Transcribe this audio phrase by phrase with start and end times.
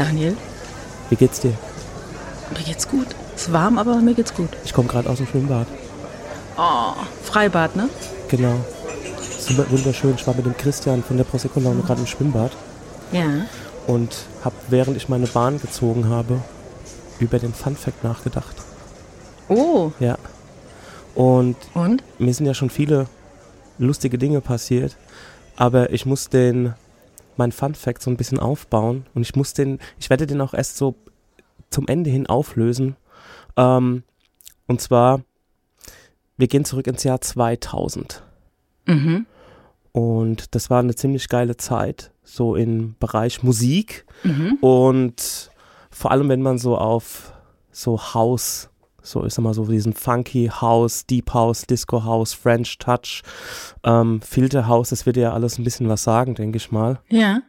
[0.00, 0.34] Daniel,
[1.10, 1.52] Wie geht's dir?
[2.56, 3.06] mir geht's gut.
[3.36, 4.48] Es ist warm, aber mir geht's gut.
[4.64, 5.66] Ich komme gerade aus dem Schwimmbad.
[6.56, 7.90] Oh, Freibad, ne?
[8.28, 8.54] Genau.
[9.38, 10.14] Super wunderschön.
[10.16, 12.52] Ich war mit dem Christian von der Prosecco Laune gerade im Schwimmbad
[13.12, 13.26] Ja.
[13.86, 16.40] und habe, während ich meine Bahn gezogen habe,
[17.18, 18.56] über den Fun Fact nachgedacht.
[19.50, 20.16] Oh, Ja.
[21.14, 22.02] Und und?
[22.18, 23.06] mir sind ja schon viele
[23.78, 24.96] lustige Dinge passiert,
[25.56, 26.72] aber ich muss den,
[27.40, 30.54] mein Fun Fact so ein bisschen aufbauen und ich muss den, ich werde den auch
[30.54, 30.94] erst so
[31.70, 32.96] zum Ende hin auflösen.
[33.56, 34.02] Ähm,
[34.66, 35.22] und zwar,
[36.36, 38.22] wir gehen zurück ins Jahr 2000
[38.86, 39.26] Mhm.
[39.92, 44.54] und das war eine ziemlich geile Zeit, so im Bereich Musik Mhm.
[44.60, 45.50] und
[45.90, 47.32] vor allem, wenn man so auf
[47.72, 48.69] so House,
[49.02, 53.22] so ich sag mal so diesen funky House, Deep House, Disco House, French Touch,
[53.84, 57.00] ähm, Filter House, das wird ja alles ein bisschen was sagen, denke ich mal.
[57.08, 57.42] Ja.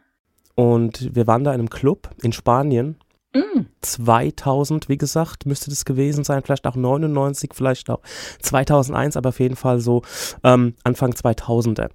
[0.54, 2.96] Und wir waren da in einem Club in Spanien.
[3.34, 3.62] Mm.
[3.80, 8.00] 2000, wie gesagt, müsste das gewesen sein, vielleicht auch 99, vielleicht auch
[8.40, 10.02] 2001, aber auf jeden Fall so
[10.44, 11.88] ähm, Anfang 2000er.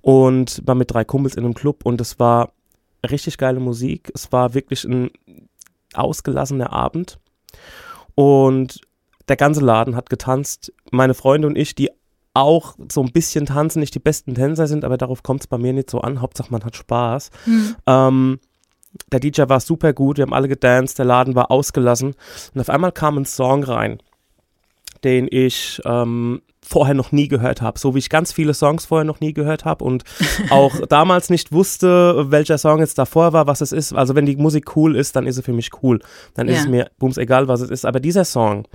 [0.00, 2.52] Und war mit drei Kumpels in einem Club und es war
[3.10, 4.10] richtig geile Musik.
[4.14, 5.10] Es war wirklich ein
[5.94, 7.18] ausgelassener Abend
[8.14, 8.80] und
[9.28, 10.72] der ganze Laden hat getanzt.
[10.90, 11.90] Meine Freunde und ich, die
[12.34, 15.56] auch so ein bisschen tanzen, nicht die besten Tänzer sind, aber darauf kommt es bei
[15.58, 16.20] mir nicht so an.
[16.20, 17.30] Hauptsache man hat Spaß.
[17.44, 17.76] Hm.
[17.86, 18.40] Ähm,
[19.12, 22.14] der DJ war super gut, wir haben alle gedanced, der Laden war ausgelassen
[22.54, 23.98] und auf einmal kam ein Song rein,
[25.04, 29.04] den ich ähm, vorher noch nie gehört habe, so wie ich ganz viele Songs vorher
[29.04, 30.04] noch nie gehört habe und
[30.50, 33.92] auch damals nicht wusste, welcher Song jetzt davor war, was es ist.
[33.92, 36.00] Also wenn die Musik cool ist, dann ist sie für mich cool.
[36.34, 36.62] Dann ist Ja.
[36.62, 37.84] es mir bums egal, was es ist.
[37.84, 38.66] Aber dieser Song,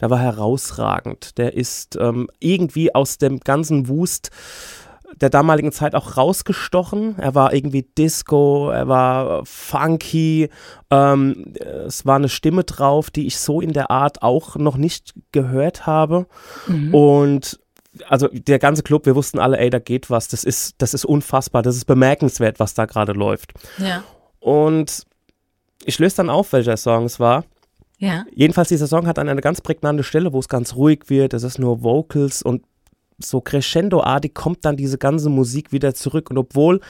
[0.00, 1.38] der war herausragend.
[1.38, 4.30] Der ist ähm, irgendwie aus dem ganzen Wust
[5.14, 7.18] der damaligen Zeit auch rausgestochen.
[7.18, 10.50] Er war irgendwie Disco, er war funky,
[10.90, 11.54] ähm,
[11.86, 15.86] es war eine Stimme drauf, die ich so in der Art auch noch nicht gehört
[15.86, 16.26] habe.
[16.66, 16.94] Mhm.
[16.94, 17.60] Und
[18.08, 20.28] also der ganze Club, wir wussten alle, ey, da geht was.
[20.28, 23.52] Das ist, das ist unfassbar, das ist bemerkenswert, was da gerade läuft.
[23.78, 24.02] Ja.
[24.40, 25.06] Und
[25.84, 27.44] ich löse dann auf, welcher Song es war.
[27.98, 28.24] Ja.
[28.34, 31.34] Jedenfalls, dieser Song hat an eine ganz prägnante Stelle, wo es ganz ruhig wird.
[31.34, 32.62] Es ist nur Vocals und
[33.18, 36.30] so crescendo-artig kommt dann diese ganze Musik wieder zurück.
[36.30, 36.80] Und obwohl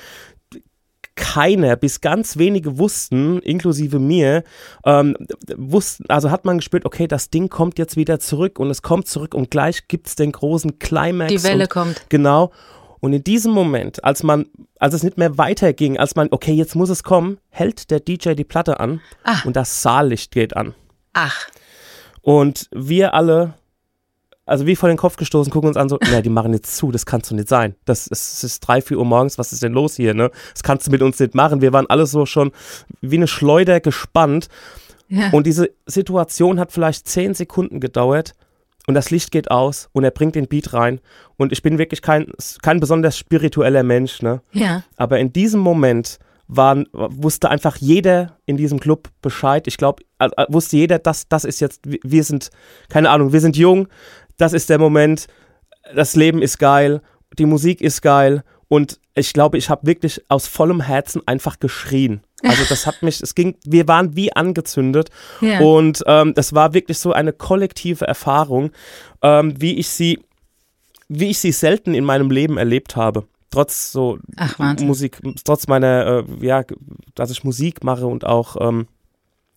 [1.14, 4.44] keiner, bis ganz wenige wussten, inklusive mir,
[4.84, 5.16] ähm,
[5.56, 9.08] wussten, also hat man gespürt, okay, das Ding kommt jetzt wieder zurück und es kommt
[9.08, 11.32] zurück und gleich gibt es den großen Climax.
[11.32, 12.06] Die Welle und, kommt.
[12.10, 12.52] Genau.
[13.00, 14.46] Und in diesem Moment, als man,
[14.78, 18.32] als es nicht mehr weiterging, als man, okay, jetzt muss es kommen, hält der DJ
[18.32, 19.38] die Platte an Ah.
[19.44, 20.74] und das Saallicht geht an.
[21.16, 21.48] Ach.
[22.20, 23.54] Und wir alle,
[24.44, 26.92] also wie vor den Kopf gestoßen, gucken uns an so, na, die machen jetzt zu,
[26.92, 27.74] das kannst du nicht sein.
[27.86, 30.30] Das ist, es ist drei, vier Uhr morgens, was ist denn los hier, ne?
[30.52, 31.62] Das kannst du mit uns nicht machen.
[31.62, 32.52] Wir waren alle so schon
[33.00, 34.48] wie eine Schleuder gespannt.
[35.08, 35.30] Ja.
[35.30, 38.34] Und diese Situation hat vielleicht zehn Sekunden gedauert
[38.86, 41.00] und das Licht geht aus und er bringt den Beat rein.
[41.38, 42.26] Und ich bin wirklich kein,
[42.60, 44.42] kein besonders spiritueller Mensch, ne?
[44.52, 44.82] ja.
[44.96, 46.18] Aber in diesem Moment
[46.48, 49.66] waren, wusste einfach jeder in diesem Club Bescheid.
[49.66, 50.04] Ich glaube,
[50.48, 52.50] wusste jeder, das, das ist jetzt, wir- wir sind,
[52.88, 53.88] keine Ahnung, wir sind jung,
[54.36, 55.26] das ist der Moment,
[55.94, 57.00] das Leben ist geil,
[57.38, 62.20] die Musik ist geil und ich glaube, ich habe wirklich aus vollem Herzen einfach geschrien.
[62.42, 65.08] Also das hat mich, es ging, wir waren wie angezündet
[65.40, 65.60] Ja.
[65.60, 68.70] und ähm, das war wirklich so eine kollektive Erfahrung,
[69.22, 70.20] ähm, wie ich sie,
[71.08, 73.24] wie ich sie selten in meinem Leben erlebt habe.
[73.50, 74.58] Trotz so Ach.
[74.80, 76.64] Musik, trotz meiner, äh, ja,
[77.14, 78.86] dass ich Musik mache und auch ähm,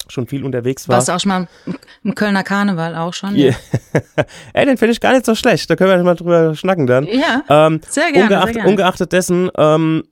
[0.07, 0.95] schon viel unterwegs war.
[0.97, 3.35] Warst du auch schon mal im- im Kölner Karneval auch schon?
[3.35, 3.55] Yeah.
[4.53, 5.69] Ey, den finde ich gar nicht so schlecht.
[5.69, 7.05] Da können wir mal drüber schnacken dann.
[7.05, 7.43] Ja.
[7.49, 8.69] Ähm, Sehr gerne, ungeacht, sehr gerne.
[8.69, 10.03] ungeachtet dessen, ähm,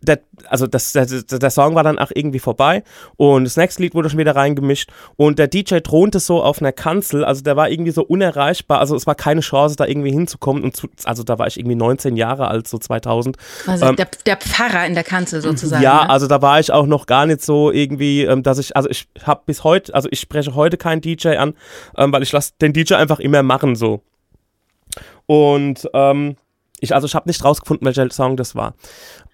[0.00, 2.84] der, also das, der, der Song war dann auch irgendwie vorbei
[3.16, 6.72] und das nächste Lied wurde schon wieder reingemischt und der DJ thronte so auf einer
[6.72, 10.62] Kanzel, also der war irgendwie so unerreichbar, also es war keine Chance da irgendwie hinzukommen
[10.62, 13.36] und zu, also da war ich irgendwie 19 Jahre alt, so 2000.
[13.66, 15.82] Also ähm, der, der Pfarrer in der Kanzel sozusagen.
[15.82, 16.10] Ja, ne?
[16.10, 19.08] also da war ich auch noch gar nicht so irgendwie, ähm, dass ich, also ich
[19.24, 21.54] habe bis heute, also ich spreche heute keinen DJ an,
[21.96, 24.02] ähm, weil ich lasse den DJ einfach immer machen so.
[25.26, 26.36] Und ähm,
[26.80, 28.74] ich, also ich habe nicht rausgefunden, welcher Song das war.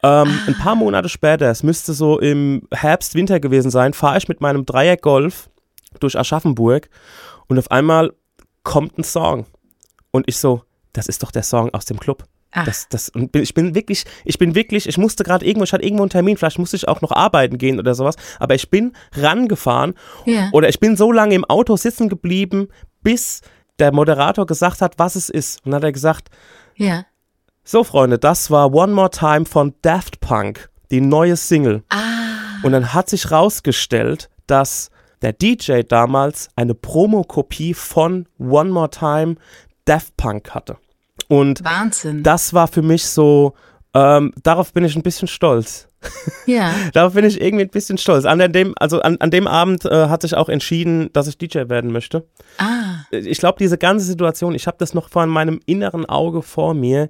[0.03, 4.29] Ähm, Ein paar Monate später, es müsste so im Herbst, Winter gewesen sein, fahre ich
[4.29, 5.51] mit meinem Dreier Golf
[6.01, 6.89] durch Aschaffenburg
[7.49, 8.13] und auf einmal
[8.63, 9.47] kommt ein Song.
[10.11, 10.63] Und ich so,
[10.93, 12.25] das ist doch der Song aus dem Club.
[12.57, 12.65] Ach.
[12.65, 15.73] Das, das, und bin- ich bin wirklich, ich bin wirklich, ich musste gerade irgendwo, ich
[15.73, 18.71] hatte irgendwo einen Termin, vielleicht musste ich auch noch arbeiten gehen oder sowas, aber ich
[18.71, 19.95] bin rangefahren
[20.25, 20.51] Ja.
[20.53, 22.69] oder ich bin so lange im Auto sitzen geblieben,
[23.03, 23.41] bis
[23.81, 25.65] der Moderator gesagt hat, was es ist.
[25.65, 26.29] Und dann hat er gesagt,
[26.77, 27.05] ja.
[27.65, 31.83] So Freunde, das war One More Time von Daft Punk, die neue Single.
[31.89, 31.99] Ah.
[32.63, 34.91] Und dann hat sich rausgestellt, dass
[35.23, 39.37] der DJ damals eine Promokopie von One More Time
[39.87, 40.77] Daft Punk hatte.
[41.29, 42.23] Und Wahnsinn.
[42.23, 43.55] das war für mich so,
[43.95, 45.89] ähm, darauf bin ich ein bisschen stolz.
[46.47, 46.75] ja.
[46.93, 48.27] Darauf bin ich irgendwie ein bisschen stolz.
[48.27, 51.69] An dem, also an, an dem Abend äh, hat sich auch entschieden, dass ich DJ
[51.69, 52.27] werden möchte.
[52.59, 53.05] Ah.
[53.11, 57.09] Ich glaube, diese ganze Situation, ich habe das noch vor meinem inneren Auge vor mir,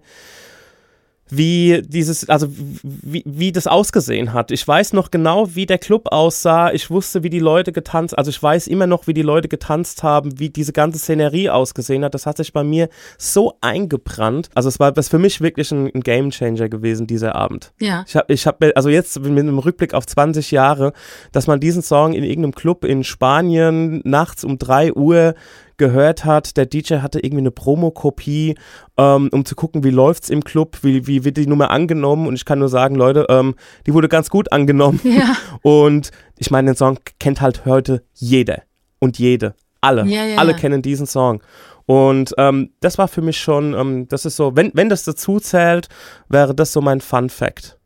[1.31, 2.49] wie dieses, also
[2.83, 4.51] wie, wie das ausgesehen hat.
[4.51, 6.71] Ich weiß noch genau, wie der Club aussah.
[6.73, 10.03] Ich wusste, wie die Leute getanzt, also ich weiß immer noch, wie die Leute getanzt
[10.03, 12.15] haben, wie diese ganze Szenerie ausgesehen hat.
[12.15, 14.51] Das hat sich bei mir so eingebrannt.
[14.55, 17.73] Also es war das für mich wirklich ein, ein Game Changer gewesen, dieser Abend.
[17.81, 18.05] Ja.
[18.07, 20.93] Ich habe, ich hab, also jetzt mit einem Rückblick auf 20 Jahre,
[21.33, 25.35] dass man diesen Song in irgendeinem Club in Spanien nachts um 3 Uhr
[25.77, 28.57] gehört hat, der DJ hatte irgendwie eine Promokopie,
[28.97, 32.27] ähm, um zu gucken, wie läuft's im Club, wie, wie wird die Nummer angenommen.
[32.27, 33.55] Und ich kann nur sagen, Leute, ähm,
[33.87, 35.01] die wurde ganz gut angenommen.
[35.05, 35.37] Ja.
[35.63, 38.63] und ich meine, den Song kennt halt heute jeder
[38.99, 41.43] und jede, alle, Ja, ja, alle kennen diesen Song.
[41.87, 45.39] Und ähm, das war für mich schon, ähm, das ist so, wenn, wenn das dazu
[45.39, 45.89] zählt,
[46.29, 47.79] wäre das so mein Fun Fact.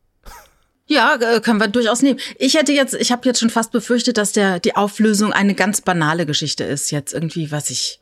[0.89, 2.19] Ja, äh, können wir durchaus nehmen.
[2.39, 5.81] Ich hätte jetzt, ich habe jetzt schon fast befürchtet, dass der die Auflösung eine ganz
[5.83, 6.91] banale Geschichte ist.
[6.91, 7.99] Jetzt irgendwie, was ich.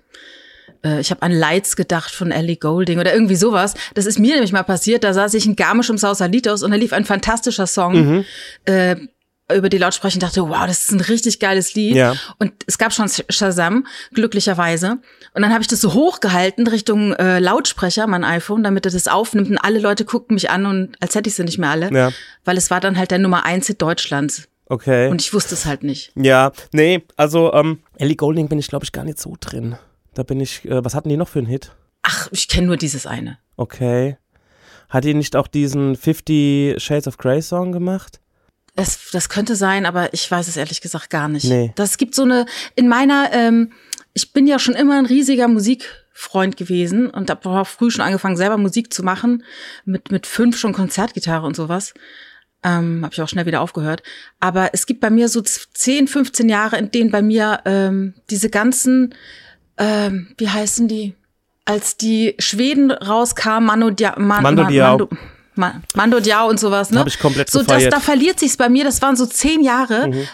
[0.85, 3.75] äh, Ich habe an Lights gedacht von Ellie Golding oder irgendwie sowas.
[3.94, 5.03] Das ist mir nämlich mal passiert.
[5.05, 8.25] Da saß ich in Garmisch im Sausalitos und da lief ein fantastischer Song.
[8.67, 8.97] Äh,
[9.54, 11.94] über die Lautsprecher und dachte, wow, das ist ein richtig geiles Lied.
[11.94, 12.14] Ja.
[12.38, 14.98] Und es gab schon Shazam, glücklicherweise.
[15.34, 19.06] Und dann habe ich das so hochgehalten Richtung äh, Lautsprecher, mein iPhone, damit er das
[19.06, 19.48] aufnimmt.
[19.48, 21.93] Und alle Leute guckten mich an und als hätte ich sie nicht mehr alle.
[21.93, 22.10] Ja.
[22.44, 24.48] Weil es war dann halt der Nummer eins Hit Deutschlands.
[24.69, 25.08] Okay.
[25.08, 26.10] Und ich wusste es halt nicht.
[26.16, 29.76] Ja, nee, also ähm, Ellie Golding bin ich glaube ich gar nicht so drin.
[30.14, 31.72] Da bin ich, äh, was hatten die noch für einen Hit?
[32.02, 33.38] Ach, ich kenne nur dieses eine.
[33.56, 34.16] Okay.
[34.88, 38.20] Hat die nicht auch diesen 50 Shades of Grey Song gemacht?
[38.76, 41.44] Es, das könnte sein, aber ich weiß es ehrlich gesagt gar nicht.
[41.49, 41.73] Nee.
[41.76, 43.73] Das gibt so eine, in meiner, ähm,
[44.12, 48.37] ich bin ja schon immer ein riesiger Musikfreund gewesen und habe auch früh schon angefangen,
[48.37, 49.44] selber Musik zu machen.
[49.84, 51.94] Mit, mit fünf schon Konzertgitarre und sowas.
[52.62, 54.02] Ähm, habe ich auch schnell wieder aufgehört.
[54.40, 58.50] Aber es gibt bei mir so 10, 15 Jahre, in denen bei mir ähm, diese
[58.50, 59.14] ganzen,
[59.79, 61.14] ähm, wie heißen die?
[61.64, 64.88] Als die Schweden rauskamen, Mano Dia, Man, Mando Man- Diao.
[64.99, 65.19] Mando, Ma-
[65.56, 67.00] Mando Diao und sowas, ne?
[67.00, 68.85] Hab ich komplett so, das, da verliert sich's bei mir.
[68.85, 70.12] Das waren so zehn Jahre, Mhm.
[70.14, 70.26] äh,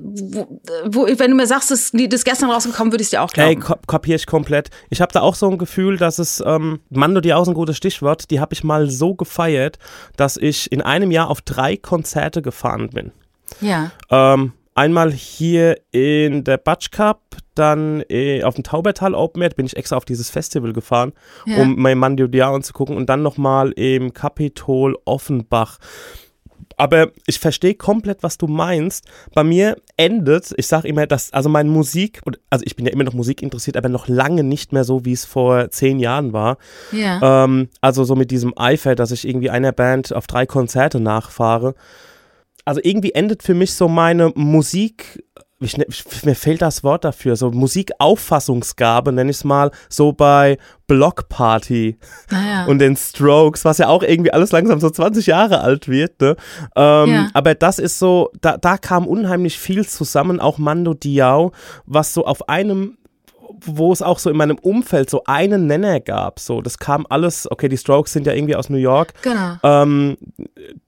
[0.00, 3.32] wo, wo, wenn du mir sagst, das Lied ist gestern rausgekommen, würde ich dir auch
[3.32, 3.48] glauben.
[3.50, 4.70] Ey, kap kapier ich komplett.
[4.90, 7.76] Ich habe da auch so ein Gefühl, dass es, ähm, Mando Diao ist ein gutes
[7.76, 9.78] Stichwort, die habe ich mal so gefeiert,
[10.16, 13.12] dass ich in einem Jahr auf drei Konzerte gefahren bin.
[13.60, 13.90] ja.
[14.10, 17.20] Ähm, einmal hier in der Batsch Cup,
[17.54, 21.12] dann äh, auf dem Taubertal Open Air, bin ich extra auf dieses Festival gefahren,
[21.46, 21.62] Ja.
[21.62, 25.78] um mein Mando Diao anzugucken und dann nochmal im Kapitol Offenbach.
[26.76, 29.06] Aber ich verstehe komplett, was du meinst.
[29.32, 32.20] Bei mir endet, ich sage immer, dass, also meine Musik,
[32.50, 35.12] also ich bin ja immer noch Musik interessiert, aber noch lange nicht mehr so, wie
[35.12, 36.58] es vor zehn Jahren war.
[36.90, 37.44] Ja.
[37.44, 41.74] Ähm, also so mit diesem Eifer, dass ich irgendwie einer Band auf drei Konzerte nachfahre.
[42.64, 45.22] Also irgendwie endet für mich so meine Musik,
[45.64, 50.12] ich, ne- ich, mir fehlt das Wort dafür, so Musikauffassungsgabe, nenne ich es mal, so
[50.12, 51.98] bei Block Party
[52.30, 52.66] naja.
[52.66, 56.20] und den Strokes, was ja auch irgendwie alles langsam so 20 Jahre alt wird.
[56.20, 56.36] Ne?
[56.76, 57.28] Ähm, Ja.
[57.34, 61.52] Aber das ist so, da, da kam unheimlich viel zusammen, auch Mando Diao,
[61.86, 62.98] was so auf einem
[63.60, 66.38] wo es auch so in meinem Umfeld so einen Nenner gab.
[66.40, 69.14] So, das kam alles, okay, die Strokes sind ja irgendwie aus New York.
[69.22, 69.56] genau.
[69.62, 70.16] Ähm,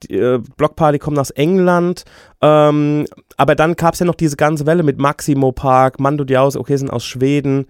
[0.02, 2.04] die, äh, Block Party kommt aus England.
[2.40, 6.50] Ähm, aber dann gab es ja noch diese ganze Welle mit Maximo Park, Mando Diao,
[6.56, 7.66] okay, sind aus Schweden.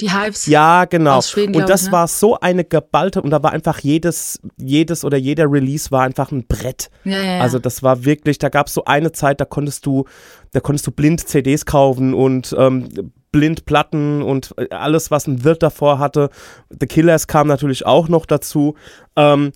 [0.00, 0.46] Die Hypes.
[0.46, 1.16] Ja, genau.
[1.16, 1.92] Aus Schweden, und das ich, ne?
[1.92, 6.30] war so eine geballte, und da war einfach jedes, jedes oder jeder Release war einfach
[6.30, 6.90] ein Brett.
[7.04, 7.40] Ja, ja, ja.
[7.40, 10.04] Also das war wirklich, da gab es so eine Zeit, da konntest du,
[10.52, 15.44] da konntest du blind CDs kaufen und ähm, blind Platten und äh, alles, was ein
[15.44, 16.30] Wirt davor hatte.
[16.68, 18.74] The Killers kam natürlich auch noch dazu.
[19.16, 19.52] Ähm,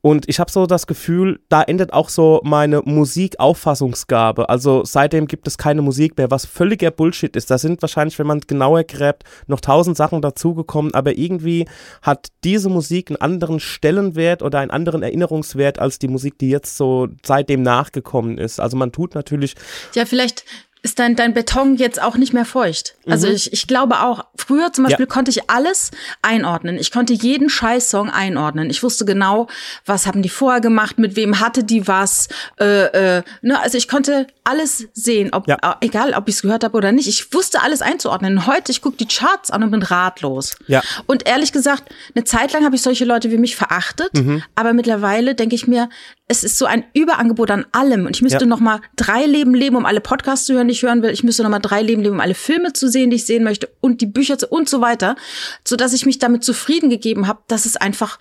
[0.00, 4.48] und ich habe so das Gefühl, da endet auch so meine Musikauffassungsgabe.
[4.48, 7.50] Also seitdem gibt es keine Musik mehr, was völliger Bullshit ist.
[7.50, 11.66] Da sind wahrscheinlich, wenn man genauer gräbt, noch tausend Sachen dazugekommen, aber irgendwie
[12.00, 16.76] hat diese Musik einen anderen Stellenwert oder einen anderen Erinnerungswert als die Musik, die jetzt
[16.76, 18.60] so seitdem nachgekommen ist.
[18.60, 19.56] Also man tut natürlich,
[19.94, 20.44] Ja, vielleicht
[20.88, 22.94] ist dein, dein Beton jetzt auch nicht mehr feucht.
[23.06, 23.34] Also Mhm.
[23.34, 25.12] ich, ich glaube auch, früher zum Beispiel Ja.
[25.12, 25.90] konnte ich alles
[26.22, 26.76] einordnen.
[26.78, 28.70] Ich konnte jeden Scheiß-Song einordnen.
[28.70, 29.46] Ich wusste genau,
[29.86, 32.28] was haben die vorher gemacht, mit wem hatte die was.
[32.60, 33.60] Äh, äh, ne?
[33.60, 35.56] Also ich konnte alles sehen, ob, Ja.
[35.62, 37.06] äh, egal ob ich es gehört habe oder nicht.
[37.08, 38.46] Ich wusste alles einzuordnen.
[38.46, 40.56] Heute, ich gucke die Charts an und bin ratlos.
[40.66, 40.82] Ja.
[41.06, 44.42] Und ehrlich gesagt, eine Zeit lang habe ich solche Leute wie mich verachtet, Mhm.
[44.54, 45.88] aber mittlerweile denke ich mir,
[46.28, 48.46] es ist so ein Überangebot an allem und ich müsste Ja.
[48.46, 51.10] noch mal drei Leben leben, um alle Podcasts zu hören, die ich hören will.
[51.10, 53.44] Ich müsste noch mal drei Leben leben, um alle Filme zu sehen, die ich sehen
[53.44, 55.16] möchte und die Bücher zu und so weiter,
[55.64, 58.18] so dass ich mich damit zufrieden gegeben habe, dass es einfach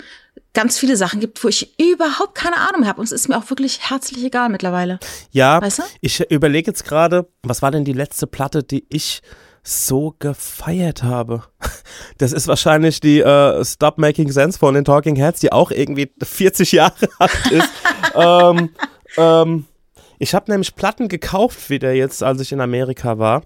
[0.53, 3.49] ganz viele Sachen gibt, wo ich überhaupt keine Ahnung habe und es ist mir auch
[3.49, 4.99] wirklich herzlich egal mittlerweile.
[5.31, 5.83] Ja, Weißt du?
[6.01, 9.21] ich überlege jetzt gerade, was war denn die letzte Platte, die ich
[9.67, 11.43] so gefeiert habe?
[12.19, 16.11] Das ist wahrscheinlich die äh, Stop Making Sense von den Talking Heads, die auch irgendwie
[16.21, 17.69] 40 Jahre alt ist.
[18.15, 18.69] ähm,
[19.17, 19.65] ähm,
[20.19, 23.43] ich habe nämlich Platten gekauft wieder jetzt, als ich in Amerika war.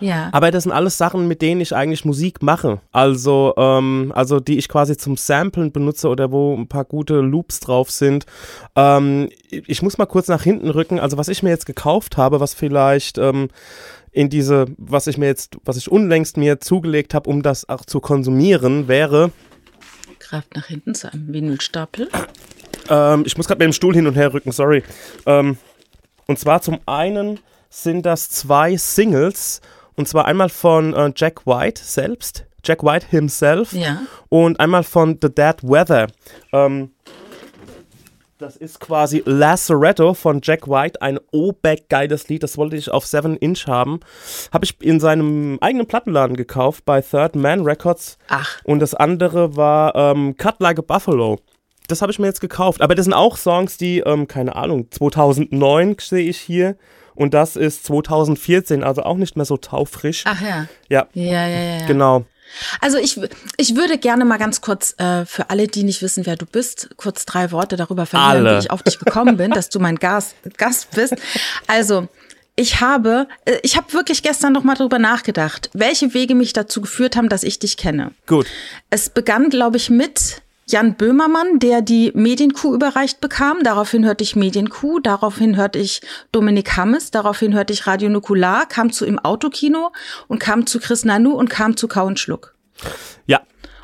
[0.00, 0.28] Ja.
[0.32, 2.80] Aber das sind alles Sachen, mit denen ich eigentlich Musik mache.
[2.92, 7.60] Also, ähm, also die ich quasi zum Samplen benutze oder wo ein paar gute Loops
[7.60, 8.26] drauf sind.
[8.74, 11.00] Ähm, ich muss mal kurz nach hinten rücken.
[11.00, 13.48] Also was ich mir jetzt gekauft habe, was vielleicht ähm,
[14.16, 17.84] in diese, was ich mir jetzt, was ich unlängst mir zugelegt habe, um das auch
[17.84, 19.30] zu konsumieren, wäre,
[20.18, 22.08] Greift nach hinten zu einem Vinylstapel.
[22.88, 24.82] ähm, ich muss gerade mit dem Stuhl hin und her rücken, sorry.
[25.26, 25.58] Ähm,
[26.26, 29.60] und zwar zum einen sind das zwei Singles.
[29.94, 33.72] Und zwar einmal von äh, Jack White selbst, Jack White himself.
[33.72, 34.00] Ja.
[34.30, 36.08] Und einmal von The Dead Weather.
[36.52, 36.90] Ähm,
[38.38, 42.42] das ist quasi Lazaretto von Jack White, ein O-Back-geiles Lied.
[42.42, 44.00] Das wollte ich auf 7 Inch haben.
[44.52, 48.18] Habe ich in seinem eigenen Plattenladen gekauft, bei Third Man Records.
[48.28, 48.60] Ach.
[48.64, 51.38] Und das andere war ähm, Cut Like a Buffalo.
[51.88, 52.82] Das habe ich mir jetzt gekauft.
[52.82, 56.76] Aber das sind auch Songs, die, ähm, keine Ahnung, 2009 sehe ich hier.
[57.14, 60.24] Und das ist 2014, also auch nicht mehr so taufrisch.
[60.26, 60.66] Ach ja.
[60.90, 61.78] Ja, Ja, ja, ja.
[61.78, 61.86] ja.
[61.86, 62.26] genau.
[62.80, 63.20] Also ich,
[63.56, 66.90] ich würde gerne mal ganz kurz äh, für alle, die nicht wissen, wer du bist,
[66.96, 68.56] kurz drei Worte darüber verlieren, Alle.
[68.56, 71.14] wie ich auf dich gekommen bin, dass du mein Gast, Gast bist.
[71.66, 72.08] Also
[72.56, 76.80] ich habe, äh, ich habe wirklich gestern noch mal darüber nachgedacht, welche Wege mich dazu
[76.80, 78.12] geführt haben, dass ich dich kenne.
[78.26, 78.46] Gut.
[78.90, 83.62] Es begann, glaube ich, mit Jan Böhmermann, der die Medienkuh überreicht bekam.
[83.62, 86.00] Daraufhin hörte ich Medienkuh, daraufhin hörte ich
[86.32, 89.92] Dominik Hammes, daraufhin hörte ich Radio Nukular, kam zu im Autokino
[90.26, 92.54] und kam zu Chris Nanu und kam zu Kau und Schluck.
[93.26, 93.42] Ja,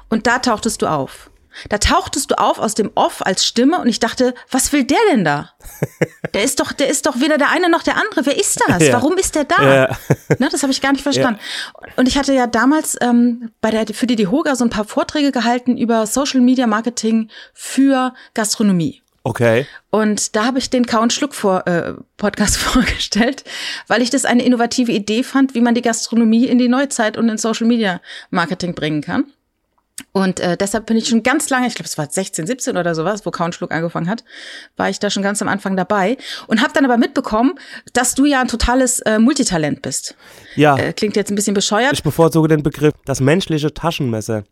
[0.08, 1.30] Und da tauchtest du auf.
[1.68, 4.99] Da tauchtest du auf aus dem Off als Stimme und ich dachte, was will der
[5.11, 5.50] denn da?
[6.35, 8.25] Der ist doch, der ist doch weder der eine noch der andere.
[8.25, 8.82] Wer ist das?
[8.87, 8.94] Ja.
[8.94, 9.62] Warum ist der da?
[9.62, 9.99] Ja.
[10.38, 11.38] Ne, das habe ich gar nicht verstanden.
[11.97, 15.30] Und ich hatte ja damals ähm, bei der für die DEHOGA so ein paar Vorträge
[15.30, 19.02] gehalten über Social Media Marketing für Gastronomie.
[19.25, 19.66] okay.
[19.90, 23.44] Und da habe ich den Kau und Schluck vor, äh, Podcast vorgestellt,
[23.88, 27.28] weil ich das eine innovative Idee fand, wie man die Gastronomie in die Neuzeit und
[27.28, 29.25] in Social Media Marketing bringen kann.
[30.12, 32.94] Und äh, deshalb bin ich schon ganz lange, ich glaube, es war 16, 17 oder
[32.94, 34.25] sowas, wo Kau und Schluck angefangen hat,
[34.76, 36.16] war ich da schon ganz am Anfang dabei
[36.49, 37.54] und habe dann aber mitbekommen,
[37.92, 40.14] dass du ja ein totales äh, Multitalent bist.
[40.56, 41.92] Ja, Äh, klingt jetzt ein bisschen bescheuert.
[41.92, 44.44] ich bevorzuge den Begriff das menschliche Taschenmesser.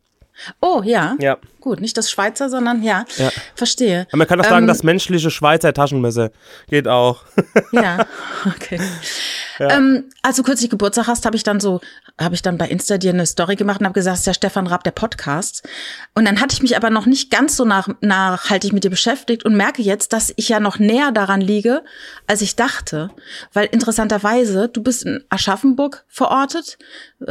[0.63, 1.17] Oh, ja.
[1.21, 1.37] Ja.
[1.61, 3.31] Gut, nicht das Schweizer, sondern ja, Ja.
[3.55, 4.07] verstehe.
[4.09, 6.31] Aber man kann auch sagen, Ähm, das menschliche Schweizer Taschenmesser.
[6.69, 7.25] Geht auch.
[7.73, 8.07] Ja,
[8.47, 8.81] okay.
[9.59, 11.81] Ähm, als du kürzlich Geburtstag hast, habe ich dann so,
[12.21, 14.35] habe ich dann bei Insta dir eine Story gemacht und habe gesagt, es ist der
[14.35, 15.67] Stefan Raab der Podcast.
[16.15, 19.45] Und dann hatte ich mich aber noch nicht ganz so nach, nachhaltig mit dir beschäftigt
[19.45, 21.83] und merke jetzt, dass ich ja noch näher daran liege,
[22.27, 23.11] als ich dachte.
[23.53, 26.79] Weil interessanterweise, du bist in Aschaffenburg verortet.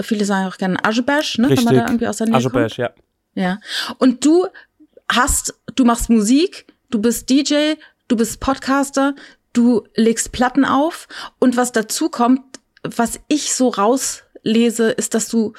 [0.02, 2.56] Viele sagen auch gerne Aschebesch, ne, wenn man da irgendwie aus der Nähe kommt.
[2.56, 2.92] Aschebesch, ja.
[3.36, 3.60] Ja.
[4.00, 4.48] Und du
[5.08, 7.76] hast, du machst Musik, du bist DJ,
[8.08, 9.14] du bist Podcaster,
[9.54, 11.08] du legst Platten auf
[11.40, 12.42] und was dazu kommt,
[12.84, 13.70] was ich so
[14.50, 15.54] rauslese, ist, dass du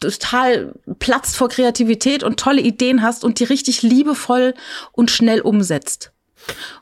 [0.00, 4.54] total platzt vor Kreativität und tolle Ideen hast und die richtig liebevoll
[4.92, 6.12] und schnell umsetzt.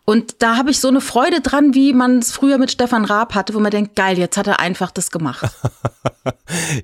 [0.05, 3.35] Und da habe ich so eine Freude dran, wie man es früher mit Stefan Raab
[3.35, 5.47] hatte, wo man denkt, geil, jetzt hat er einfach das gemacht.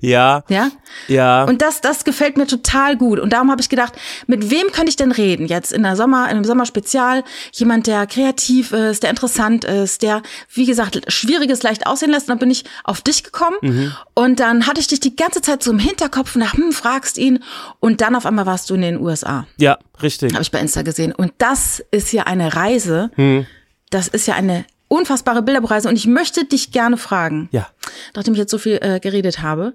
[0.01, 0.69] Ja, Ja?
[1.07, 1.43] ja.
[1.45, 3.19] Und das, das gefällt mir total gut.
[3.19, 3.93] Und darum habe ich gedacht,
[4.27, 5.47] mit wem könnte ich denn reden?
[5.47, 10.21] Jetzt in der Sommer, in einem Sommerspezial, jemand, der kreativ ist, der interessant ist, der,
[10.53, 12.27] wie gesagt, Schwieriges leicht aussehen lässt.
[12.27, 13.57] Und dann bin ich auf dich gekommen.
[13.61, 13.93] Mhm.
[14.13, 17.43] Und dann hatte ich dich die ganze Zeit so im Hinterkopf nach, hm, fragst ihn.
[17.79, 19.47] Und dann auf einmal warst du in den USA.
[19.57, 20.33] ja, richtig.
[20.33, 21.11] Habe ich bei Insta gesehen.
[21.13, 23.11] Und das ist ja eine Reise.
[23.15, 23.45] Hm.
[23.89, 25.87] Das ist ja eine unfassbare Bilderbereise.
[25.89, 27.67] Und ich möchte dich gerne fragen Ja.
[28.15, 29.73] nachdem ich jetzt so viel äh, geredet habe.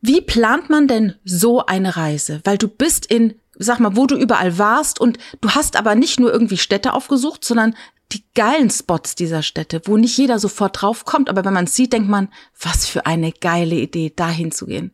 [0.00, 2.40] Wie plant man denn so eine Reise?
[2.44, 6.18] Weil du bist in sag mal, wo du überall warst und du hast aber nicht
[6.18, 7.76] nur irgendwie Städte aufgesucht, sondern
[8.12, 11.74] die geilen Spots dieser Städte, wo nicht jeder sofort drauf kommt, aber wenn man es
[11.74, 12.28] sieht, denkt man,
[12.60, 14.92] was für eine geile Idee, dahin zu gehen.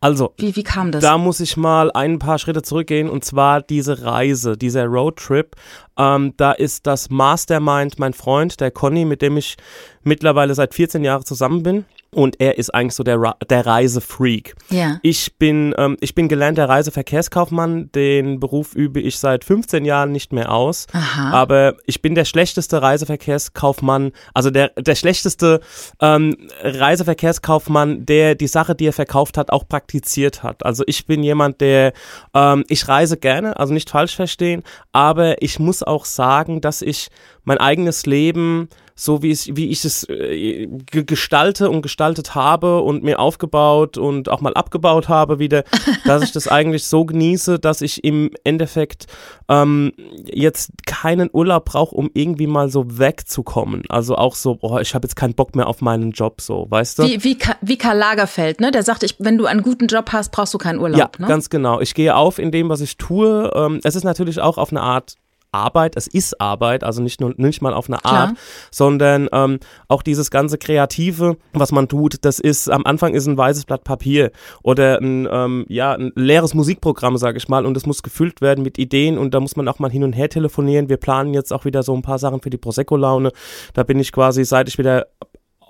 [0.00, 1.02] Also, Wie, wie kam das?
[1.02, 5.56] da muss ich mal ein paar Schritte zurückgehen und zwar diese Reise, dieser Roadtrip.
[5.96, 9.56] Ähm, da ist das Mastermind mein Freund, der Conny, mit dem ich
[10.02, 11.84] mittlerweile seit 14 Jahren zusammen bin.
[12.12, 14.54] Und er ist eigentlich so der, der Reisefreak.
[14.70, 14.98] ja.
[15.02, 17.92] Ich bin, ähm, ich bin gelernter Reiseverkehrskaufmann.
[17.92, 20.86] Den Beruf übe ich seit 15 Jahren nicht mehr aus.
[20.92, 21.30] Aha.
[21.30, 25.60] Aber ich bin der schlechteste Reiseverkehrskaufmann, also der, der schlechteste
[26.00, 30.66] ähm, Reiseverkehrskaufmann, der die Sache, die er verkauft hat, auch praktiziert hat.
[30.66, 31.92] Also ich bin jemand, der,
[32.34, 37.08] ähm, ich reise gerne, also nicht falsch verstehen, aber ich muss auch sagen, dass ich
[37.44, 38.68] mein eigenes Leben
[39.02, 43.96] so wie, es, wie ich es äh, ge- gestalte und gestaltet habe und mir aufgebaut
[43.96, 45.64] und auch mal abgebaut habe wieder,
[46.04, 49.06] dass ich das eigentlich so genieße, dass ich im Endeffekt
[49.48, 49.92] ähm,
[50.26, 53.84] jetzt keinen Urlaub brauche, um irgendwie mal so wegzukommen.
[53.88, 56.98] Also auch so, boah, ich habe jetzt keinen Bock mehr auf meinen Job, so, weißt
[56.98, 57.04] du?
[57.04, 58.70] Wie, wie, Ka- wie Karl Lagerfeld, ne?
[58.70, 61.26] Der sagt, ich, wenn du einen guten Job hast, brauchst du keinen Urlaub, Ja, ne?
[61.26, 61.80] ganz genau.
[61.80, 63.50] Ich gehe auf in dem, was ich tue.
[63.54, 65.14] Ähm, es ist natürlich auch auf eine Art
[65.52, 68.12] Arbeit, es ist Arbeit, also nicht nur nicht mal auf eine Klar.
[68.12, 68.38] Art,
[68.70, 73.36] sondern ähm, auch dieses ganze Kreative, was man tut, das ist am Anfang ist ein
[73.36, 74.30] weißes Blatt Papier
[74.62, 78.62] oder ein ähm, ja ein leeres Musikprogramm, sage ich mal, und es muss gefüllt werden
[78.62, 80.88] mit Ideen und da muss man auch mal hin und her telefonieren.
[80.88, 83.32] Wir planen jetzt auch wieder so ein paar Sachen für die Prosecco-Laune.
[83.74, 85.06] Da bin ich quasi, seit ich wieder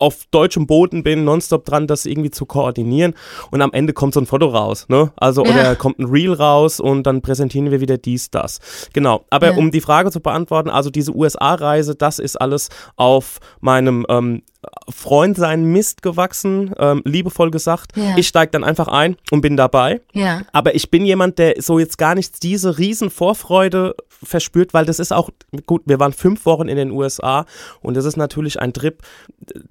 [0.00, 3.14] auf deutschem Boden bin, nonstop dran, das irgendwie zu koordinieren.
[3.50, 5.12] Und am Ende kommt so ein Foto raus, ne?
[5.16, 5.50] Also, Ja.
[5.52, 8.58] oder kommt ein Reel raus und dann präsentieren wir wieder dies, das.
[8.92, 9.24] Genau.
[9.30, 9.56] Aber Ja.
[9.56, 14.42] um die Frage zu beantworten, also diese USA-Reise, das ist alles auf meinem ähm,
[14.88, 17.96] Freund sein Mist gewachsen, ähm, liebevoll gesagt.
[17.96, 18.16] Ja.
[18.16, 20.00] Ich steige dann einfach ein und bin dabei.
[20.12, 20.42] Ja.
[20.52, 24.98] Aber ich bin jemand, der so jetzt gar nicht diese riesen Vorfreude verspürt, weil das
[24.98, 25.30] ist auch,
[25.66, 27.46] gut, wir waren fünf Wochen in den USA
[27.80, 29.02] und das ist natürlich ein Trip,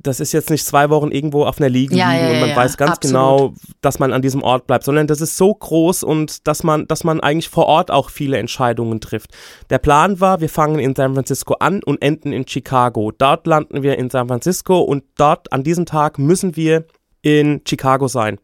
[0.01, 2.77] das ist jetzt nicht zwei Wochen irgendwo auf einer Liege Ja, liegen und man weiß
[2.77, 3.13] ganz absolut.
[3.13, 6.87] genau, dass man an diesem Ort bleibt, sondern das ist so groß und dass man,
[6.87, 9.31] dass man eigentlich vor Ort auch viele Entscheidungen trifft.
[9.69, 13.11] Der Plan war, wir fangen in San Francisco an und enden in Chicago.
[13.15, 16.85] Dort landen wir in San Francisco und dort an diesem Tag müssen wir
[17.21, 18.39] in Chicago sein,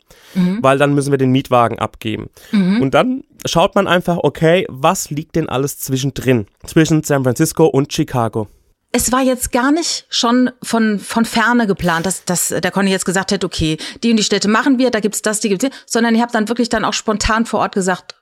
[0.60, 2.30] weil dann müssen wir den Mietwagen abgeben.
[2.52, 6.48] Und dann schaut man einfach, okay, was liegt denn alles zwischendrin?
[6.66, 8.48] Zwischen San Francisco und Chicago.
[8.92, 13.06] Es war jetzt gar nicht schon von, von Ferne geplant, dass, dass der Conny jetzt
[13.06, 15.74] gesagt hätte, okay, die und die Städte machen wir, da gibt's das, die gibt's hier,
[15.86, 18.16] sondern ihr habt dann wirklich dann auch spontan vor Ort gesagt,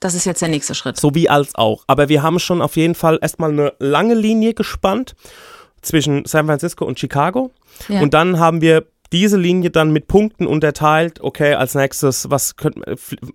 [0.00, 0.98] das ist jetzt der nächste Schritt.
[0.98, 1.84] So wie als auch.
[1.86, 5.14] Aber wir haben schon auf jeden Fall erstmal eine lange Linie gespannt
[5.86, 7.50] zwischen San Francisco und Chicago.
[7.88, 8.00] Ja.
[8.00, 11.20] Und dann haben wir diese Linie dann mit Punkten unterteilt.
[11.20, 12.76] Okay, als nächstes, was könnt,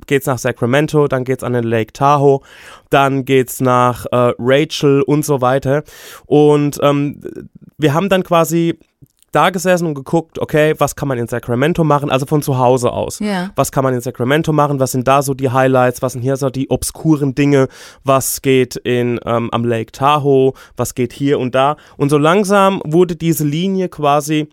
[0.06, 2.42] geht's nach Sacramento, dann geht's an den Lake Tahoe,
[2.90, 5.84] dann geht's nach äh, Rachel und so weiter.
[6.26, 7.22] Und ähm,
[7.78, 8.78] wir haben dann quasi
[9.32, 12.92] da gesessen und geguckt, okay, was kann man in Sacramento machen, also von zu Hause
[12.92, 13.20] aus.
[13.20, 13.52] Ja.
[13.56, 14.80] Was kann man in Sacramento machen?
[14.80, 16.02] Was sind da so die Highlights?
[16.02, 17.68] Was sind hier so die obskuren Dinge?
[18.04, 20.54] Was geht in, ähm, am Lake Tahoe?
[20.76, 21.78] Was geht hier und da?
[21.98, 24.48] Und so langsam wurde diese Linie quasi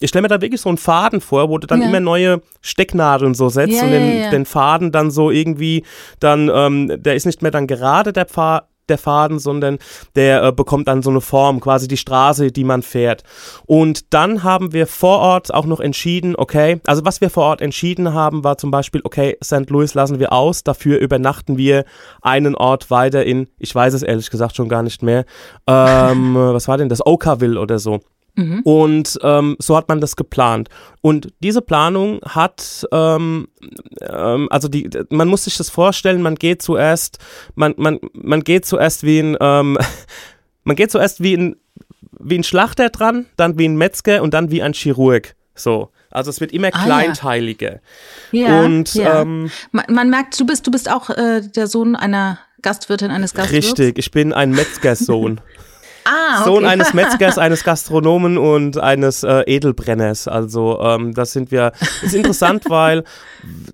[0.00, 1.86] ich stelle mir da wirklich so einen Faden vor, wo du dann Ja.
[1.88, 4.30] immer neue Stecknadeln so setzt Ja, und den, ja.
[4.30, 5.84] den Faden dann so irgendwie
[6.18, 9.78] dann, ähm, der ist nicht mehr dann gerade der Pfad, der Faden, sondern
[10.14, 13.22] der äh, bekommt dann so eine Form, quasi die Straße, die man fährt.
[13.66, 17.60] Und dann haben wir vor Ort auch noch entschieden, okay, also was wir vor Ort
[17.60, 19.70] entschieden haben, war zum Beispiel, okay, St.
[19.70, 21.84] Louis lassen wir aus, dafür übernachten wir
[22.22, 25.24] einen Ort weiter in, ich weiß es ehrlich gesagt schon gar nicht mehr,
[25.66, 28.00] ähm, was war denn das, Oakaville oder so.
[28.64, 30.68] Und ähm, so hat man das geplant.
[31.02, 33.46] Und diese Planung hat, ähm,
[34.00, 37.18] ähm, also die, man muss sich das vorstellen, man geht zuerst,
[37.54, 39.78] man, man, man geht zuerst wie ein, ähm,
[40.64, 41.56] man geht zuerst wie ein,
[42.18, 45.36] wie ein Schlachter dran, dann wie ein Metzger und dann wie ein Chirurg.
[45.54, 45.90] So.
[46.10, 46.84] Also es wird immer Ah, ja.
[46.84, 47.80] kleinteiliger.
[48.32, 49.22] Ja, und ja.
[49.22, 53.34] ähm, man, man merkt, du bist, du bist auch äh, der Sohn einer Gastwirtin, eines
[53.34, 53.66] Gastwirts.
[53.78, 55.40] richtig, ich bin ein Metzgerssohn.
[56.04, 56.44] Ah, okay.
[56.44, 60.28] Sohn eines Metzgers, eines Gastronomen und eines äh, Edelbrenners.
[60.28, 61.72] Also ähm, das sind wir.
[62.02, 63.04] Ist interessant, weil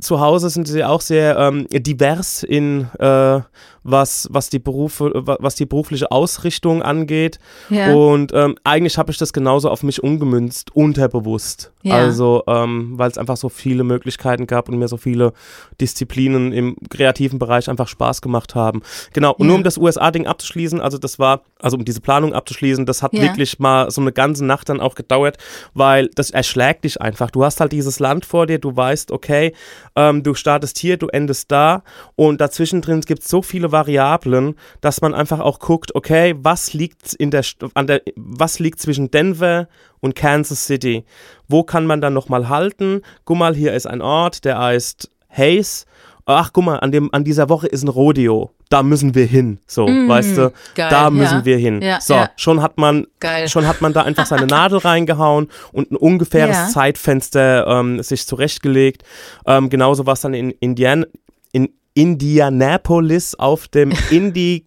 [0.00, 3.40] zu Hause sind sie auch sehr ähm, divers in äh,
[3.82, 7.38] was, was, die Berufe, was die berufliche Ausrichtung angeht.
[7.68, 7.94] Ja.
[7.94, 11.72] Und ähm, eigentlich habe ich das genauso auf mich umgemünzt, unterbewusst.
[11.82, 11.94] Ja.
[11.94, 15.32] Also, ähm, weil es einfach so viele Möglichkeiten gab und mir so viele
[15.80, 18.82] Disziplinen im kreativen Bereich einfach Spaß gemacht haben.
[19.14, 19.46] Genau, und Ja.
[19.46, 23.12] nur um das USA-Ding abzuschließen, also das war, also um diese Planung abzuschließen, das hat
[23.14, 25.38] wirklich mal so eine ganze Nacht dann auch gedauert,
[25.72, 27.30] weil das erschlägt dich einfach.
[27.30, 29.54] Du hast halt dieses Land vor dir, du weißt, okay,
[29.96, 31.82] ähm, du startest hier, du endest da
[32.16, 36.72] und dazwischen drin gibt es so viele Variablen, dass man einfach auch guckt, okay, was
[36.72, 39.68] liegt in der, an der was liegt zwischen Denver
[40.00, 41.04] und Kansas City?
[41.48, 43.02] Wo kann man dann nochmal halten?
[43.24, 45.86] Guck mal, hier ist ein Ort, der heißt Hayes.
[46.26, 48.50] Ach, guck mal, an, dem, an dieser Woche ist ein Rodeo.
[48.68, 49.58] Da müssen wir hin.
[49.66, 51.44] So, weißt du, Mm, geil, da müssen ja.
[51.44, 51.82] wir hin.
[51.82, 52.30] Ja, so, ja.
[52.36, 53.48] schon hat man Geil.
[53.48, 56.72] schon hat man da einfach seine Nadel reingehauen und ein ungefähres.
[56.72, 59.02] Zeitfenster ähm, sich zurechtgelegt.
[59.44, 61.04] Ähm, genauso war es dann in, Indian
[61.50, 64.66] in Indianapolis auf dem Indie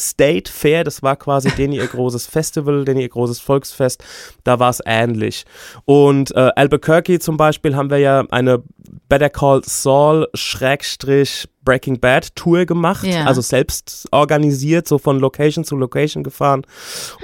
[0.00, 4.02] State Fair, das war quasi den ihr großes Festival, den ihr großes Volksfest,
[4.42, 5.44] da war es ähnlich.
[5.84, 8.60] Und äh, Albuquerque zum Beispiel haben wir ja eine
[9.08, 13.24] Better Call Saul Schrägstrich Breaking Bad Tour gemacht, Ja.
[13.26, 16.62] also selbst organisiert, so von Location zu Location gefahren.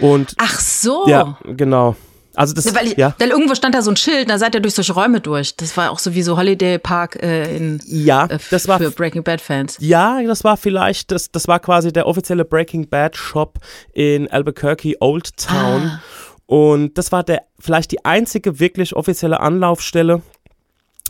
[0.01, 1.09] Und Ach so.
[1.09, 1.97] ja, genau.
[2.35, 3.15] Also das, Ja, weil, ich, ja.
[3.19, 5.57] weil irgendwo stand da so ein Schild, da seid ihr durch solche Räume durch.
[5.57, 8.91] Das war auch so wie so Holiday Park äh, in, Ja, äh, das war für
[8.91, 9.77] Breaking Bad Fans.
[9.81, 13.59] Ja, das war vielleicht, das, das war quasi der offizielle Breaking Bad Shop
[13.93, 15.83] in Albuquerque Old Town.
[15.83, 16.01] Ah.
[16.47, 20.23] Und das war der vielleicht die einzige wirklich offizielle Anlaufstelle.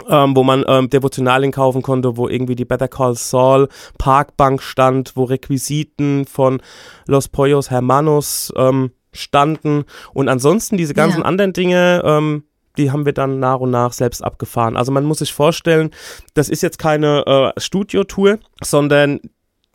[0.09, 5.13] Ähm, wo man ähm, Devotionalien kaufen konnte, wo irgendwie die Better Call Saul Parkbank stand,
[5.15, 6.63] wo Requisiten von
[7.07, 11.25] Los Pollos Hermanos ähm, standen und ansonsten diese ganzen Ja.
[11.25, 12.45] anderen Dinge, ähm,
[12.77, 14.77] die haben wir dann nach und nach selbst abgefahren.
[14.77, 15.91] Also man muss sich vorstellen,
[16.35, 17.25] das ist jetzt keine
[17.57, 19.21] äh, Studiotour, sondern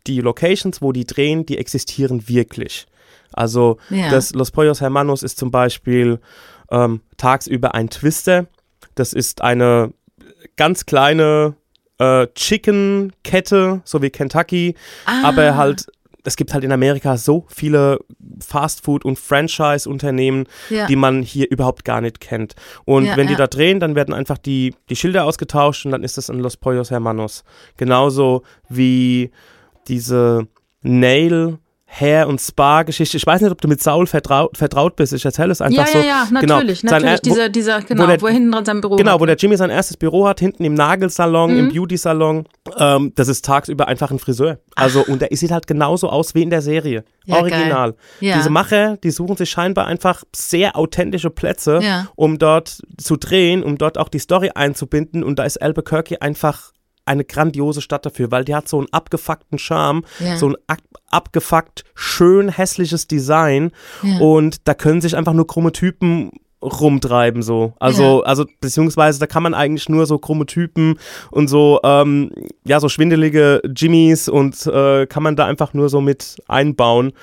[0.08, 2.86] die Locations, wo die drehen, die existieren wirklich.
[3.34, 4.10] Also Ja.
[4.10, 6.20] das Los Pollos Hermanos ist zum Beispiel
[6.72, 8.48] ähm, tagsüber ein Twister.
[8.96, 9.92] Das ist eine
[10.56, 11.56] ganz kleine
[12.00, 15.22] äh, Chicken-Kette, so wie Kentucky, Ah.
[15.30, 15.88] aber halt
[16.26, 18.00] es gibt halt in Amerika so viele
[18.40, 20.88] Fastfood- und Franchise-Unternehmen, Ja.
[20.88, 22.56] die man hier überhaupt gar nicht kennt.
[22.86, 23.40] Und Ja, wenn die ja.
[23.40, 26.58] da drehen, dann werden einfach die, die Schilder ausgetauscht und dann ist das ein Los
[26.58, 27.44] Pollos Hermanos.
[27.78, 29.32] Genauso wie
[29.88, 30.48] diese
[30.82, 31.58] Nail,
[31.88, 33.16] Hair- und Spa-Geschichte.
[33.16, 35.14] Ich weiß nicht, ob du mit Saul vertraut, vertraut bist.
[35.14, 36.00] Ich erzähle es einfach ja, so.
[36.00, 36.56] ja, ja, Genau.
[36.56, 37.12] natürlich, Sein natürlich.
[37.14, 39.20] er- wo- dieser, dieser, genau, der- wo er hinten dran sein Büro Genau, hat.
[39.22, 41.60] wo der Jimmy sein erstes Büro hat, hinten im Nagelsalon, Mhm.
[41.60, 42.46] im Beauty-Salon.
[42.78, 44.58] Ähm, das ist tagsüber einfach ein Friseur.
[44.76, 47.06] Also, und der sieht halt genauso aus wie in der Serie.
[47.26, 47.96] Ja, Original.
[48.20, 48.36] Ja.
[48.38, 51.80] Diese Macher, die suchen sich scheinbar einfach sehr authentische Plätze,
[52.16, 55.24] um dort zu drehen, um dort auch die Story einzubinden.
[55.24, 56.72] Und da ist Albuquerque einfach
[57.06, 60.38] eine grandiose Stadt dafür, weil die hat so einen abgefuckten Charme, Ja.
[60.38, 60.80] so ein ab
[61.12, 63.72] abgefuckt, schön hässliches Design
[64.04, 64.18] Ja.
[64.20, 67.74] und da können sich einfach nur krumme Typen rumtreiben so.
[67.80, 70.98] Also, also beziehungsweise da kann man eigentlich nur so krumme Typen
[71.32, 72.32] und so, ähm,
[72.66, 77.14] ja, so schwindelige Jimmys und äh, kann man da einfach nur so mit einbauen.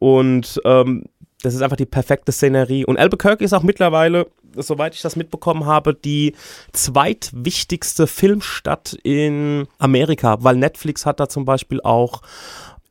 [0.00, 1.04] Und ähm,
[1.42, 2.84] das ist einfach die perfekte Szenerie.
[2.84, 6.34] Und Albuquerque ist auch mittlerweile, soweit ich das mitbekommen habe, die
[6.72, 12.22] zweitwichtigste Filmstadt in Amerika, weil Netflix hat da zum Beispiel auch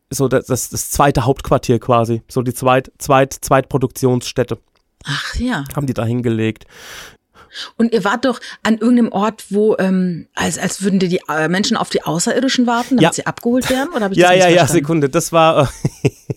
[0.09, 4.57] so das, das, das zweite Hauptquartier quasi, so die zweit, zweit, Zweitproduktionsstätte
[5.05, 5.65] Ach ja.
[5.75, 6.65] haben die da hingelegt.
[7.75, 11.47] Und ihr wart doch an irgendeinem Ort, wo, ähm, als, als würden dir die äh,
[11.47, 13.13] Menschen auf die Außerirdischen warten, damit Ja.
[13.13, 13.89] sie abgeholt werden?
[13.95, 14.67] Oder ich Ja, das ja, ja?
[14.67, 15.09] Sekunde.
[15.09, 15.69] Das war,
[16.03, 16.09] äh,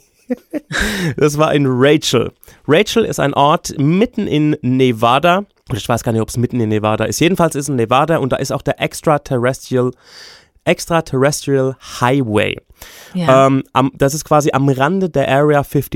[1.16, 2.32] das war in Rachel.
[2.66, 5.44] Rachel ist ein Ort mitten in Nevada.
[5.68, 7.20] Und Ich weiß gar nicht, ob es mitten in Nevada ist.
[7.20, 9.92] Jedenfalls ist es in Nevada und da ist auch der Extraterrestrial,
[10.64, 12.56] Extraterrestrial Highway.
[13.14, 13.46] Ja.
[13.46, 15.90] Ähm, am, das ist quasi am Rande der Area 51,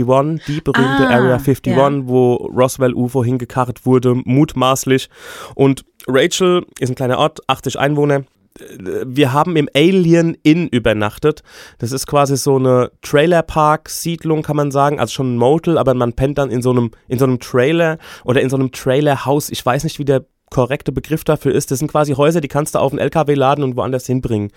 [0.47, 1.91] die berühmte Ah, Area 51, ja.
[2.07, 5.09] wo Roswell UFO hingekarrt wurde, mutmaßlich.
[5.55, 8.25] Und Rachel ist ein kleiner Ort, 80 Einwohner.
[8.59, 11.43] Wir haben im Alien Inn übernachtet.
[11.79, 15.01] Das ist quasi so eine Trailerpark-Siedlung, kann man sagen.
[15.01, 17.99] Also schon ein Motel, aber man pennt dann in so einem, in so einem Trailer
[18.25, 19.51] oder in so einem Trailerhaus.
[19.51, 21.73] Ich weiß nicht, wie der korrekte Begriff dafür ist.
[21.73, 24.53] Das sind quasi Häuser, die kannst du auf einen LKW laden und woanders hinbringen.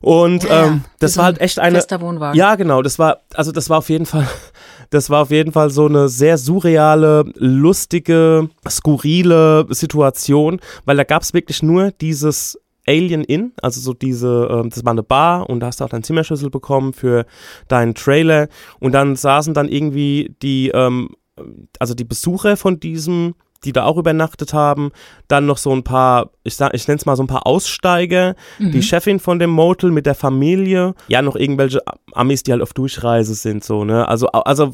[0.00, 1.78] Und Ja, ähm, das so war halt echt eine.
[2.34, 2.82] Ja, genau.
[2.82, 4.26] Das war, also das war auf jeden Fall,
[4.90, 11.22] das war auf jeden Fall so eine sehr surreale, lustige, skurrile Situation, weil da gab
[11.22, 15.60] es wirklich nur dieses Alien Inn, also so diese, ähm, das war eine Bar und
[15.60, 17.26] da hast du auch deinen Zimmerschlüssel bekommen für
[17.68, 18.48] deinen Trailer.
[18.80, 21.10] Und dann saßen dann irgendwie die, ähm,
[21.78, 24.92] also die Besucher von diesem die da auch übernachtet haben.
[25.28, 28.34] Dann noch so ein paar, ich, sag, ich nenne es mal so ein paar Aussteiger.
[28.58, 28.72] Mhm.
[28.72, 30.94] Die Chefin von dem Motel mit der Familie.
[31.08, 34.08] Ja, noch irgendwelche Amis, die halt auf Durchreise sind, so, ne?
[34.08, 34.72] Also, also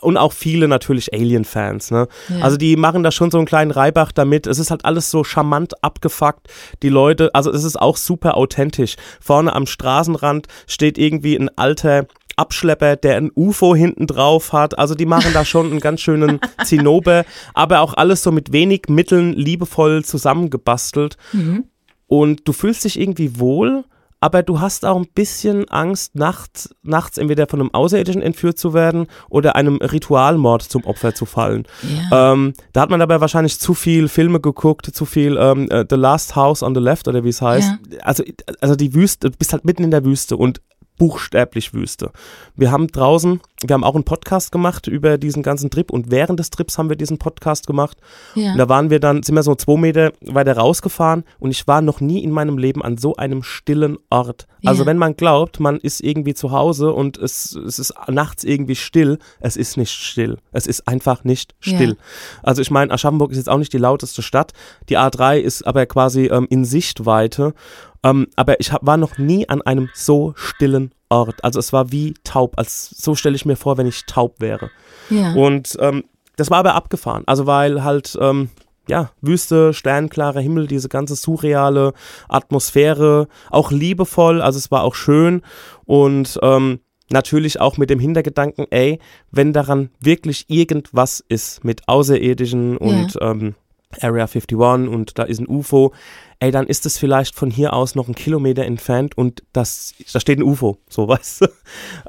[0.00, 2.08] und auch viele natürlich Alien-Fans, ne?
[2.28, 2.44] Ja.
[2.44, 4.46] Also die machen da schon so einen kleinen Reibach damit.
[4.46, 6.48] Es ist halt alles so charmant abgefuckt.
[6.82, 8.96] Die Leute, also es ist auch super authentisch.
[9.20, 12.06] Vorne am Straßenrand steht irgendwie ein alter
[12.40, 14.78] Abschlepper, der ein UFO hinten drauf hat.
[14.78, 18.84] Also die machen da schon einen ganz schönen Zinnober, aber auch alles so mit wenig
[18.88, 21.16] Mitteln liebevoll zusammengebastelt.
[21.32, 21.64] Mhm.
[22.06, 23.84] Und du fühlst dich irgendwie wohl,
[24.20, 28.74] aber du hast auch ein bisschen Angst, nachts, nachts entweder von einem Außerirdischen entführt zu
[28.74, 31.66] werden oder einem Ritualmord zum Opfer zu fallen.
[32.10, 32.32] Ja.
[32.32, 35.96] Ähm, da hat man dabei wahrscheinlich zu viel Filme geguckt, zu viel ähm, äh, The
[35.96, 37.72] Last House on the Left oder wie es heißt.
[38.02, 38.22] Also,
[38.60, 40.60] also die Wüste, du bist halt mitten in der Wüste und
[41.00, 42.10] buchstäblich Wüste.
[42.56, 46.38] Wir haben draußen, wir haben auch einen Podcast gemacht über diesen ganzen Trip und während
[46.38, 47.96] des Trips haben wir diesen Podcast gemacht.
[48.34, 48.52] ja.
[48.52, 51.80] Und da waren wir dann, sind wir so zwei Meter weiter rausgefahren und ich war
[51.80, 54.46] noch nie in meinem Leben an so einem stillen Ort.
[54.62, 54.86] Also Ja.
[54.86, 59.18] wenn man glaubt, man ist irgendwie zu Hause und es, es ist nachts irgendwie still,
[59.40, 60.36] es ist nicht still.
[60.52, 61.76] Es ist einfach nicht Ja.
[61.76, 61.96] still.
[62.42, 64.52] Also ich meine, Aschaffenburg ist jetzt auch nicht die lauteste Stadt.
[64.90, 67.54] Die A3 ist aber quasi ähm, in Sichtweite.
[68.02, 71.44] Ähm, aber ich hab, war noch nie an einem so stillen Ort.
[71.44, 72.58] Also es war wie taub.
[72.58, 74.70] Als, so stelle ich mir vor, wenn ich taub wäre.
[75.10, 75.34] ja.
[75.34, 76.04] Und ähm,
[76.36, 77.24] das war aber abgefahren.
[77.26, 78.48] Also weil halt, ähm,
[78.88, 81.92] ja, Wüste, sternklarer Himmel, diese ganze surreale
[82.28, 85.42] Atmosphäre, auch liebevoll, also es war auch schön
[85.84, 88.98] und ähm, natürlich auch mit dem Hintergedanken, ey,
[89.30, 93.54] wenn daran wirklich irgendwas ist mit Außerirdischen und ähm,
[94.00, 94.56] Area 51
[94.88, 95.92] und da ist ein UFO,
[96.38, 100.20] ey, dann ist es vielleicht von hier aus noch einen Kilometer entfernt und das, da
[100.20, 101.44] steht ein UFO, so weißt du.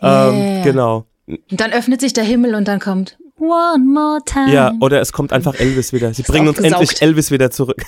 [0.02, 0.64] ähm, Yeah.
[0.64, 1.06] Genau.
[1.28, 4.54] Und dann öffnet sich der Himmel und dann kommt One more time.
[4.54, 6.14] Ja, oder es kommt einfach Elvis wieder.
[6.14, 7.84] Sie bringen uns endlich Elvis wieder zurück.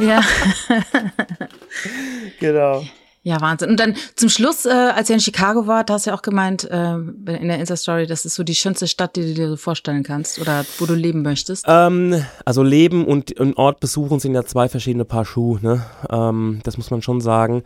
[0.00, 0.20] ja.
[2.38, 2.84] genau.
[3.24, 3.70] Ja, Wahnsinn.
[3.70, 6.68] Und dann zum Schluss, äh, als ihr in Chicago wart, hast du ja auch gemeint,
[6.68, 10.02] äh, in der Insta-Story, das ist so die schönste Stadt, die du dir so vorstellen
[10.02, 11.64] kannst oder wo du leben möchtest.
[11.68, 15.86] Ähm, also Leben und einen Ort besuchen sind ja zwei verschiedene Paar Schuhe, ne?
[16.10, 17.62] Ähm, das muss man schon sagen.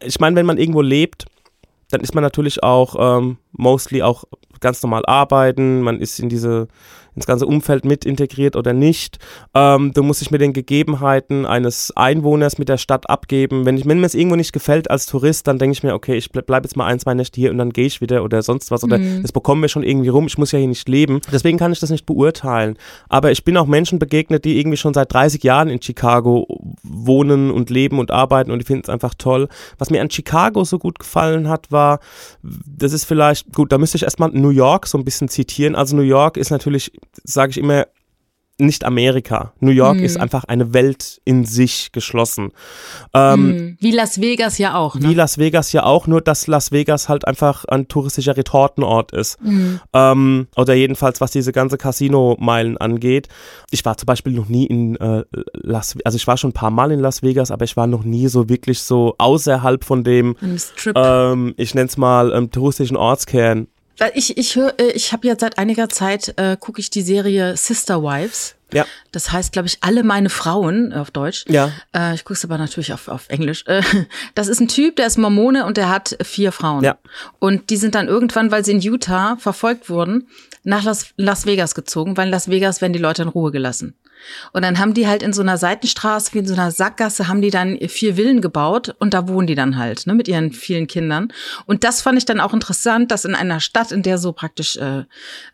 [0.00, 1.26] Ich meine, wenn man irgendwo lebt,
[1.90, 4.24] dann ist man natürlich auch ähm, mostly auch
[4.60, 6.68] ganz normal arbeiten, man ist in diese
[7.14, 9.18] ins ganze Umfeld mit integriert oder nicht.
[9.54, 13.64] Ähm, du musst dich mit den Gegebenheiten eines Einwohners mit der Stadt abgeben.
[13.64, 16.16] Wenn, ich, wenn mir es irgendwo nicht gefällt als Tourist, dann denke ich mir, okay,
[16.16, 18.42] ich bleib, bleib jetzt mal ein, zwei Nächte hier und dann gehe ich wieder oder
[18.42, 18.84] sonst was.
[18.84, 20.26] Oder das bekommen wir schon irgendwie rum.
[20.26, 21.20] Ich muss ja hier nicht leben.
[21.32, 22.76] Deswegen kann ich das nicht beurteilen.
[23.08, 26.46] Aber ich bin auch Menschen begegnet, die irgendwie schon seit 30 Jahren in Chicago
[26.82, 29.48] wohnen und leben und arbeiten und die finden es einfach toll.
[29.78, 32.00] Was mir an Chicago so gut gefallen hat, war,
[32.42, 35.74] das ist vielleicht, gut, da müsste ich erstmal New York so ein bisschen zitieren.
[35.74, 36.92] Also New York ist natürlich,
[37.24, 37.86] sage ich immer,
[38.56, 39.52] nicht Amerika.
[39.58, 42.52] New York ist einfach eine Welt in sich geschlossen.
[43.12, 43.76] Ähm, Hm.
[43.80, 45.08] Wie Las Vegas ja auch, ne?
[45.08, 49.42] Wie Las Vegas ja auch, nur dass Las Vegas halt einfach ein touristischer Retortenort ist.
[49.42, 49.80] Mhm.
[49.92, 53.28] Ähm, oder jedenfalls, was diese ganze Casino-Meilen angeht.
[53.70, 56.70] Ich war zum Beispiel noch nie in äh, Las also ich war schon ein paar
[56.70, 60.36] Mal in Las Vegas, aber ich war noch nie so wirklich so außerhalb von dem,
[60.94, 63.66] ähm, ich nenne es mal, ähm, touristischen Ortskern.
[63.98, 67.02] Weil ich ich höre, äh, ich habe jetzt seit einiger Zeit äh, gucke ich die
[67.02, 68.56] Serie Sister Wives.
[68.72, 68.86] Ja.
[69.12, 71.44] Das heißt, glaube ich, alle meine Frauen äh, auf Deutsch.
[71.48, 71.70] Ja.
[71.94, 73.64] Äh, ich gucke es aber natürlich auf, auf Englisch.
[73.66, 73.82] Äh,
[74.34, 76.82] das ist ein Typ, der ist Mormone und der hat vier Frauen.
[76.82, 76.98] Ja.
[77.38, 80.28] Und die sind dann irgendwann, weil sie in Utah verfolgt wurden,
[80.64, 83.94] nach Las, Las Vegas gezogen, weil in Las Vegas werden die Leute in Ruhe gelassen.
[84.52, 87.42] Und dann haben die halt in so einer Seitenstraße, wie in so einer Sackgasse, haben
[87.42, 90.86] die dann vier Villen gebaut und da wohnen die dann halt, ne, mit ihren vielen
[90.86, 91.32] Kindern.
[91.66, 94.76] Und das fand ich dann auch interessant, dass in einer Stadt, in der so praktisch
[94.76, 95.04] äh,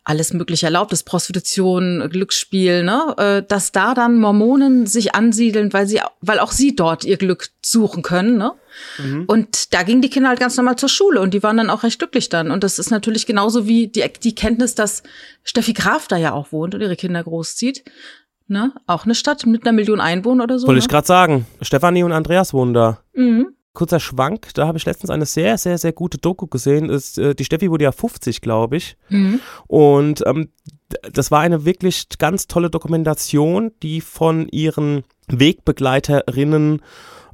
[0.04, 5.86] alles mögliche erlaubt ist, Prostitution, Glücksspiel, ne, äh, dass da dann Mormonen sich ansiedeln, weil
[5.86, 8.52] sie, weil auch sie dort ihr Glück suchen können, ne?
[9.26, 11.82] Und da gingen die Kinder halt ganz normal zur Schule und die waren dann auch
[11.82, 12.50] recht glücklich dann.
[12.50, 15.02] Und das ist natürlich genauso wie die, die Kenntnis, dass
[15.42, 17.84] Steffi Graf da ja auch wohnt und ihre Kinder großzieht.
[18.50, 18.72] Ne?
[18.88, 20.66] Auch eine Stadt mit einer Million Einwohner oder so.
[20.66, 20.84] Wollte ne?
[20.84, 21.46] ich gerade sagen.
[21.62, 22.98] Stefanie und Andreas wohnen da.
[23.14, 23.54] Mhm.
[23.72, 26.90] Kurzer Schwank, da habe ich letztens eine sehr, sehr, sehr gute Doku gesehen.
[26.90, 28.96] Ist, äh, die Steffi wurde ja 50, glaube ich.
[29.08, 29.38] Mhm.
[29.68, 30.48] Und ähm,
[31.12, 36.82] das war eine wirklich ganz tolle Dokumentation, die von ihren Wegbegleiterinnen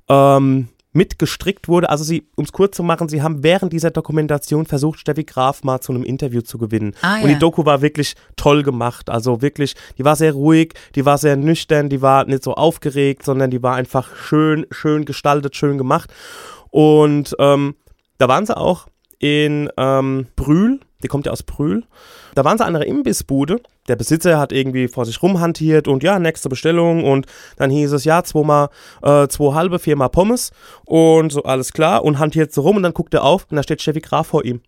[0.09, 1.91] ähm, mitgestrickt wurde.
[1.91, 5.63] Also sie, um es kurz zu machen, sie haben während dieser Dokumentation versucht, Steffi Graf
[5.63, 6.95] mal zu einem Interview zu gewinnen.
[7.03, 7.35] Ah, Und ja.
[7.35, 9.11] die Doku war wirklich toll gemacht.
[9.11, 13.25] Also wirklich, die war sehr ruhig, die war sehr nüchtern, die war nicht so aufgeregt,
[13.25, 16.13] sondern die war einfach schön, schön gestaltet, schön gemacht.
[16.71, 17.77] Und ähm,
[18.19, 18.87] da waren sie auch
[19.19, 21.85] in ähm, Brühl Die kommt ja aus Brühl.
[22.35, 23.61] Da waren sie an einer Imbissbude.
[23.89, 27.05] Der Besitzer hat irgendwie vor sich rumhantiert und ja, nächste Bestellung.
[27.05, 28.71] Und dann hieß es, ja, zweimal,
[29.03, 30.53] äh, zwei halbe, viermal Pommes.
[30.85, 32.05] Und so, alles klar.
[32.05, 34.45] Und hantiert so rum und dann guckt er auf und da steht Steffi Graf vor
[34.45, 34.61] ihm.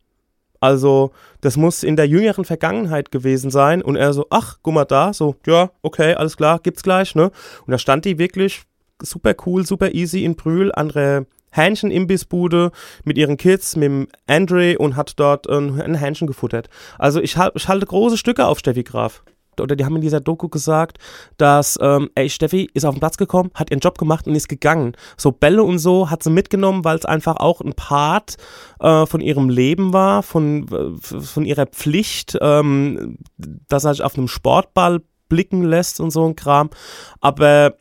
[0.61, 3.81] Also, das muss in der jüngeren Vergangenheit gewesen sein.
[3.81, 7.31] Und er so, ach, guck mal da, so, ja, okay, alles klar, gibt's gleich, ne?
[7.67, 8.63] Und da stand die wirklich
[9.01, 12.71] super cool, super easy in Brühl, andere Hähnchen-Imbissbude
[13.05, 16.69] mit ihren Kids, mit Andre und hat dort ein, ein Hähnchen gefuttert.
[16.99, 19.23] Also ich, ich halte große Stücke auf Steffi Graf
[19.61, 20.99] oder die haben in dieser Doku gesagt,
[21.37, 24.49] dass, ähm, ey, Steffi ist auf den Platz gekommen, hat ihren Job gemacht und ist
[24.49, 24.93] gegangen.
[25.17, 28.37] So Bälle und so hat sie mitgenommen, weil es einfach auch ein Part
[28.81, 34.17] äh, von ihrem Leben war, von, äh, von ihrer Pflicht, ähm, dass er sich auf
[34.17, 36.71] einem Sportball blicken lässt und so ein Kram.
[37.21, 37.75] Aber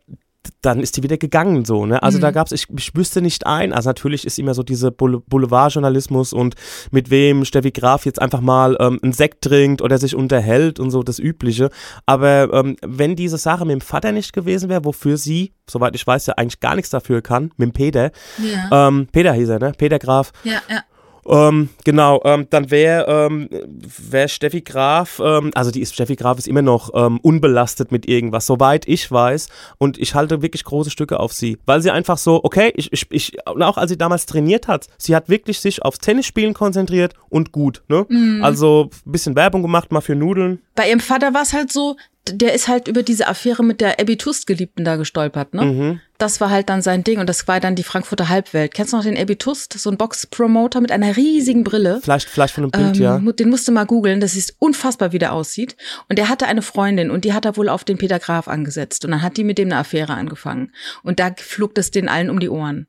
[0.62, 2.02] dann ist die wieder gegangen so, ne?
[2.04, 2.21] Also mhm.
[2.21, 6.34] da gab es, ich, ich wüsste nicht ein, also natürlich ist immer so diese Boulevardjournalismus
[6.34, 6.56] und
[6.91, 10.91] mit wem Steffi Graf jetzt einfach mal ähm, einen Sekt trinkt oder sich unterhält und
[10.91, 11.69] so das Übliche.
[12.06, 16.06] Aber ähm, wenn diese Sache mit dem Vater nicht gewesen wäre, wofür sie, soweit ich
[16.06, 18.88] weiß, ja eigentlich gar nichts dafür kann, mit dem Peter, ja.
[18.88, 19.73] ähm, Peter hieß er, ne?
[19.78, 20.32] Peter Graf.
[20.43, 20.82] Ja, ja.
[21.28, 26.38] Ähm, genau, ähm, dann wäre ähm, wär Steffi Graf, ähm, also die ist, Steffi Graf
[26.38, 29.50] ist immer noch ähm, unbelastet mit irgendwas, soweit ich weiß.
[29.78, 33.08] Und ich halte wirklich große Stücke auf sie, weil sie einfach so, okay, ich, ich,
[33.10, 37.13] ich und auch als sie damals trainiert hat, sie hat wirklich sich aufs Tennisspielen konzentriert
[37.30, 38.06] und gut, ne?
[38.08, 38.44] Mhm.
[38.44, 40.60] Also ein bisschen Werbung gemacht, mal für Nudeln.
[40.76, 41.98] Bei ihrem Vater war es halt so,
[42.34, 45.62] der ist halt über diese Affäre mit der Abby Tust-Geliebten da gestolpert, ne?
[45.63, 46.02] Mhm.
[46.18, 48.74] Das war halt dann sein Ding und das war dann die Frankfurter Halbwelt.
[48.74, 49.74] Kennst du noch den Abby Tust?
[49.74, 52.00] So ein Box-Promoter mit einer riesigen Brille.
[52.02, 53.32] Vielleicht, vielleicht von einem Bild, ähm, ja.
[53.34, 55.78] Den musst du mal googeln, das ist unfassbar, wie der aussieht.
[56.10, 59.06] Und der hatte eine Freundin und die hat er wohl auf den Peter Graf angesetzt.
[59.06, 60.72] Und dann hat die mit dem eine Affäre angefangen.
[61.04, 62.88] Und da flog das den allen um die Ohren.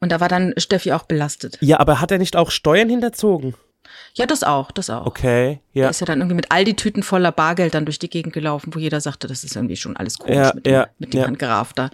[0.00, 1.58] Und da war dann Steffi auch belastet.
[1.60, 3.54] Ja, aber hat er nicht auch Steuern hinterzogen?
[4.14, 5.06] Ja, das auch, das auch.
[5.06, 5.84] Okay, ja.
[5.84, 8.32] Er ist ja dann irgendwie mit all die Tüten voller Bargeld dann durch die Gegend
[8.32, 11.12] gelaufen, wo jeder sagte, das ist irgendwie schon alles komisch ja, mit dem, ja, mit
[11.12, 11.26] dem ja.
[11.26, 11.90] Herrn Graf da.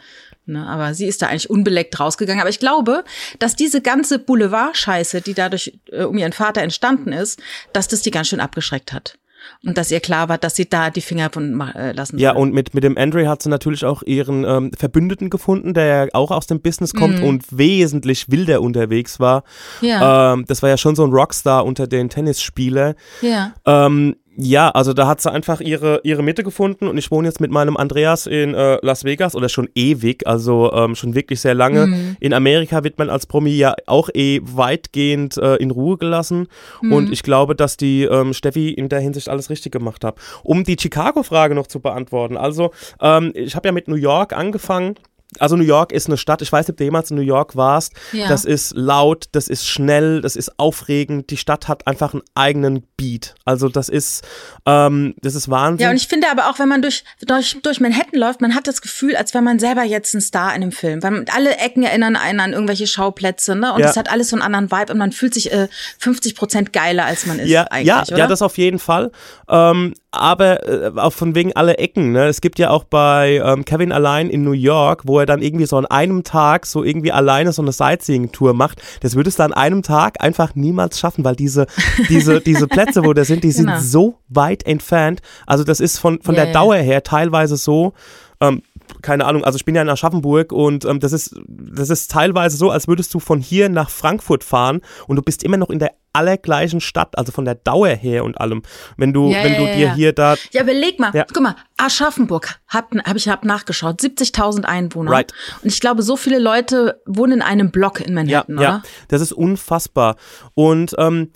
[0.48, 2.40] Ne, aber sie ist da eigentlich unbeleckt rausgegangen.
[2.40, 3.02] Aber ich glaube,
[3.40, 7.40] dass diese ganze Boulevard-Scheiße, die dadurch äh, um ihren Vater entstanden ist,
[7.72, 9.18] dass das die ganz schön abgeschreckt hat
[9.64, 12.52] und dass ihr klar war, dass sie da die Finger von äh, lassen Ja, und
[12.54, 16.30] mit, mit dem Andre hat sie natürlich auch ihren ähm, Verbündeten gefunden, der ja auch
[16.30, 17.24] aus dem Business kommt mhm.
[17.24, 19.44] und wesentlich wilder unterwegs war.
[19.80, 20.34] Ja.
[20.34, 22.94] Ähm, das war ja schon so ein Rockstar unter den Tennisspielern.
[23.22, 23.52] Ja.
[23.64, 27.40] Ähm, ja, also da hat sie einfach ihre, ihre Mitte gefunden und ich wohne jetzt
[27.40, 31.54] mit meinem Andreas in äh, Las Vegas oder schon ewig, also ähm, schon wirklich sehr
[31.54, 31.86] lange.
[31.86, 32.16] Mhm.
[32.20, 36.48] In Amerika wird man als Promi ja auch eh weitgehend äh, in Ruhe gelassen
[36.82, 36.92] mhm.
[36.92, 40.16] und ich glaube, dass die ähm, Steffi in der Hinsicht alles richtig gemacht hat.
[40.42, 44.96] Um die Chicago-Frage noch zu beantworten, also ähm, ich habe ja mit New York angefangen
[45.38, 47.56] also New York ist eine Stadt, ich weiß nicht, ob du jemals in New York
[47.56, 47.92] warst.
[48.12, 48.28] Ja.
[48.28, 51.30] Das ist laut, das ist schnell, das ist aufregend.
[51.30, 53.34] Die Stadt hat einfach einen eigenen Beat.
[53.44, 54.24] Also das ist,
[54.66, 55.84] ähm, das ist Wahnsinn.
[55.84, 58.66] Ja, und ich finde aber auch, wenn man durch, durch, durch Manhattan läuft, man hat
[58.66, 61.02] das Gefühl, als wäre man selber jetzt ein Star in einem Film.
[61.02, 63.74] Weil alle Ecken erinnern einen an irgendwelche Schauplätze, ne?
[63.74, 64.00] Und es ja.
[64.00, 67.26] hat alles so einen anderen Vibe und man fühlt sich äh, 50 Prozent geiler, als
[67.26, 68.16] man ist ja, eigentlich, ja, oder?
[68.16, 69.10] Ja, das auf jeden Fall.
[69.48, 72.12] Ähm, aber äh, auch von wegen alle Ecken.
[72.12, 72.26] Ne?
[72.26, 75.66] Es gibt ja auch bei ähm, Kevin allein in New York, wo er dann irgendwie
[75.66, 78.82] so an einem Tag so irgendwie alleine so eine Sightseeing-Tour macht.
[79.00, 81.66] Das würdest du an einem Tag einfach niemals schaffen, weil diese,
[82.08, 83.76] diese, diese Plätze, wo der sind, die genau.
[83.76, 85.20] sind so weit entfernt.
[85.46, 87.92] Also das ist von, von yeah, der Dauer her teilweise so,
[88.40, 88.62] ähm,
[89.02, 92.56] keine Ahnung, also ich bin ja in Aschaffenburg und ähm, das ist das ist teilweise
[92.56, 95.78] so, als würdest du von hier nach Frankfurt fahren und du bist immer noch in
[95.78, 98.62] der allergleichen Stadt, also von der Dauer her und allem.
[98.96, 99.94] Wenn du ja, wenn ja, du dir ja.
[99.94, 101.12] hier da Ja, überleg mal.
[101.32, 105.10] Guck mal, Aschaffenburg hat habe ich hab nachgeschaut, 70.000 Einwohner.
[105.10, 105.32] Right.
[105.62, 108.68] Und ich glaube, so viele Leute wohnen in einem Block in Manhattan, ja, oder?
[108.68, 110.16] Ja, das ist unfassbar.
[110.54, 111.32] Und ähm,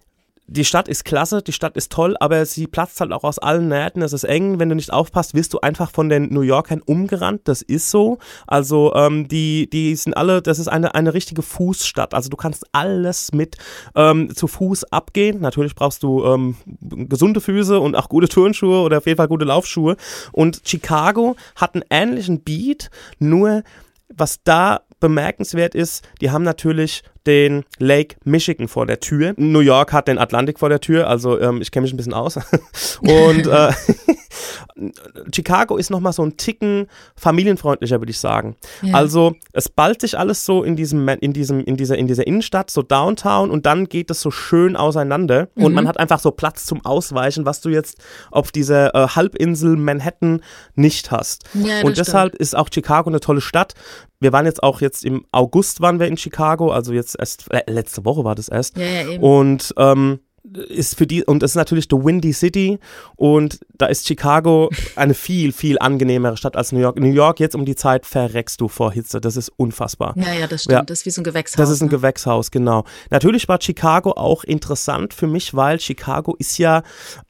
[0.50, 3.68] die Stadt ist klasse, die Stadt ist toll, aber sie platzt halt auch aus allen
[3.68, 4.02] Nähten.
[4.02, 4.58] Es ist eng.
[4.58, 7.42] Wenn du nicht aufpasst, wirst du einfach von den New Yorkern umgerannt.
[7.44, 8.18] Das ist so.
[8.48, 12.14] Also ähm, die, die sind alle, das ist eine, eine richtige Fußstadt.
[12.14, 13.58] Also du kannst alles mit
[13.94, 15.40] ähm, zu Fuß abgehen.
[15.40, 19.44] Natürlich brauchst du ähm, gesunde Füße und auch gute Turnschuhe oder auf jeden Fall gute
[19.44, 19.96] Laufschuhe.
[20.32, 23.62] Und Chicago hat einen ähnlichen Beat, nur
[24.08, 29.34] was da bemerkenswert ist, die haben natürlich den Lake Michigan vor der Tür.
[29.36, 32.14] New York hat den Atlantik vor der Tür, also ähm, ich kenne mich ein bisschen
[32.14, 32.38] aus.
[33.00, 33.72] Und äh,
[35.34, 36.86] Chicago ist nochmal so ein Ticken
[37.16, 38.56] familienfreundlicher, würde ich sagen.
[38.82, 38.94] Ja.
[38.94, 42.70] Also es ballt sich alles so in diesem, in diesem, in dieser, in dieser Innenstadt,
[42.70, 45.64] so Downtown und dann geht es so schön auseinander mhm.
[45.64, 47.98] und man hat einfach so Platz zum Ausweichen, was du jetzt
[48.30, 50.42] auf dieser äh, Halbinsel Manhattan
[50.74, 51.44] nicht hast.
[51.54, 52.40] Ja, und deshalb stimmt.
[52.40, 53.74] ist auch Chicago eine tolle Stadt.
[54.20, 57.62] Wir waren jetzt auch jetzt im August waren wir in Chicago, also jetzt erst äh,
[57.70, 58.76] letzte Woche war das erst.
[58.76, 59.22] Ja, ja, eben.
[59.22, 60.20] Und ähm,
[60.68, 62.78] ist für die, und das ist natürlich the Windy City
[63.16, 66.98] und da ist Chicago eine viel, viel angenehmere Stadt als New York.
[66.98, 70.14] New York jetzt um die Zeit verreckst du vor Hitze, das ist unfassbar.
[70.16, 71.56] Ja, ja, das stimmt, ja, das ist wie so ein Gewächshaus.
[71.56, 71.90] Das ist ein ne?
[71.90, 72.84] Gewächshaus, genau.
[73.10, 76.82] Natürlich war Chicago auch interessant für mich, weil Chicago ist ja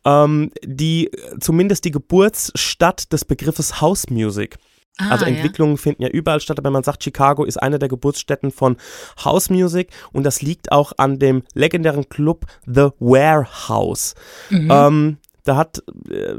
[0.05, 4.57] ähm, die, zumindest die Geburtsstadt des Begriffes House Music.
[5.01, 5.33] Ah, also ja.
[5.33, 8.77] Entwicklungen finden ja überall statt, aber man sagt, Chicago ist eine der Geburtsstätten von
[9.25, 14.15] House Music und das liegt auch an dem legendären Club The Warehouse.
[14.51, 14.71] Mhm.
[14.71, 16.35] Ähm, da hat äh,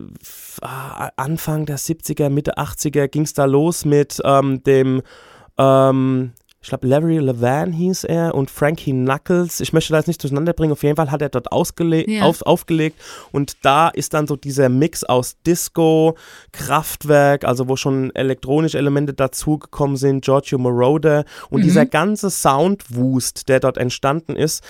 [1.15, 5.01] Anfang der 70er, Mitte 80er ging es da los mit ähm, dem
[5.57, 6.33] ähm,
[6.63, 9.59] ich glaube, Larry Levan hieß er und Frankie Knuckles.
[9.61, 10.71] Ich möchte das nicht durcheinander bringen.
[10.73, 11.47] Auf jeden Fall hat er dort
[12.07, 12.21] Ja.
[12.23, 12.99] auf, aufgelegt
[13.31, 16.15] und da ist dann so dieser Mix aus Disco,
[16.51, 21.63] Kraftwerk, also wo schon elektronische Elemente dazugekommen sind, Giorgio Moroder und Mhm.
[21.63, 24.63] dieser ganze Soundwust, der dort entstanden ist.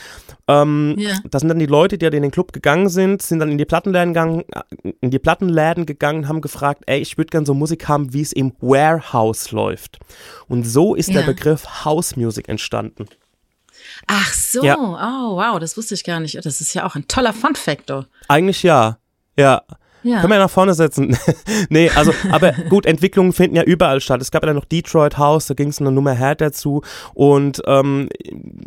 [0.47, 1.15] Ähm, Ja.
[1.29, 3.65] Das sind dann die Leute, die in den Club gegangen sind, sind dann in die
[3.65, 4.43] Plattenläden gegangen,
[5.01, 8.31] in die Plattenläden gegangen, haben gefragt, ey, ich würde gerne so Musik haben, wie es
[8.31, 9.99] im Warehouse läuft.
[10.47, 11.27] Und so ist der Ja.
[11.27, 13.07] Begriff House Music entstanden.
[14.07, 14.75] Ach so, Ja.
[14.77, 16.35] oh wow, das wusste ich gar nicht.
[16.45, 18.07] Das ist ja auch ein toller Fun Factor.
[18.27, 18.97] Eigentlich ja.
[19.37, 19.63] Ja.
[20.03, 20.21] Ja.
[20.21, 21.15] Können wir nach vorne setzen.
[21.69, 24.21] nee, also, aber gut, Entwicklungen finden ja überall statt.
[24.21, 26.81] Es gab ja dann noch Detroit House, da ging es eine Nummer härter zu.
[27.13, 28.09] Und ähm,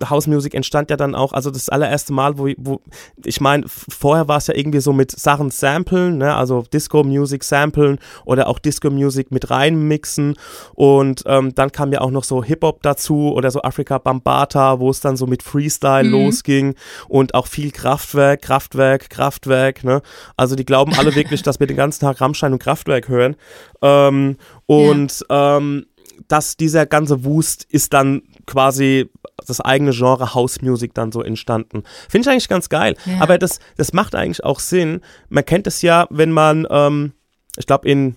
[0.09, 2.81] House Music entstand ja dann auch, also das allererste Mal, wo, wo
[3.25, 6.35] ich meine, vorher war es ja irgendwie so mit Sachen samplen, ne?
[6.35, 10.37] also Disco Music samplen oder auch Disco Music mit reinmixen.
[10.75, 14.91] Und ähm, dann kam ja auch noch so Hip-Hop dazu oder so Afrika Bambata, wo
[14.91, 16.11] es dann so mit Freestyle Mhm.
[16.13, 16.75] losging
[17.09, 19.85] und auch viel Kraftwerk, Kraftwerk, Kraftwerk.
[19.85, 20.03] Ne?
[20.37, 23.37] Also die glauben alle wirklich, dass wir den ganzen Tag Rammstein und Kraftwerk hören.
[23.83, 25.87] Ähm, und ähm,
[26.29, 29.11] dass dieser ganze Wust ist dann quasi
[29.47, 31.83] das eigene Genre House Music dann so entstanden.
[32.09, 32.95] Finde ich eigentlich ganz geil.
[33.05, 33.21] Ja.
[33.21, 35.01] Aber das, das macht eigentlich auch Sinn.
[35.29, 37.13] Man kennt es ja, wenn man, ähm,
[37.57, 38.17] ich glaube, in-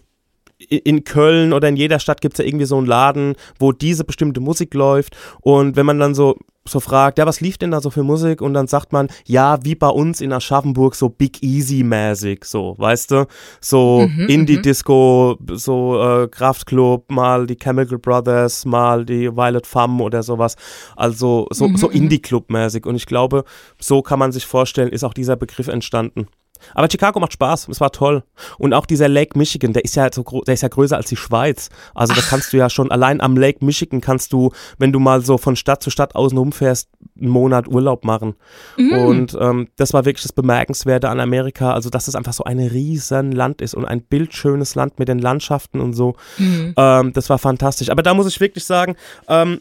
[0.58, 4.03] in Köln oder in jeder Stadt gibt es ja irgendwie so einen Laden, wo diese
[4.03, 5.16] bestimmte Musik läuft.
[5.41, 8.41] Und wenn man dann so, so fragt, ja, was lief denn da so für Musik?
[8.41, 13.12] Und dann sagt man, ja, wie bei uns in Aschaffenburg, so Big Easy-mäßig, so, weißt
[13.12, 13.28] du?
[13.62, 20.24] So Mhm, Indie-Disco, so äh, Kraftklub, mal die Chemical Brothers, mal die Violet Femme oder
[20.24, 20.55] sowas.
[20.95, 21.93] Also so, Mhm, so mhm.
[21.93, 22.86] Indie-Club-mäßig.
[22.86, 23.43] Und ich glaube,
[23.80, 26.28] so kann man sich vorstellen, ist auch dieser Begriff entstanden.
[26.74, 28.24] Aber Chicago macht Spaß, es war toll.
[28.58, 31.08] Und auch dieser Lake Michigan, der ist ja so gro- der ist ja größer als
[31.10, 31.70] die Schweiz.
[31.95, 35.22] Also da kannst du ja schon allein am Lake Michigan kannst du, wenn du mal
[35.24, 36.89] so von Stadt zu Stadt außen rumfährst,
[37.20, 38.36] einen Monat Urlaub machen.
[38.78, 38.91] Mhm.
[38.93, 42.60] Und ähm, das war wirklich das Bemerkenswerte an Amerika, also dass es einfach so ein
[42.60, 46.16] riesen Land ist und ein bildschönes Land mit den Landschaften und so.
[46.38, 46.74] Mhm.
[46.78, 47.89] Ähm, das war fantastisch.
[47.89, 48.95] Aber da muss ich wirklich sagen,
[49.28, 49.58] ähm, äh,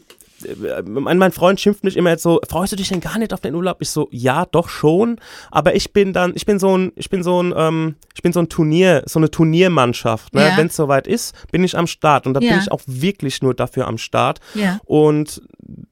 [0.85, 3.39] mein, mein Freund schimpft mich immer jetzt so, freust du dich denn gar nicht auf
[3.41, 3.77] den Urlaub?
[3.81, 5.19] Ich so, ja, doch schon,
[5.51, 8.33] aber ich bin dann, ich bin so ein, ich bin so ein, ähm, ich bin
[8.33, 10.33] so ein Turnier, so eine Turniermannschaft.
[10.33, 10.41] Ne?
[10.47, 10.57] Ja.
[10.57, 12.59] Wenn es soweit ist, bin ich am Start und da bin Ja.
[12.59, 14.39] ich auch wirklich nur dafür am Start.
[14.53, 14.79] Ja.
[14.85, 15.41] Und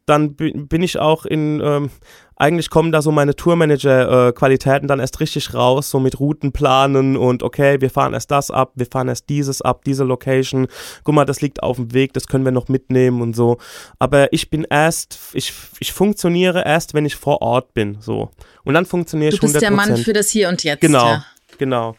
[0.05, 1.89] dann bi- bin ich auch in, ähm,
[2.37, 7.79] eigentlich kommen da so meine Tourmanager-Qualitäten dann erst richtig raus, so mit Routenplanen und okay,
[7.81, 10.67] wir fahren erst das ab, wir fahren erst dieses ab, diese Location.
[11.03, 13.57] Guck mal, das liegt auf dem Weg, das können wir noch mitnehmen und so.
[13.99, 18.29] Aber ich bin erst, ich, ich funktioniere erst, wenn ich vor Ort bin, so.
[18.63, 19.45] Und dann funktioniere Du ich 100%.
[19.53, 20.81] bist der Mann für das Hier und Jetzt.
[20.81, 21.25] Genau, Ja.
[21.57, 21.95] genau.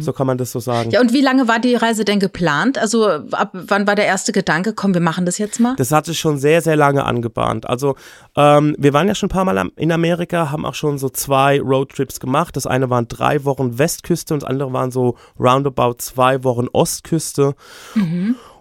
[0.00, 0.90] So kann man das so sagen.
[0.90, 2.78] ja, und wie lange war die Reise denn geplant?
[2.78, 5.74] Also ab wann war der erste Gedanke, komm, wir machen das jetzt mal?
[5.76, 7.68] Das hat sich schon sehr, sehr lange angebahnt.
[7.68, 7.96] Also
[8.36, 11.60] ähm, wir waren ja schon ein paar Mal in Amerika, haben auch schon so zwei
[11.60, 12.56] Roadtrips gemacht.
[12.56, 17.54] Das eine waren drei Wochen Westküste und das andere waren so roundabout zwei Wochen Ostküste.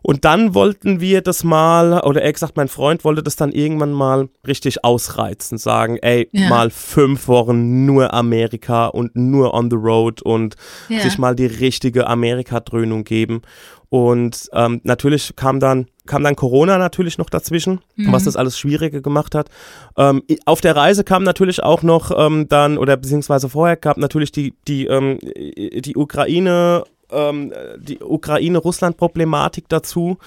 [0.03, 3.93] Und dann wollten wir das mal, oder eher gesagt, mein Freund wollte das dann irgendwann
[3.93, 6.49] mal richtig ausreizen, sagen, ey, Ja.
[6.49, 10.55] mal fünf Wochen nur Amerika und nur on the road und
[10.89, 10.99] Ja.
[10.99, 13.41] sich mal die richtige Amerika-Dröhnung geben.
[13.89, 19.01] Und ähm, natürlich kam dann, kam dann Corona natürlich noch dazwischen, was das alles schwieriger
[19.01, 19.49] gemacht hat.
[19.97, 24.31] Ähm, auf der Reise kam natürlich auch noch ähm, dann, oder beziehungsweise vorher gab natürlich
[24.31, 26.83] die, die, ähm, die Ukraine,
[27.13, 30.17] ähm, die Ukraine-Russland-Problematik dazu,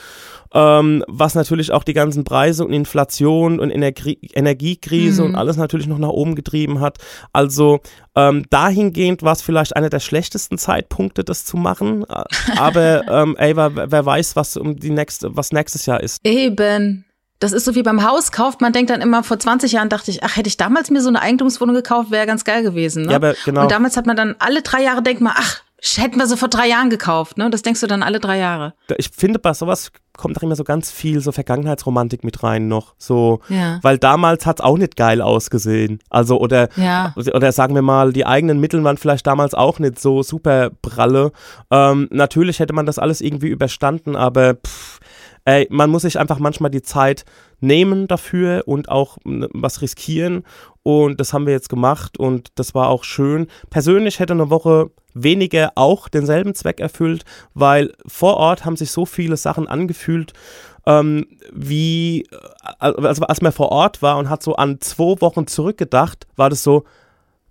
[0.53, 5.87] ähm, was natürlich auch die ganzen Preise und Inflation und Energie Energiekrise und alles natürlich
[5.87, 6.99] noch nach oben getrieben hat.
[7.32, 7.80] Also
[8.14, 12.05] ähm, dahingehend war es vielleicht einer der schlechtesten Zeitpunkte, das zu machen.
[12.09, 12.24] Äh,
[12.57, 16.24] Aber ähm, ey, wer, wer weiß, was um die nächste, was nächstes Jahr ist.
[16.24, 17.05] Eben.
[17.39, 18.61] Das ist so wie beim Hauskauf.
[18.61, 21.09] Man denkt dann immer, vor 20 Jahren dachte ich, ach, hätte ich damals mir so
[21.09, 23.05] eine Eigentumswohnung gekauft, wäre ganz geil gewesen.
[23.05, 23.11] Ne?
[23.11, 23.62] Ja, aber genau.
[23.62, 26.49] Und damals hat man dann alle drei Jahre denkt man, ach, hätten wir so vor
[26.49, 27.51] drei Jahren gekauft, ne?
[27.51, 28.74] Das denkst du dann alle drei Jahre.
[28.97, 32.95] Ich finde, bei sowas kommt doch immer so ganz viel so Vergangenheitsromantik mit rein noch.
[32.97, 33.79] So, Ja.
[33.83, 35.99] weil damals hat's auch nicht geil ausgesehen.
[36.09, 37.14] Also, oder, Ja.
[37.35, 41.33] oder sagen wir mal, die eigenen Mittel waren vielleicht damals auch nicht so super pralle.
[41.70, 45.01] Ähm, natürlich hätte man das alles irgendwie überstanden, aber pff,
[45.45, 47.24] ey, man muss sich einfach manchmal die Zeit
[47.61, 50.45] nehmen dafür und auch mm, was riskieren.
[50.83, 53.49] Und das haben wir jetzt gemacht und das war auch schön.
[53.71, 59.07] Persönlich hätte eine Woche weniger auch denselben Zweck erfüllt, weil vor Ort haben sich so
[59.07, 60.33] viele Sachen angefühlt,
[60.87, 62.37] ähm, wie, äh,
[62.79, 66.63] also als man vor Ort war und hat so an zwei Wochen zurückgedacht, war das
[66.63, 66.85] so,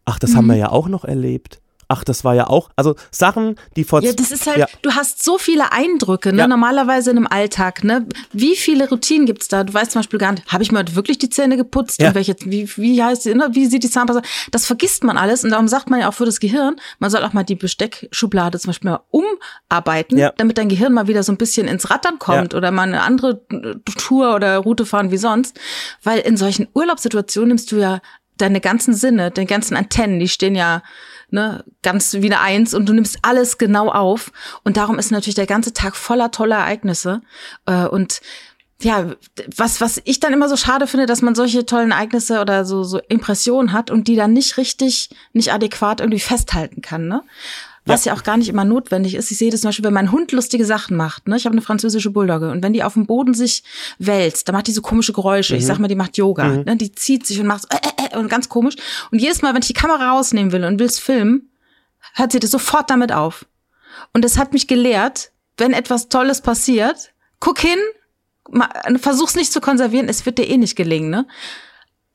[0.06, 1.60] ach, das haben wir ja auch noch erlebt.
[1.88, 4.67] Ach, das war ja auch, also Sachen, die vor Ja, das ist halt, Ja.
[4.81, 6.39] du hast so viele Eindrücke, ne?
[6.39, 6.47] Ja.
[6.47, 8.07] Normalerweise in einem Alltag, ne?
[8.33, 9.63] Wie viele Routinen gibt's da?
[9.63, 12.01] Du weißt zum Beispiel gar nicht, habe ich mir heute wirklich die Zähne geputzt?
[12.01, 12.09] Ja.
[12.09, 13.49] Und welche, wie, wie heißt die, ne?
[13.51, 14.21] Wie sieht die Zahnpasta?
[14.51, 17.23] Das vergisst man alles und darum sagt man ja auch für das Gehirn, man soll
[17.23, 20.31] auch mal die Besteckschublade zum Beispiel mal umarbeiten, Ja.
[20.38, 23.41] damit dein Gehirn mal wieder so ein bisschen ins Rattern kommt oder mal eine andere
[23.97, 25.59] Tour oder Route fahren wie sonst.
[26.03, 27.99] Weil in solchen Urlaubssituationen nimmst du ja
[28.38, 30.83] deine ganzen Sinne, deine ganzen Antennen, die stehen ja
[31.30, 34.32] ne, ganz wie eine Eins und du nimmst alles genau auf.
[34.63, 37.21] Und darum ist natürlich der ganze Tag voller toller Ereignisse.
[37.65, 38.21] Äh, und
[38.82, 39.11] ja,
[39.55, 42.84] was, was ich dann immer so schade finde, dass man solche tollen Ereignisse oder so,
[42.84, 47.23] so Impressionen hat und die dann nicht richtig, nicht adäquat irgendwie festhalten kann, ne?
[47.88, 48.13] Was ja.
[48.13, 49.29] auch gar nicht immer notwendig ist.
[49.29, 51.27] Ich sehe das zum Beispiel, wenn mein Hund lustige Sachen macht.
[51.27, 51.38] Ne?
[51.38, 53.63] Ich habe eine französische Bulldogge und wenn die auf dem Boden sich
[53.99, 55.55] wälzt, dann macht die so komische Geräusche.
[55.55, 56.47] Ich sag mal, die macht Yoga.
[56.47, 56.77] Ne?
[56.77, 58.75] Die zieht sich und macht so, äh, äh, äh, und ganz komisch.
[59.11, 61.49] Und jedes Mal, wenn ich die Kamera rausnehmen will und will es filmen,
[62.15, 63.45] hört sie das sofort damit auf.
[64.13, 67.77] Und es hat mich gelehrt, wenn etwas Tolles passiert, guck hin,
[68.97, 71.27] versuch's nicht zu konservieren, es wird dir eh nicht gelingen, ne?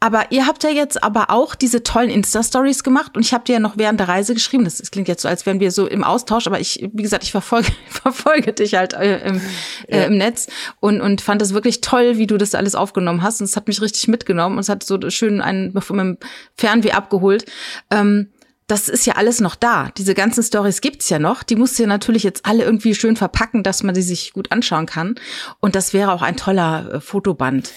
[0.02, 3.54] Aber ihr habt ja jetzt aber auch diese tollen Insta-Stories gemacht und ich habe dir
[3.54, 4.64] ja noch während der Reise geschrieben.
[4.64, 7.22] Das, das klingt jetzt so, als wären wir so im Austausch, aber ich, wie gesagt,
[7.22, 9.42] ich verfolge, verfolge dich halt äh, im,
[9.88, 10.46] äh, im Netz
[10.80, 13.42] und, und fand das wirklich toll, wie du das alles aufgenommen hast.
[13.42, 16.18] Und es hat mich richtig mitgenommen und es hat so schön einen von meinem
[16.56, 17.44] Fernweh abgeholt.
[17.90, 18.30] Ähm,
[18.68, 19.90] das ist ja alles noch da.
[19.98, 21.42] Diese ganzen Stories gibt's ja noch.
[21.42, 24.50] Die musst du ja natürlich jetzt alle irgendwie schön verpacken, dass man die sich gut
[24.52, 25.16] anschauen kann.
[25.58, 27.70] Und das wäre auch ein toller äh, Fotoband,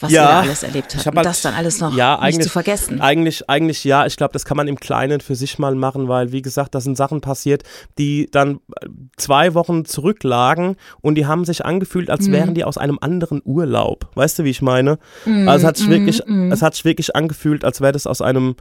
[0.00, 1.06] was Ja, ihr da alles erlebt ich habt.
[1.06, 3.00] hab Und halt- das dann alles noch ja, nicht eigentlich, zu vergessen.
[3.00, 4.06] Eigentlich, eigentlich ja.
[4.06, 6.80] Ich glaube, das kann man im Kleinen für sich mal machen, weil, wie gesagt, da
[6.80, 7.62] sind Sachen passiert,
[7.98, 8.86] die dann äh,
[9.16, 12.32] zwei Wochen zurücklagen und die haben sich angefühlt, als Mhm.
[12.32, 14.08] wären die aus einem anderen Urlaub.
[14.14, 14.98] Weißt du, wie ich meine?
[15.26, 18.20] Mhm, Also es hat sich wirklich, es hat sich wirklich angefühlt, als wäre das aus
[18.22, 18.56] einem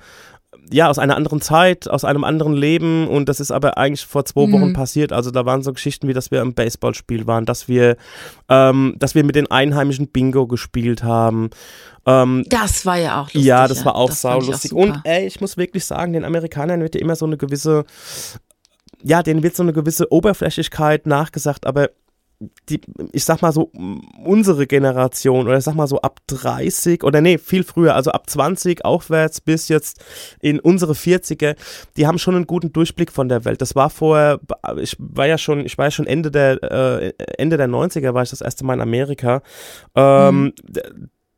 [0.72, 4.26] ja, aus einer anderen Zeit, aus einem anderen Leben und das ist aber eigentlich vor
[4.26, 4.52] zwei Mhm.
[4.54, 5.12] Wochen passiert.
[5.12, 7.98] Also da waren so Geschichten wie, dass wir im Baseballspiel waren, dass wir,
[8.50, 11.50] ähm, dass wir mit den Einheimischen Bingo gespielt haben.
[12.06, 13.44] Ähm, Das war ja auch lustig.
[13.44, 14.72] ja, das war auch Das saulustig.
[14.72, 14.82] super.
[14.84, 17.86] Und ey, ich muss wirklich sagen, den Amerikanern wird ja immer so eine gewisse,
[19.04, 21.90] ja, denen wird so eine gewisse Oberflächlichkeit nachgesagt, aber
[22.70, 22.80] die,
[23.12, 23.72] ich sag mal so,
[24.24, 28.30] unsere Generation oder ich sag mal so ab 30 oder nee, viel früher, also ab
[28.30, 30.02] 20 aufwärts bis jetzt
[30.40, 31.56] in unsere 40er,
[31.98, 33.62] die haben schon einen guten Durchblick von der Welt.
[33.62, 34.40] Das war vorher,
[34.78, 38.24] ich war ja schon, ich war ja schon Ende der, äh, Ende der 90er war
[38.24, 39.42] ich das erste Mal in Amerika.
[39.96, 40.82] Ähm, d-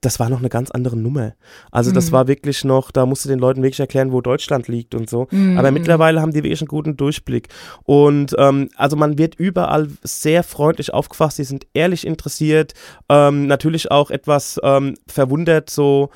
[0.02, 1.34] das war noch eine ganz andere Nummer.
[1.70, 4.96] Also das war wirklich noch, da musst du den Leuten wirklich erklären, wo Deutschland liegt
[4.96, 5.28] und so.
[5.58, 7.50] Aber mittlerweile haben die wirklich einen guten Durchblick.
[7.84, 12.74] Und ähm, also man wird überall sehr freundlich aufgefasst, die sind ehrlich interessiert,
[13.10, 16.10] ähm, natürlich auch etwas ähm, verwundert, so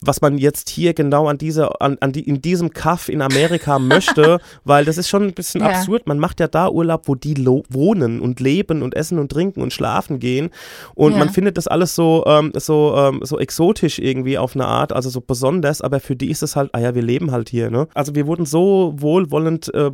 [0.00, 3.78] was man jetzt hier genau an dieser, an, an die, in diesem Kaff in Amerika
[3.78, 5.68] möchte, weil das ist schon ein bisschen Ja.
[5.68, 6.06] absurd.
[6.06, 7.36] Man macht ja da Urlaub, wo die
[7.68, 10.50] wohnen und leben und essen und trinken und schlafen gehen.
[10.94, 11.18] Und Ja.
[11.18, 15.08] man findet das alles so, ähm, so, ähm, so exotisch irgendwie auf eine Art, also
[15.10, 17.88] so besonders, aber für die ist es halt, ah ja, wir leben halt hier, ne?
[17.94, 19.90] Also wir wurden so wohlwollend äh,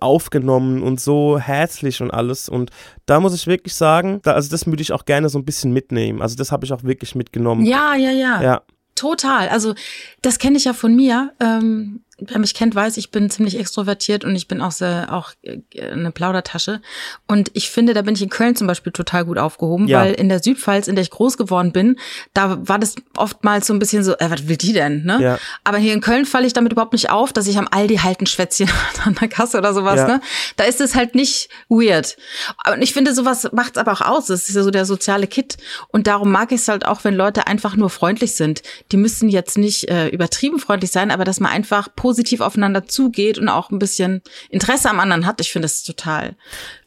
[0.00, 2.48] aufgenommen und so herzlich und alles.
[2.48, 2.70] Und
[3.06, 5.72] da muss ich wirklich sagen, da, also das würde ich auch gerne so ein bisschen
[5.72, 6.22] mitnehmen.
[6.22, 7.64] Also das habe ich auch wirklich mitgenommen.
[7.64, 8.42] Ja, ja, ja.
[8.42, 8.62] Ja.
[8.94, 9.48] Total.
[9.48, 9.74] Also
[10.22, 11.32] das kenne ich ja von mir.
[11.40, 15.32] Ähm, wer mich kennt, weiß, ich bin ziemlich extrovertiert und ich bin auch sehr auch
[15.42, 15.60] äh,
[15.90, 16.80] eine Plaudertasche.
[17.26, 20.00] Und ich finde, da bin ich in Köln zum Beispiel total gut aufgehoben, Ja.
[20.00, 21.98] weil in der Südpfalz, in der ich groß geworden bin,
[22.32, 25.04] da war das oftmals so ein bisschen so, äh, was will die denn?
[25.04, 25.18] Ne?
[25.20, 25.38] Ja.
[25.64, 28.20] Aber hier in Köln falle ich damit überhaupt nicht auf, dass ich am Aldi halt
[28.20, 28.68] ein Schwätzchen
[29.04, 29.96] an der Kasse oder sowas.
[30.00, 30.06] Ja.
[30.06, 30.20] Ne?
[30.56, 32.16] Da ist es halt nicht weird.
[32.72, 34.26] Und ich finde, sowas macht's aber auch aus.
[34.26, 35.56] Das ist ja so der soziale Kit.
[35.88, 38.62] Und darum mag ich es halt auch, wenn Leute einfach nur freundlich sind.
[38.92, 43.38] Die müssen jetzt nicht äh, übertrieben freundlich sein, aber dass man einfach positiv aufeinander zugeht
[43.38, 45.40] und auch ein bisschen Interesse am anderen hat.
[45.40, 46.36] Ich finde das total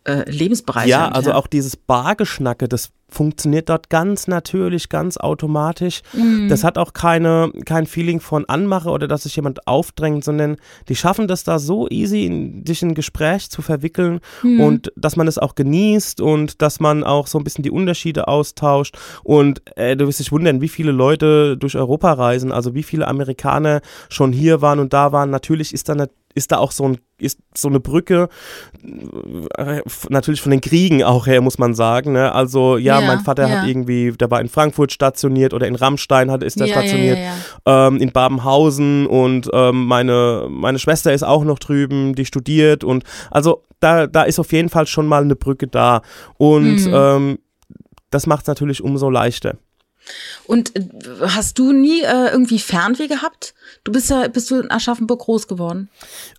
[0.04, 0.90] äh, lebensbereichernd.
[0.90, 6.02] Ja, also auch dieses Bargeschnacke, das funktioniert dort ganz natürlich, ganz automatisch.
[6.14, 6.50] Mhm.
[6.50, 10.58] Das hat auch keine, kein Feeling von Anmache oder dass sich jemand aufdrängt, sondern
[10.90, 14.62] die schaffen das da so easy, in, dich in ein Gespräch zu verwickeln Mhm.
[14.62, 18.28] und dass man es auch genießt und dass man auch so ein bisschen die Unterschiede
[18.28, 18.98] austauscht.
[19.24, 23.08] Und äh, du wirst dich wundern, wie viele Leute durch Europa reisen, also wie viele
[23.08, 25.30] Amerikaner schon hier waren und da waren.
[25.30, 28.30] Natürlich ist da eine ist da auch so, ein, ist so eine Brücke,
[29.58, 32.14] äh, natürlich von den Kriegen auch her, muss man sagen.
[32.14, 32.32] Ne?
[32.32, 33.62] Also ja, Ja, mein Vater ja.
[33.62, 37.18] hat irgendwie, der war in Frankfurt stationiert oder in Rammstein hat, ist er ja, stationiert.
[37.66, 43.04] Ähm, in Babenhausen und ähm, meine, meine Schwester ist auch noch drüben, die studiert und
[43.32, 46.02] also da, da ist auf jeden Fall schon mal eine Brücke da
[46.38, 46.94] und Mhm.
[46.94, 47.40] ähm,
[48.10, 49.58] das macht es natürlich umso leichter.
[50.46, 50.82] Und äh,
[51.28, 53.54] hast du nie äh, irgendwie Fernweh gehabt?
[53.84, 55.90] Du bist ja, bist du in Aschaffenburg groß geworden?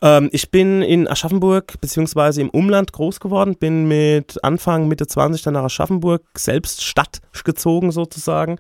[0.03, 5.43] Ähm, ich bin in Aschaffenburg beziehungsweise im Umland groß geworden, bin mit Anfang, Mitte 20
[5.43, 8.59] dann nach Aschaffenburg, selbst Stadt gezogen sozusagen.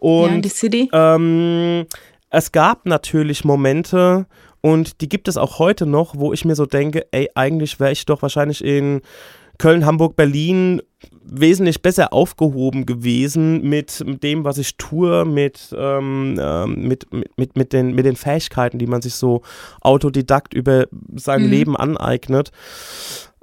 [0.00, 0.88] ja, in Und die City?
[0.92, 1.86] ähm,
[2.30, 4.26] es gab natürlich Momente
[4.60, 7.92] und die gibt es auch heute noch, wo ich mir so denke, ey, eigentlich wäre
[7.92, 9.00] ich doch wahrscheinlich in
[9.58, 10.82] Köln, Hamburg, Berlin
[11.28, 17.56] wesentlich besser aufgehoben gewesen mit dem, was ich tue, mit, ähm, ähm, mit, mit, mit,
[17.56, 19.42] mit, den, mit den Fähigkeiten, die man sich so
[19.80, 21.50] autodidakt über sein Mhm.
[21.50, 22.50] Leben aneignet.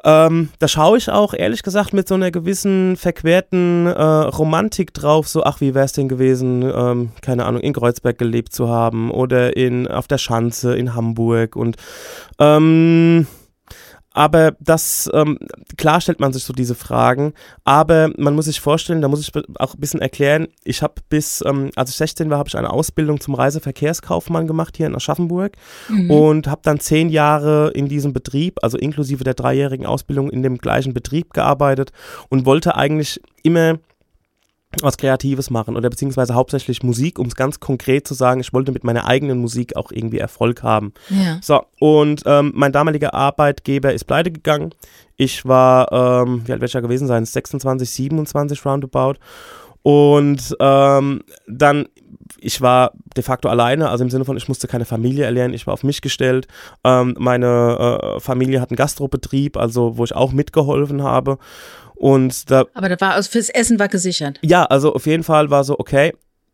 [0.05, 5.29] Ähm, da schaue ich auch, ehrlich gesagt, mit so einer gewissen verquerten äh, Romantik drauf,
[5.29, 9.11] so, ach, wie wäre es denn gewesen, ähm, keine Ahnung, in Kreuzberg gelebt zu haben
[9.11, 11.77] oder in, auf der Schanze in Hamburg und
[12.37, 13.27] ähm,
[14.13, 15.37] aber das, ähm,
[15.77, 17.33] klar stellt man sich so diese Fragen,
[17.63, 21.43] aber man muss sich vorstellen, da muss ich auch ein bisschen erklären, ich habe bis,
[21.45, 25.53] ähm, als ich 16 war, habe ich eine Ausbildung zum Reiseverkehrskaufmann gemacht hier in Aschaffenburg
[25.89, 26.11] Mhm.
[26.11, 30.57] und habe dann zehn Jahre in diesem Betrieb, also inklusive der dreijährigen Ausbildung in dem
[30.57, 31.91] gleichen Betrieb gearbeitet
[32.29, 33.79] und wollte eigentlich immer
[34.81, 38.71] was Kreatives machen oder beziehungsweise hauptsächlich Musik, um es ganz konkret zu sagen, ich wollte
[38.71, 40.93] mit meiner eigenen Musik auch irgendwie Erfolg haben.
[41.09, 41.39] Ja.
[41.41, 44.73] So, und ähm, mein damaliger Arbeitgeber ist pleite gegangen.
[45.15, 47.25] Ich war, ähm, wie alt werde ich da gewesen sein?
[47.25, 49.15] 26, 27 roundabout.
[49.83, 51.87] Und ähm, dann,
[52.39, 55.67] ich war de facto alleine, also im Sinne von, ich musste keine Familie erlernen, ich
[55.67, 56.47] war auf mich gestellt.
[56.85, 61.37] Ähm, meine äh, Familie hat einen Gastrobetrieb, also wo ich auch mitgeholfen habe.
[62.03, 64.37] Und da Aber da war, also fürs Essen war gesichert.
[64.41, 66.11] ja, also auf jeden Fall war so, okay,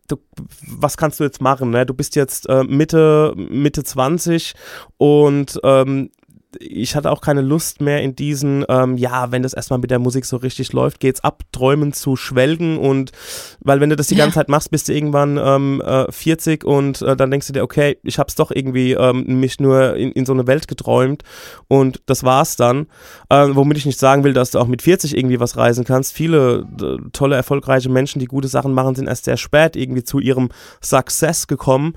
[0.08, 0.18] du,
[0.62, 1.72] was kannst du jetzt machen?
[1.72, 1.88] Ne?
[1.88, 4.54] Du bist jetzt äh, Mitte, Mitte 20
[4.98, 6.12] und ähm,
[6.58, 10.00] ich hatte auch keine Lust mehr in diesen, ähm, ja, wenn das erstmal mit der
[10.00, 13.12] Musik so richtig läuft, geht's ab, träumen zu schwelgen und
[13.60, 14.26] weil wenn du das die Ja.
[14.26, 17.64] ganze Zeit machst, bist du irgendwann ähm, äh, 40 und äh, dann denkst du dir,
[17.64, 21.24] okay, ich hab's doch irgendwie ähm, mich nur in, in so eine Welt geträumt
[21.68, 22.88] und das war's dann.
[23.30, 26.14] Ähm, womit ich nicht sagen will, dass du auch mit 40 irgendwie was reisen kannst.
[26.14, 30.20] Viele äh, tolle, erfolgreiche Menschen, die gute Sachen machen, sind erst sehr spät irgendwie zu
[30.20, 30.50] ihrem
[30.82, 31.94] Success gekommen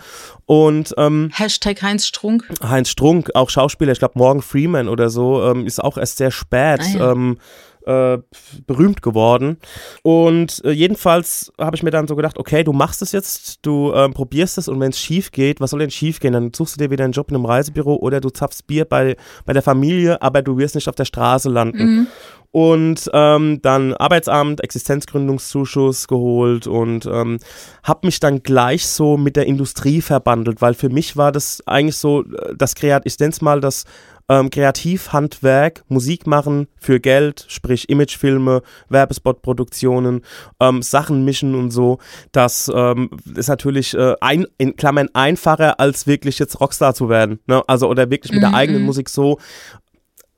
[0.53, 2.47] und ähm, Hashtag Heinz Strunk.
[2.63, 6.31] Heinz Strunk, auch Schauspieler, ich glaube Morgan Freeman oder so, ähm, ist auch erst sehr
[6.31, 7.13] spät Ah, ja.
[7.13, 7.39] ähm,
[7.87, 8.19] äh,
[8.67, 9.59] berühmt geworden.
[10.03, 13.93] Und äh, jedenfalls habe ich mir dann so gedacht, okay, du machst es jetzt, du
[13.95, 16.33] ähm, probierst es und wenn es schief geht, was soll denn schief gehen?
[16.33, 19.17] Dann suchst du dir wieder einen Job in einem Reisebüro oder du zapfst Bier bei,
[19.45, 21.97] bei der Familie, aber du wirst nicht auf der Straße landen.
[21.97, 22.07] Mhm.
[22.53, 27.39] Und ähm, dann Arbeitsamt, Existenzgründungszuschuss geholt und ähm,
[27.83, 31.97] habe mich dann gleich so mit der Industrie verbandelt, weil für mich war das eigentlich
[31.97, 33.85] so, äh, das Kreat, ich nenne es mal das
[34.29, 40.23] ähm, Kreativhandwerk, Musik machen für Geld, sprich Imagefilme, Werbespotproduktionen,
[40.61, 41.99] ähm, Sachen mischen und so.
[42.33, 47.41] Das ähm, ist natürlich äh, ein, in Klammern einfacher, als wirklich jetzt Rockstar zu werden.
[47.47, 47.63] Ne?
[47.67, 48.87] Also oder wirklich mit der Mhm, eigenen mhm.
[48.87, 49.39] Musik so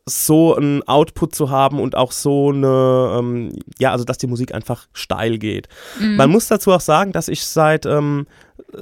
[0.06, 4.54] so einen Output zu haben und auch so eine, ähm, ja, also dass die Musik
[4.54, 5.68] einfach steil geht.
[5.98, 6.16] Mhm.
[6.16, 8.26] Man muss dazu auch sagen, dass ich seit, ähm,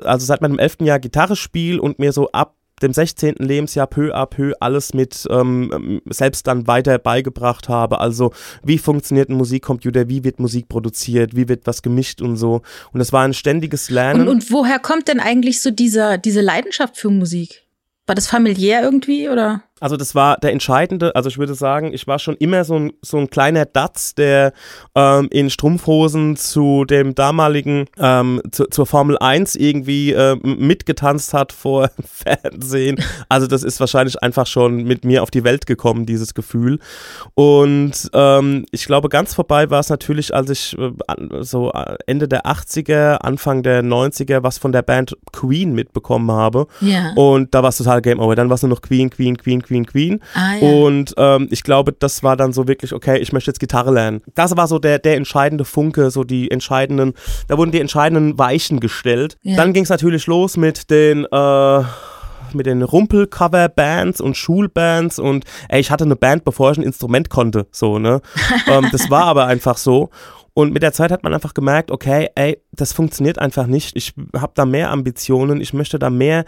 [0.02, 3.36] also seit meinem elften Jahr Gitarre spiele und mir so ab dem 16.
[3.38, 8.00] Lebensjahr peu à peu alles mit ähm, selbst dann weiter beigebracht habe.
[8.00, 12.62] Also wie funktioniert ein Musikcomputer, wie wird Musik produziert, wie wird was gemischt und so.
[12.92, 14.22] Und das war ein ständiges Lernen.
[14.22, 17.62] Und, und woher kommt denn eigentlich so dieser, diese Leidenschaft für Musik?
[18.06, 19.62] War das familiär irgendwie oder?
[19.82, 22.92] Also das war der entscheidende, also ich würde sagen, ich war schon immer so ein,
[23.02, 24.52] so ein kleiner Datz, der
[24.94, 31.52] ähm, in Strumpfhosen zu dem damaligen, ähm, zu, zur Formel 1 irgendwie ähm, mitgetanzt hat
[31.52, 33.02] vor Fernsehen.
[33.28, 36.78] Also das ist wahrscheinlich einfach schon mit mir auf die Welt gekommen, dieses Gefühl.
[37.34, 40.92] Und ähm, ich glaube, ganz vorbei war es natürlich, als ich äh,
[41.40, 46.68] so äh, Ende der 80er, Anfang der 90er was von der Band Queen mitbekommen habe.
[46.80, 47.14] Ja.
[47.16, 48.36] Und da war es total Game Over.
[48.36, 49.71] Dann war es nur noch Queen, Queen, Queen, Queen.
[49.72, 50.20] Queen Queen.
[50.34, 50.68] Ah, ja.
[50.68, 54.22] Und ähm, ich glaube, das war dann so wirklich, okay, ich möchte jetzt Gitarre lernen.
[54.34, 57.14] Das war so der, der entscheidende Funke, so die entscheidenden,
[57.48, 59.38] da wurden die entscheidenden Weichen gestellt.
[59.42, 59.56] Ja.
[59.56, 61.82] Dann ging es natürlich los mit den, äh,
[62.52, 67.30] mit den Rumpel-Cover-Bands und Schulbands und ey, ich hatte eine Band, bevor ich ein Instrument
[67.30, 68.20] konnte, so, ne?
[68.68, 70.10] ähm, das war aber einfach so.
[70.54, 73.96] Und mit der Zeit hat man einfach gemerkt, okay, ey, das funktioniert einfach nicht.
[73.96, 76.44] Ich habe da mehr Ambitionen, ich möchte da mehr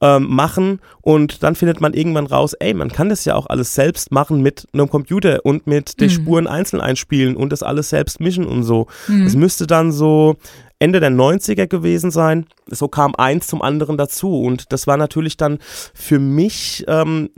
[0.00, 0.80] ähm, machen.
[1.02, 4.42] Und dann findet man irgendwann raus, ey, man kann das ja auch alles selbst machen
[4.42, 6.12] mit einem Computer und mit den Mhm.
[6.12, 8.86] Spuren einzeln einspielen und das alles selbst mischen und so.
[9.08, 9.26] Mhm.
[9.26, 10.36] Es müsste dann so
[10.78, 12.46] Ende der 90er gewesen sein.
[12.68, 14.40] So kam eins zum anderen dazu.
[14.40, 15.58] Und das war natürlich dann
[15.94, 17.30] für mich ähm,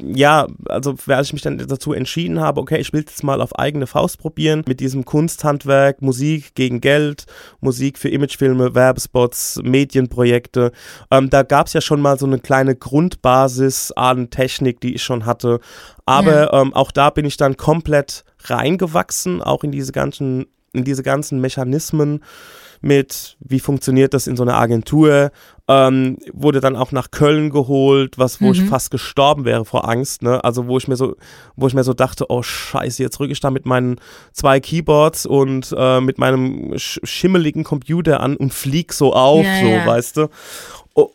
[0.00, 3.58] ja, also als ich mich dann dazu entschieden habe, okay, ich will jetzt mal auf
[3.58, 7.26] eigene Faust probieren mit diesem Kunsthandwerk, Musik gegen Geld,
[7.60, 10.70] Musik für Imagefilme, Werbespots, Medienprojekte.
[11.10, 15.02] Ähm, da gab es ja schon mal so eine kleine Grundbasis an Technik, die ich
[15.02, 15.58] schon hatte.
[16.06, 21.02] Aber ähm, auch da bin ich dann komplett reingewachsen, auch in diese ganzen, in diese
[21.02, 22.22] ganzen Mechanismen
[22.80, 25.30] mit, wie funktioniert das in so einer Agentur,
[25.70, 28.68] ähm, wurde dann auch nach Köln geholt, was wo ich Mhm.
[28.68, 30.42] fast gestorben wäre vor Angst, ne?
[30.42, 31.16] Also wo ich mir so,
[31.56, 33.96] wo ich mir so dachte, oh Scheiße, jetzt rücke ich da mit meinen
[34.32, 39.60] zwei Keyboards und äh, mit meinem sch schimmeligen Computer an und flieg so auf, Ja,
[39.60, 39.86] so, ja.
[39.86, 40.28] weißt du?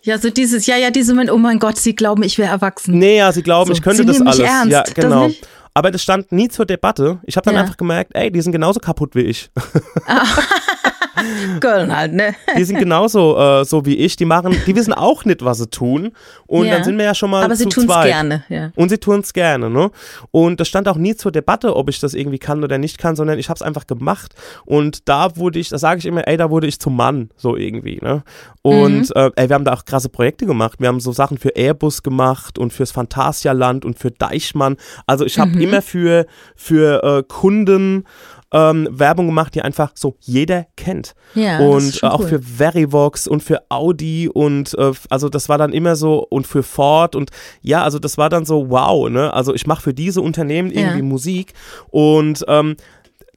[0.03, 2.97] Ja, so dieses, ja, ja, diese oh mein Gott, sie glauben, ich wäre erwachsen.
[2.99, 4.39] Nee, ja, sie glauben, So, ich könnte das alles.
[4.39, 5.29] ernst, ja, genau.
[5.73, 7.19] Aber das stand nie zur Debatte.
[7.23, 7.61] Ich habe dann Ja.
[7.61, 9.49] einfach gemerkt, ey, die sind genauso kaputt wie ich.
[11.59, 12.35] Köln halt, ne?
[12.57, 14.15] Die sind genauso äh, so wie ich.
[14.15, 16.11] Die machen, die wissen auch nicht, was sie tun.
[16.47, 16.73] Und Ja.
[16.75, 18.71] dann sind wir ja schon mal Aber sie tun es gerne, ja.
[18.75, 19.91] Und sie tun es gerne, ne?
[20.31, 23.15] Und das stand auch nie zur Debatte, ob ich das irgendwie kann oder nicht kann,
[23.15, 24.33] sondern ich habe es einfach gemacht.
[24.65, 27.55] Und da wurde ich, da sage ich immer, ey, da wurde ich zum Mann, so
[27.55, 28.23] irgendwie, ne?
[28.61, 29.15] Und Mhm.
[29.15, 30.79] äh, ey, wir haben da auch krasse Projekte gemacht.
[30.79, 34.77] Wir haben so Sachen für Airbus gemacht und fürs Phantasialand und für Deichmann.
[35.05, 35.61] Also ich habe Mhm.
[35.61, 36.25] immer für,
[36.55, 38.05] für äh, Kunden
[38.53, 42.27] ähm, Werbung gemacht, die einfach so jeder kennt Ja, und äh, auch cool.
[42.27, 46.63] für Verivox und für Audi und äh, also das war dann immer so und für
[46.63, 47.31] Ford und
[47.61, 49.33] ja, also das war dann so wow, ne?
[49.33, 51.03] Also ich mache für diese Unternehmen irgendwie Ja.
[51.03, 51.53] Musik
[51.89, 52.75] und ähm,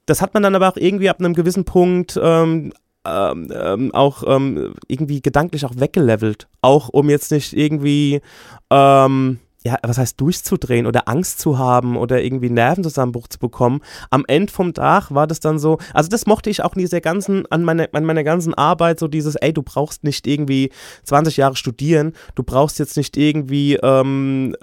[0.05, 2.71] das hat man dann aber auch irgendwie ab einem gewissen Punkt ähm,
[3.05, 8.21] ähm, ähm, auch ähm, irgendwie gedanklich auch weggelevelt, auch um jetzt nicht irgendwie
[8.69, 13.81] ähm, ja, was heißt durchzudrehen oder Angst zu haben oder irgendwie Nervenzusammenbruch zu bekommen.
[14.09, 17.01] Am Ende vom Tag war das dann so, also das mochte ich auch in dieser
[17.01, 20.71] ganzen, an meiner, an meiner ganzen Arbeit, so dieses, ey, du brauchst nicht irgendwie
[21.03, 24.55] 20 Jahre studieren, du brauchst jetzt nicht irgendwie, ähm,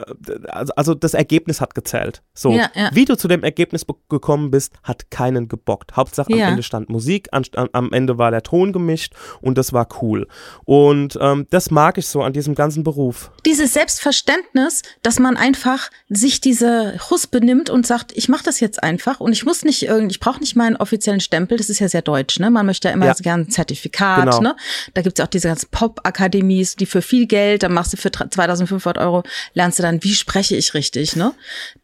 [0.48, 2.22] also, also das Ergebnis hat gezählt.
[2.32, 2.90] So, Ja, ja.
[2.94, 5.96] wie du zu dem Ergebnis gekommen bist, hat keinen gebockt.
[5.96, 6.48] Hauptsache am.
[6.48, 10.26] Ende stand Musik, an, an, am Ende war der Ton gemischt und das war cool.
[10.64, 13.30] Und ähm, das mag ich so an diesem ganzen Beruf.
[13.44, 18.82] Dieses Selbstverständnis, dass man einfach sich diese Huspe nimmt und sagt, ich mache das jetzt
[18.82, 21.88] einfach und ich muss nicht irgendwie, ich brauche nicht meinen offiziellen Stempel, das ist ja
[21.88, 22.50] sehr deutsch, ne?
[22.50, 23.14] Man möchte ja immer Ja.
[23.14, 24.40] so gern ein Zertifikat, Genau.
[24.40, 24.56] ne?
[24.94, 28.10] Da gibt's ja auch diese ganzen Pop-Akademies, die für viel Geld, dann machst du für
[28.12, 29.22] 2500 Euro,
[29.54, 31.32] lernst du dann, wie spreche ich richtig, ne?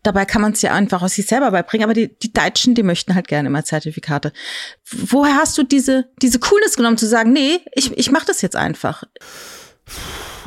[0.02, 2.82] Dabei kann man es ja einfach aus sich selber beibringen, aber die, die Deutschen, die
[2.82, 4.32] möchten halt gerne immer Zertifikate.
[4.90, 8.56] Woher hast du diese, diese Coolness genommen, zu sagen, nee, ich, ich mache das jetzt
[8.56, 9.04] einfach?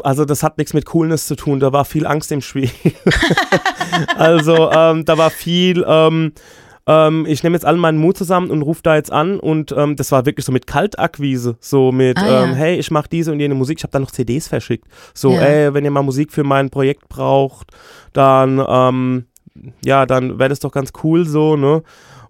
[0.03, 2.69] Also das hat nichts mit Coolness zu tun, da war viel Angst im Spiel.
[4.17, 6.33] also ähm, da war viel, ähm,
[6.85, 9.95] ähm, ich nehme jetzt all meinen Mut zusammen und rufe da jetzt an und ähm,
[9.95, 12.43] das war wirklich so mit Kaltakquise, so mit, Ah, ja.
[12.43, 14.85] ähm, hey, ich mache diese und jene Musik, ich habe dann noch CDs verschickt.
[15.13, 15.41] So, Ja.
[15.41, 17.71] ey, wenn ihr mal Musik für mein Projekt braucht,
[18.13, 19.25] dann, ähm,
[19.85, 21.83] ja, dann wäre das doch ganz cool so, ne?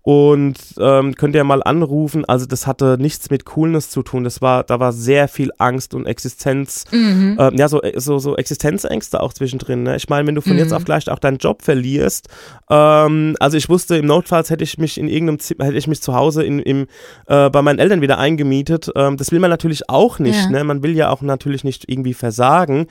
[0.05, 2.25] Und ähm, könnt ihr mal anrufen.
[2.25, 4.25] Also das hatte nichts mit Coolness zu tun.
[4.25, 7.37] Das war, da war sehr viel Angst und Existenz, Mhm.
[7.39, 9.83] ähm, ja, so, so, so Existenzängste auch zwischendrin.
[9.83, 9.95] Ne?
[9.95, 12.27] Ich meine, wenn du von jetzt auf gleich auch deinen Job verlierst,
[12.69, 16.01] ähm, also ich wusste, im Notfalls hätte ich mich in irgendeinem Zimmer, hätte ich mich
[16.01, 16.87] zu Hause in, im,
[17.27, 18.91] äh, bei meinen Eltern wieder eingemietet.
[18.97, 20.35] Ähm, das will man natürlich auch nicht.
[20.35, 20.49] Ja.
[20.49, 20.63] Ne?
[20.65, 22.87] Man will ja auch natürlich nicht irgendwie versagen.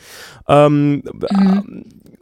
[0.49, 1.03] Ähm,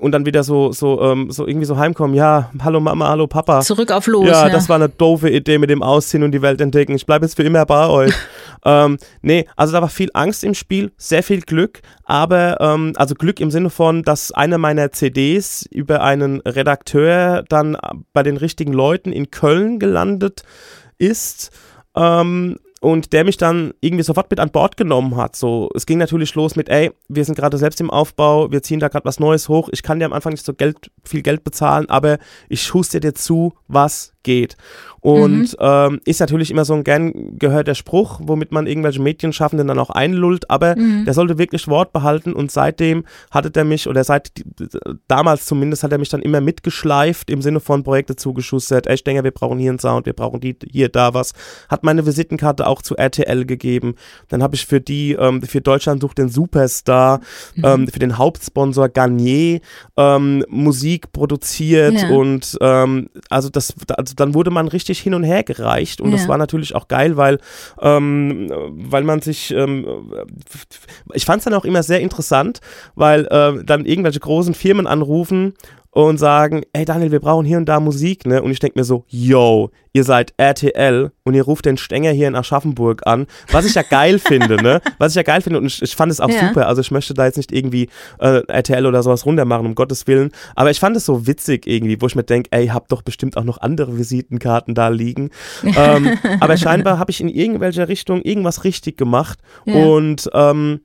[0.01, 3.61] Und dann wieder so, so, ähm, so irgendwie so heimkommen, ja, hallo Mama, hallo Papa.
[3.61, 4.27] Zurück auf los.
[4.27, 6.95] Ja, das war eine doofe Idee mit dem Ausziehen und die Welt entdecken.
[6.95, 8.15] Ich bleibe jetzt für immer bei euch.
[8.65, 13.15] ähm, nee, also da war viel Angst im Spiel, sehr viel Glück, aber ähm, also
[13.15, 17.77] Glück im Sinne von, dass eine meiner CDs über einen Redakteur dann
[18.15, 20.45] bei den richtigen Leuten in Köln gelandet
[20.97, 21.51] ist.
[21.95, 25.37] Ähm, und der mich dann irgendwie sofort mit an Bord genommen hat.
[25.37, 28.81] So, es ging natürlich los mit, ey, wir sind gerade selbst im Aufbau, wir ziehen
[28.81, 29.69] da gerade was Neues hoch.
[29.73, 32.19] Ich kann dir am Anfang nicht so Geld, viel Geld bezahlen, aber
[32.49, 34.57] ich schuste dir zu, was geht.
[35.01, 35.57] Und mhm.
[35.61, 39.89] ähm, ist natürlich immer so ein gern gehörter Spruch, womit man irgendwelche Medienschaffenden dann auch
[39.89, 41.07] einlullt, aber mhm.
[41.07, 44.31] der sollte wirklich Wort behalten und seitdem hatte der mich, oder seit
[45.09, 48.87] damals zumindest hat er mich dann immer mitgeschleift im Sinne von Projekte zugeschustert.
[48.87, 51.33] Ey, ich denke, wir brauchen hier einen Sound, wir brauchen die, hier, da was.
[51.71, 53.95] Hat meine Visitenkarte auch zu RTL gegeben.
[54.29, 57.21] Dann habe ich für die, ähm, für Deutschland sucht den Superstar,
[57.55, 57.65] mhm.
[57.65, 59.61] ähm, für den Hauptsponsor Garnier
[59.97, 62.11] ähm, Musik produziert ja.
[62.11, 63.75] und ähm, also das,
[64.11, 66.17] also dann wurde man richtig hin und her gereicht und ja.
[66.17, 67.39] das war natürlich auch geil, weil,
[67.81, 69.87] ähm, weil man sich, ähm,
[71.13, 72.61] ich fand es dann auch immer sehr interessant,
[72.95, 75.55] weil äh, dann irgendwelche großen Firmen anrufen
[75.93, 78.43] und sagen, hey Daniel, wir brauchen hier und da Musik, ne?
[78.43, 82.29] Und ich denke mir so, yo, ihr seid RTL und ihr ruft den Stenger hier
[82.29, 84.81] in Aschaffenburg an, was ich ja geil finde, ne?
[84.99, 86.49] Was ich ja geil finde und ich, ich fand es auch ja.
[86.49, 87.89] super, also ich möchte da jetzt nicht irgendwie
[88.21, 92.01] äh, RTL oder sowas runtermachen, um Gottes Willen, aber ich fand es so witzig irgendwie,
[92.01, 95.31] wo ich mir denke, ey, habt doch bestimmt auch noch andere Visitenkarten da liegen.
[95.65, 99.75] ähm, aber scheinbar habe ich in irgendwelcher Richtung irgendwas richtig gemacht ja.
[99.75, 100.81] und ähm,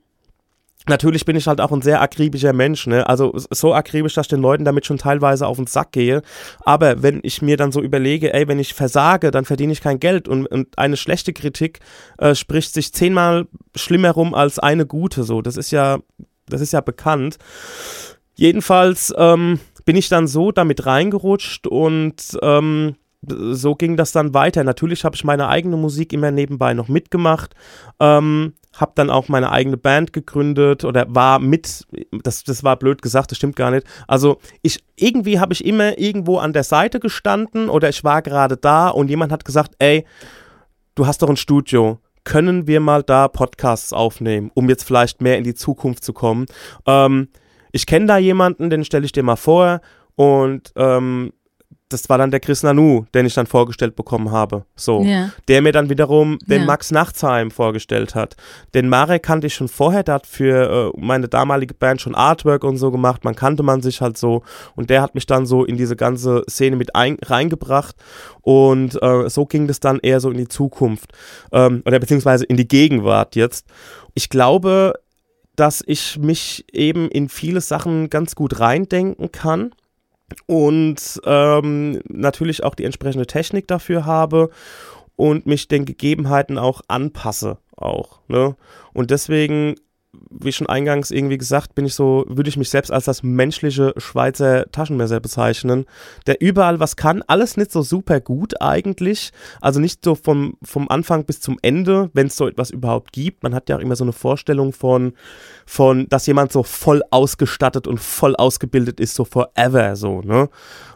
[0.88, 3.08] Natürlich bin ich halt auch ein sehr akribischer Mensch, ne?
[3.08, 6.22] Also so akribisch, dass ich den Leuten damit schon teilweise auf den Sack gehe.
[6.60, 10.00] Aber wenn ich mir dann so überlege, ey, wenn ich versage, dann verdiene ich kein
[10.00, 11.80] Geld und, und eine schlechte Kritik
[12.20, 15.24] äh, spricht sich zehnmal schlimmer rum als eine gute.
[15.24, 16.00] So, das ist ja,
[16.48, 17.38] das ist ja bekannt.
[18.36, 22.96] Jedenfalls ähm, bin ich dann so damit reingerutscht und ähm,
[23.30, 24.64] so ging das dann weiter.
[24.64, 27.56] Natürlich habe ich meine eigene Musik immer nebenbei noch mitgemacht.
[28.00, 31.86] Ähm, habe dann auch meine eigene Band gegründet oder war mit,
[32.24, 33.88] das, das war blöd gesagt, das stimmt gar nicht.
[34.08, 38.58] Also ich, irgendwie habe ich immer irgendwo an der Seite gestanden oder ich war gerade
[38.58, 40.06] da und jemand hat gesagt, ey,
[40.96, 45.38] du hast doch ein Studio, können wir mal da Podcasts aufnehmen, um jetzt vielleicht mehr
[45.38, 46.46] in die Zukunft zu kommen.
[46.86, 47.30] Ähm,
[47.72, 49.82] ich kenne da jemanden, den stelle ich dir mal vor
[50.16, 51.34] und ähm,
[51.90, 54.66] das war dann der Chris Nanu, den ich dann vorgestellt bekommen habe.
[54.76, 55.04] So.
[55.04, 55.30] Ja.
[55.48, 56.66] Der mir dann wiederum den ja.
[56.66, 58.36] Max Nachtsheim vorgestellt hat.
[58.74, 62.64] Den Marek kannte ich schon vorher, der hat für äh, meine damalige Band schon Artwork
[62.64, 63.24] und so gemacht.
[63.24, 64.42] Man kannte man sich halt so.
[64.76, 67.96] Und der hat mich dann so in diese ganze Szene mit ein, reingebracht.
[68.42, 71.12] Und äh, so ging das dann eher so in die Zukunft.
[71.52, 73.68] Ähm, oder beziehungsweise in die Gegenwart jetzt.
[74.16, 74.94] Ich glaube,
[75.56, 79.72] dass ich mich eben in viele Sachen ganz gut reindenken kann
[80.48, 84.50] und ähm, natürlich auch die entsprechende Technik dafür habe
[85.16, 88.20] und mich den Gegebenheiten auch anpasse auch.
[88.28, 88.56] Ne?
[88.94, 89.76] Und deswegen
[90.30, 93.94] wie schon eingangs irgendwie gesagt, bin ich so, würde ich mich selbst als das menschliche
[93.98, 95.86] Schweizer Taschenmesser bezeichnen,
[96.28, 100.90] der überall was kann, alles nicht so super gut eigentlich, also nicht so vom, vom
[100.90, 103.44] Anfang bis zum Ende, wenn es so etwas überhaupt gibt.
[103.44, 105.14] Man hat ja auch immer so eine Vorstellung von,
[105.66, 110.50] von, dass jemand so voll ausgestattet und voll ausgebildet ist, so forever, so, ne?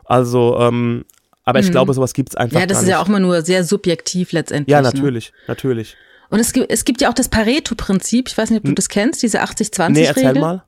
[0.06, 1.06] Also, ähm,
[1.46, 1.72] aber ich mhm.
[1.72, 2.60] glaube, sowas gibt es einfach.
[2.60, 4.72] Ja, das ist ja auch immer nur sehr subjektiv letztendlich.
[4.72, 5.38] Ja, natürlich, ne?
[5.48, 5.98] natürlich.
[6.30, 8.28] Und es gibt, es gibt ja auch das Pareto-Prinzip.
[8.28, 8.76] Ich weiß nicht, ob du hm.
[8.76, 9.92] das kennst, diese 80-20-Regel.
[9.92, 10.64] Nee, erzähl mal.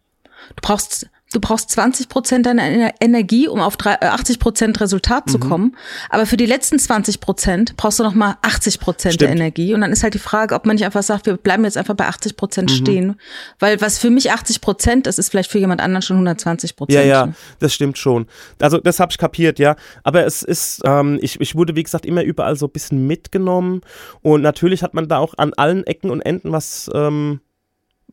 [0.55, 5.37] Du brauchst Du brauchst 20 Prozent deiner Energie, um auf 80 äh, Prozent Resultat zu
[5.37, 5.41] mhm.
[5.41, 5.77] kommen.
[6.09, 9.73] Aber für die letzten 20 Prozent brauchst du noch mal 80 Prozent der Energie.
[9.73, 11.95] Und dann ist halt die Frage, ob man nicht einfach sagt, wir bleiben jetzt einfach
[11.95, 12.75] bei 80 Prozent mhm.
[12.75, 13.15] stehen.
[13.59, 17.05] Weil was für mich 80 Prozent ist, ist vielleicht für jemand anderen schon 120 Prozent.
[17.05, 18.27] Ja, ja, das stimmt schon.
[18.59, 19.77] Also das habe ich kapiert, ja.
[20.03, 23.81] Aber es ist, ähm, ich, ich wurde, wie gesagt, immer überall so ein bisschen mitgenommen.
[24.21, 26.89] Und natürlich hat man da auch an allen Ecken und Enden was...
[26.93, 27.39] Ähm,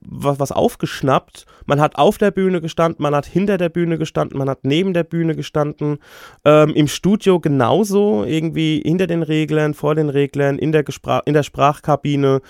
[0.01, 1.47] was, was aufgeschnappt.
[1.67, 4.95] Man hat auf der Bühne gestanden, man hat hinter der Bühne gestanden, man hat neben
[4.95, 5.99] der Bühne gestanden.
[6.45, 11.35] Ähm, Im Studio genauso, irgendwie hinter den Reglern, vor den Reglern, in der, Gespra in
[11.35, 12.41] der Sprachkabine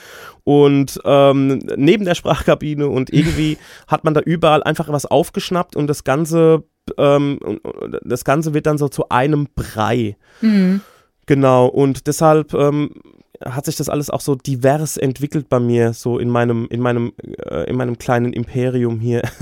[0.44, 5.86] und ähm, neben der Sprachkabine und irgendwie hat man da überall einfach was aufgeschnappt und
[5.88, 6.64] das Ganze,
[6.96, 7.38] ähm,
[8.02, 10.16] das Ganze wird dann so zu einem Brei.
[10.40, 10.80] Mhm.
[11.26, 12.90] Genau, und deshalb ähm,
[13.44, 17.12] hat sich das alles auch so divers entwickelt bei mir, so in meinem, in meinem,
[17.44, 19.22] äh, in meinem kleinen Imperium hier.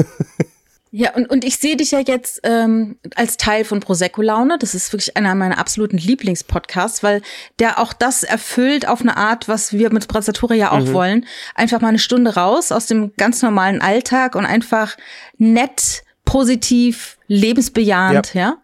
[0.93, 4.57] Ja, und, und ich sehe dich ja jetzt ähm, als Teil von Prosecco Laune.
[4.59, 7.21] Das ist wirklich einer meiner absoluten Lieblingspodcasts, weil
[7.59, 10.93] der auch das erfüllt auf eine Art, was wir mit Brazzatura ja auch mhm.
[10.95, 11.27] wollen.
[11.55, 14.97] Einfach mal eine Stunde raus aus dem ganz normalen Alltag und einfach
[15.37, 18.41] nett, positiv, lebensbejahend, ja.
[18.41, 18.57] ja?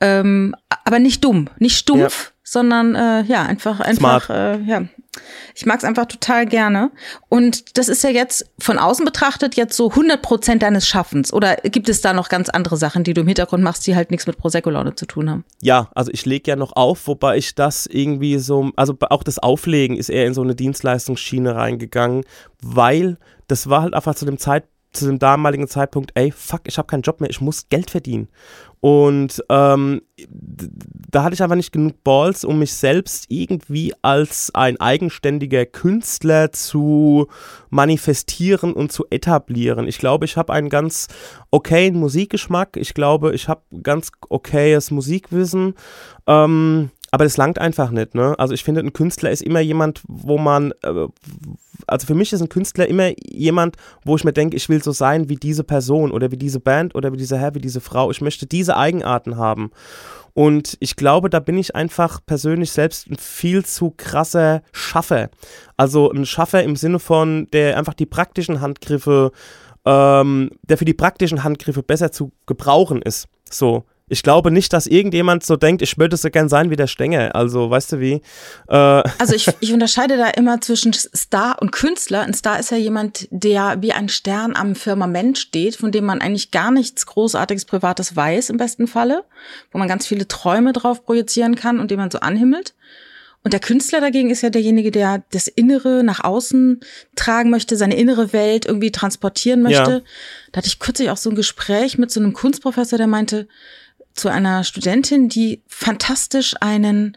[0.00, 4.82] Ähm, aber nicht dumm, nicht stumpf, ja sondern äh, ja, einfach, einfach, äh, ja.
[5.54, 6.90] Ich mag es einfach total gerne.
[7.28, 11.32] Und das ist ja jetzt von außen betrachtet jetzt so 100 Prozent deines Schaffens.
[11.32, 14.10] Oder gibt es da noch ganz andere Sachen, die du im Hintergrund machst, die halt
[14.10, 15.44] nichts mit Prosecco-Laune zu tun haben?
[15.62, 19.38] Ja, also ich lege ja noch auf, wobei ich das irgendwie so, also auch das
[19.38, 22.24] Auflegen ist eher in so eine Dienstleistungsschiene reingegangen,
[22.60, 26.78] weil das war halt einfach zu dem Zeitpunkt, zu dem damaligen Zeitpunkt, ey, fuck, ich
[26.78, 28.28] habe keinen Job mehr, ich muss Geld verdienen.
[28.80, 30.00] Und ähm,
[31.10, 36.50] da hatte ich einfach nicht genug Balls, um mich selbst irgendwie als ein eigenständiger Künstler
[36.52, 37.26] zu
[37.68, 39.86] manifestieren und zu etablieren.
[39.86, 41.08] Ich glaube, ich habe einen ganz
[41.50, 42.76] okayen Musikgeschmack.
[42.76, 45.74] Ich glaube, ich habe ganz okayes Musikwissen.
[46.26, 48.38] Ähm, aber das langt einfach nicht, ne?
[48.38, 51.08] Also ich finde, ein Künstler ist immer jemand, wo man, äh,
[51.86, 54.92] also für mich ist ein Künstler immer jemand, wo ich mir denke, ich will so
[54.92, 58.10] sein wie diese Person oder wie diese Band oder wie dieser Herr, wie diese Frau.
[58.10, 59.70] Ich möchte diese Eigenarten haben.
[60.34, 65.30] Und ich glaube, da bin ich einfach persönlich selbst ein viel zu krasser Schaffer.
[65.76, 69.32] Also ein Schaffer im Sinne von, der einfach die praktischen Handgriffe,
[69.84, 73.26] ähm, der für die praktischen Handgriffe besser zu gebrauchen ist.
[73.50, 76.88] So ich glaube nicht, dass irgendjemand so denkt, ich würde so gern sein wie der
[76.88, 77.34] Stenge.
[77.34, 78.22] Also, weißt du wie?
[78.68, 82.22] Äh also, ich, ich unterscheide da immer zwischen Star und Künstler.
[82.22, 86.20] Ein Star ist ja jemand, der wie ein Stern am Firmament steht, von dem man
[86.20, 89.24] eigentlich gar nichts Großartiges Privates weiß, im besten Falle,
[89.70, 92.74] wo man ganz viele Träume drauf projizieren kann und den man so anhimmelt.
[93.42, 96.80] Und der Künstler dagegen ist ja derjenige, der das Innere nach außen
[97.16, 99.90] tragen möchte, seine innere Welt irgendwie transportieren möchte.
[99.90, 100.00] Ja.
[100.52, 103.48] Da hatte ich kürzlich auch so ein Gespräch mit so einem Kunstprofessor, der meinte,
[104.14, 107.16] zu einer Studentin, die fantastisch einen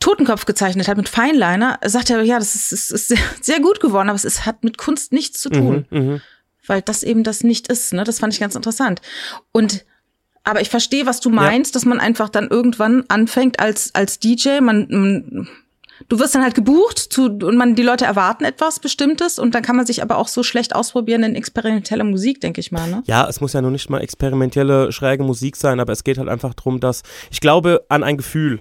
[0.00, 3.80] Totenkopf gezeichnet hat mit Feinliner, sagt er, ja, das ist, ist, ist sehr, sehr, gut
[3.80, 5.86] geworden, aber es ist, hat mit Kunst nichts zu tun.
[5.90, 6.20] Mhm, mh.
[6.66, 7.92] Weil das eben das nicht ist.
[7.92, 8.04] Ne?
[8.04, 9.00] Das fand ich ganz interessant.
[9.52, 9.84] Und
[10.42, 11.74] aber ich verstehe, was du meinst, ja.
[11.74, 15.48] dass man einfach dann irgendwann anfängt als, als DJ, man, man
[16.08, 19.62] du wirst dann halt gebucht zu, und man, die Leute erwarten etwas Bestimmtes und dann
[19.62, 22.88] kann man sich aber auch so schlecht ausprobieren in experimenteller Musik, denke ich mal.
[22.88, 23.02] Ne?
[23.06, 26.28] Ja, es muss ja noch nicht mal experimentelle, schräge Musik sein, aber es geht halt
[26.28, 28.60] einfach darum, dass ich glaube an ein Gefühl.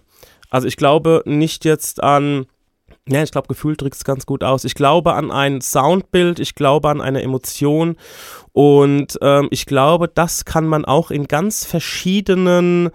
[0.50, 2.46] Also ich glaube nicht jetzt an,
[3.08, 4.66] ja, ich glaube, Gefühl drückt es ganz gut aus.
[4.66, 7.98] Ich glaube an ein Soundbild, ich glaube an eine Emotion
[8.52, 12.90] und ähm, ich glaube, das kann man auch in ganz verschiedenen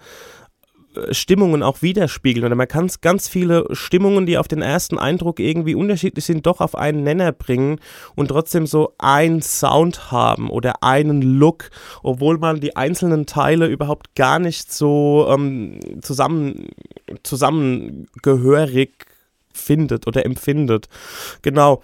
[1.11, 2.45] Stimmungen auch widerspiegeln.
[2.45, 6.61] Oder man kann ganz viele Stimmungen, die auf den ersten Eindruck irgendwie unterschiedlich sind, doch
[6.61, 7.79] auf einen Nenner bringen
[8.15, 11.69] und trotzdem so einen Sound haben oder einen Look,
[12.03, 16.67] obwohl man die einzelnen Teile überhaupt gar nicht so ähm, zusammen,
[17.23, 18.91] zusammengehörig
[19.53, 20.87] findet oder empfindet.
[21.41, 21.81] Genau.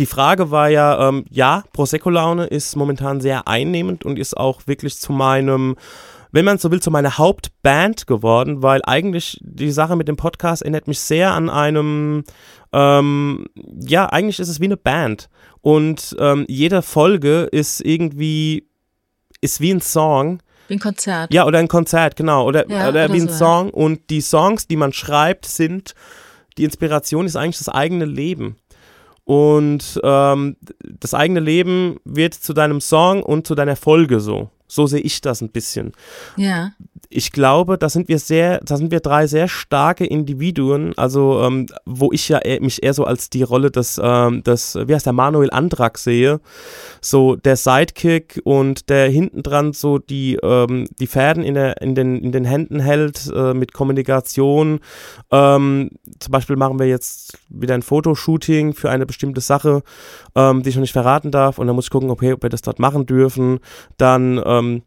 [0.00, 4.98] Die Frage war ja, ähm, ja, Prosecco-Laune ist momentan sehr einnehmend und ist auch wirklich
[4.98, 5.76] zu meinem
[6.34, 10.62] wenn man so will, zu meiner Hauptband geworden, weil eigentlich die Sache mit dem Podcast
[10.62, 12.24] erinnert mich sehr an einem,
[12.72, 13.46] ähm,
[13.80, 15.28] ja, eigentlich ist es wie eine Band.
[15.60, 18.66] Und ähm, jede Folge ist irgendwie,
[19.40, 20.42] ist wie ein Song.
[20.66, 21.32] Wie ein Konzert.
[21.32, 22.44] Ja, oder ein Konzert, genau.
[22.48, 23.66] Oder, ja, oder, oder wie ein so, Song.
[23.68, 23.74] Ja.
[23.74, 25.94] Und die Songs, die man schreibt, sind,
[26.58, 28.56] die Inspiration ist eigentlich das eigene Leben.
[29.22, 34.50] Und ähm, das eigene Leben wird zu deinem Song und zu deiner Folge so.
[34.74, 35.92] So sehe ich das ein bisschen.
[36.36, 36.72] Ja.
[37.08, 41.66] Ich glaube, da sind wir sehr, da sind wir drei sehr starke Individuen, also ähm,
[41.84, 45.06] wo ich ja eher, mich eher so als die Rolle des, ähm, des, wie heißt
[45.06, 46.40] der, Manuel Andrak sehe.
[47.00, 51.94] So der Sidekick und der hinten dran so die, ähm, die Fäden in, der, in,
[51.94, 54.80] den, in den Händen hält äh, mit Kommunikation.
[55.30, 59.84] Ähm, zum Beispiel machen wir jetzt wieder ein Fotoshooting für eine bestimmte Sache,
[60.34, 61.58] ähm, die ich noch nicht verraten darf.
[61.58, 63.60] Und dann muss ich gucken, okay, ob wir das dort machen dürfen.
[63.98, 64.82] Dann ähm,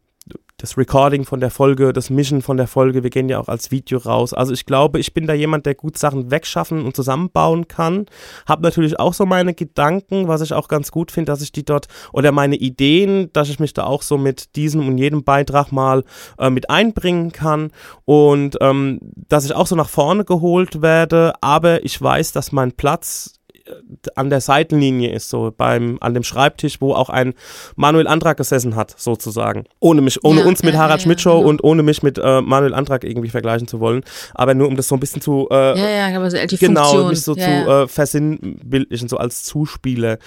[0.58, 3.70] das Recording von der Folge, das Mischen von der Folge, wir gehen ja auch als
[3.70, 4.34] Video raus.
[4.34, 8.06] Also ich glaube, ich bin da jemand, der gut Sachen wegschaffen und zusammenbauen kann.
[8.44, 11.64] Hab natürlich auch so meine Gedanken, was ich auch ganz gut finde, dass ich die
[11.64, 15.70] dort, oder meine Ideen, dass ich mich da auch so mit diesem und jedem Beitrag
[15.70, 16.02] mal
[16.38, 17.70] äh, mit einbringen kann
[18.04, 18.98] und ähm,
[19.28, 23.37] dass ich auch so nach vorne geholt werde, aber ich weiß, dass mein Platz
[24.14, 27.34] an der Seitenlinie ist, so beim, an dem Schreibtisch, wo auch ein
[27.76, 29.64] Manuel Antrag gesessen hat, sozusagen.
[29.80, 31.48] Ohne mich, ohne ja, uns mit ja, Harald ja, Schmidt Show genau.
[31.48, 34.02] und ohne mich mit äh, Manuel Antrag irgendwie vergleichen zu wollen.
[34.34, 36.84] Aber nur um das so ein bisschen zu, äh, ja, ja, aber so die genau,
[36.84, 37.08] Funktion.
[37.08, 40.18] mich so zu äh, versinnbildlichen, so als Zuspieler.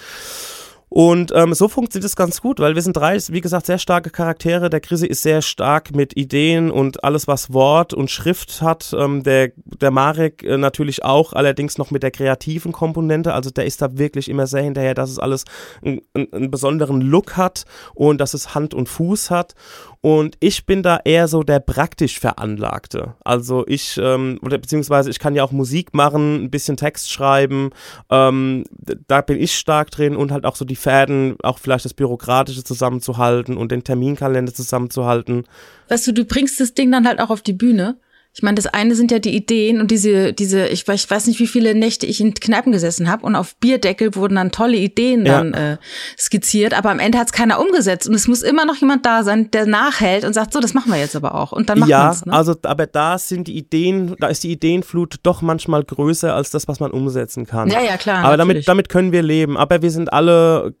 [0.94, 4.10] Und ähm, so funktioniert es ganz gut, weil wir sind drei, wie gesagt, sehr starke
[4.10, 4.68] Charaktere.
[4.68, 8.94] Der Chrissy ist sehr stark mit Ideen und alles, was Wort und Schrift hat.
[8.94, 13.32] Ähm, der, der Marek äh, natürlich auch, allerdings noch mit der kreativen Komponente.
[13.32, 15.46] Also der ist da wirklich immer sehr hinterher, dass es alles
[15.82, 17.64] einen, einen besonderen Look hat
[17.94, 19.54] und dass es Hand und Fuß hat.
[20.02, 23.14] Und ich bin da eher so der praktisch Veranlagte.
[23.24, 27.70] Also ich, ähm, oder beziehungsweise ich kann ja auch Musik machen, ein bisschen Text schreiben.
[28.10, 28.64] Ähm,
[29.06, 32.64] da bin ich stark drin und halt auch so die Fäden, auch vielleicht das Bürokratische
[32.64, 35.44] zusammenzuhalten und den Terminkalender zusammenzuhalten.
[35.88, 37.96] Weißt du, du bringst das Ding dann halt auch auf die Bühne.
[38.34, 41.26] Ich meine, das eine sind ja die Ideen und diese, diese, ich weiß, ich weiß
[41.26, 44.78] nicht, wie viele Nächte ich in Kneipen gesessen habe und auf Bierdeckel wurden dann tolle
[44.78, 45.38] Ideen Ja.
[45.38, 45.76] dann äh,
[46.18, 49.22] skizziert, aber am Ende hat es keiner umgesetzt und es muss immer noch jemand da
[49.22, 51.90] sein, der nachhält und sagt, so, das machen wir jetzt aber auch und dann macht
[51.90, 52.32] ja, man's, ne?
[52.32, 56.68] also aber da sind die Ideen, da ist die Ideenflut doch manchmal größer als das,
[56.68, 57.68] was man umsetzen kann.
[57.70, 58.24] ja, ja, klar.
[58.24, 58.66] Aber damit, natürlich.
[58.66, 59.56] damit können wir leben.
[59.58, 60.74] Aber wir sind alle,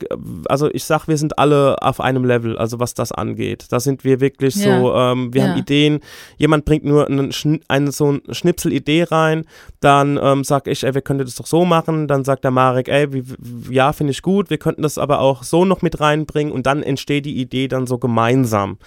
[0.48, 3.66] also ich sag, wir sind alle auf einem Level, also was das angeht.
[3.70, 4.80] Da sind wir wirklich Ja.
[4.80, 5.48] so, ähm, wir Ja.
[5.48, 6.00] haben Ideen,
[6.38, 7.32] jemand bringt nur einen,
[7.68, 9.44] eine, so ein Schnipsel-Idee rein,
[9.80, 12.88] dann ähm, sag ich, ey, wir könnten das doch so machen, dann sagt der Marek,
[12.88, 13.24] ey, wie,
[13.70, 16.82] ja, finde ich gut, wir könnten das aber auch so noch mit reinbringen und dann
[16.82, 18.78] entsteht die Idee dann so gemeinsam.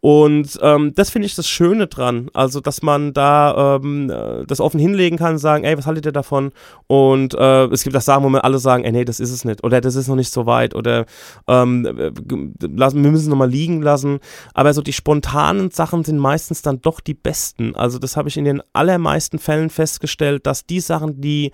[0.00, 4.60] Und ähm, das finde ich das Schöne dran, also dass man da ähm, äh, das
[4.60, 6.52] offen hinlegen kann, sagen, ey, was haltet ihr davon?
[6.86, 9.44] Und äh, es gibt auch Sachen, wo wir alle sagen, ey, nee, das ist es
[9.44, 11.04] nicht oder das ist noch nicht so weit oder
[11.48, 14.20] ähm, äh, wir müssen es nochmal liegen lassen.
[14.54, 17.74] Aber so die spontanen Sachen sind meistens dann doch die besten.
[17.74, 21.50] Also das habe ich in den allermeisten Fällen festgestellt, dass die Sachen, die,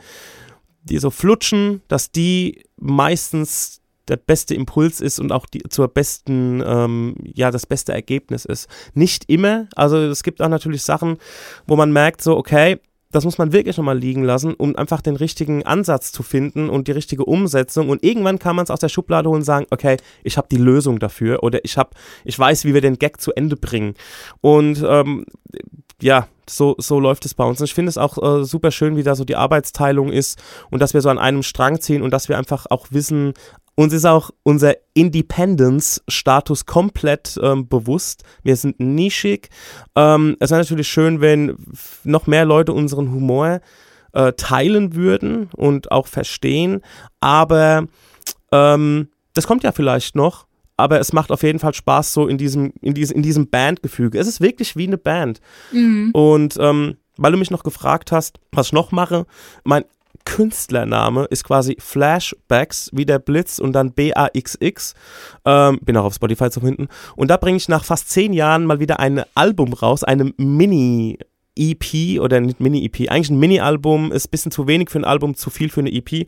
[0.83, 6.63] die so flutschen, dass die meistens der beste Impuls ist und auch die zur besten,
[6.65, 8.69] ähm, ja, das beste Ergebnis ist.
[8.95, 11.19] Nicht immer, also es gibt auch natürlich Sachen,
[11.67, 12.81] wo man merkt, so, okay,
[13.15, 16.89] das muss man wirklich nochmal liegen lassen, um einfach den richtigen Ansatz zu finden und
[16.89, 17.89] die richtige Umsetzung.
[17.89, 20.57] Und irgendwann kann man es aus der Schublade holen und sagen, okay, ich habe die
[20.57, 21.91] Lösung dafür oder ich habe,
[22.25, 23.95] ich weiß, wie wir den Gag zu Ende bringen.
[24.41, 25.27] Und ähm,
[26.03, 27.61] ja, so, so läuft es bei uns.
[27.61, 30.81] Und ich finde es auch äh, super schön, wie da so die Arbeitsteilung ist und
[30.81, 33.35] dass wir so an einem Strang ziehen und dass wir einfach auch wissen,
[33.77, 38.23] uns ist auch unser Independence-Status komplett ähm, bewusst.
[38.43, 39.49] Wir sind nischig.
[39.97, 41.57] Ähm, es wäre natürlich schön, wenn
[42.05, 43.61] noch mehr Leute unseren Humor
[44.13, 46.83] äh, teilen würden und auch verstehen.
[47.21, 47.87] Aber
[48.53, 50.47] ähm, das kommt ja vielleicht noch.
[50.77, 54.19] Aber es macht auf jeden Fall Spaß so in diesem, in diesem, in diesem Bandgefüge.
[54.19, 55.41] Es ist wirklich wie eine Band.
[55.73, 56.11] Mhm.
[56.13, 59.27] Und ähm, weil du mich noch gefragt hast, was ich noch mache,
[59.63, 59.85] mein
[60.25, 64.95] Künstlername ist quasi Flashbacks, wie der Blitz und dann B-A-X-X.
[65.45, 66.89] Ähm, bin auch auf Spotify zu finden.
[67.17, 71.19] Und da bringe ich nach fast zehn Jahren mal wieder ein Album raus, eine Mini-
[71.57, 75.35] EP oder nicht Mini-EP, eigentlich ein Mini-Album, ist ein bisschen zu wenig für ein Album,
[75.35, 76.27] zu viel für eine EP,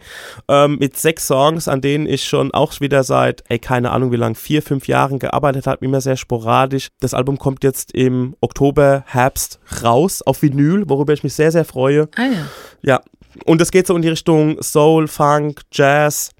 [0.49, 4.17] ähm, mit sechs Songs, an denen ich schon auch wieder seit, ey, keine Ahnung wie
[4.17, 6.89] lang, vier, fünf Jahren gearbeitet habe, immer sehr sporadisch.
[7.01, 11.65] Das Album kommt jetzt im Oktober, Herbst raus auf Vinyl, worüber ich mich sehr, sehr
[11.65, 12.09] freue.
[12.17, 12.47] Ah ja.
[12.83, 13.01] Ja,
[13.45, 16.31] und es geht so in die Richtung Soul, Funk, Jazz.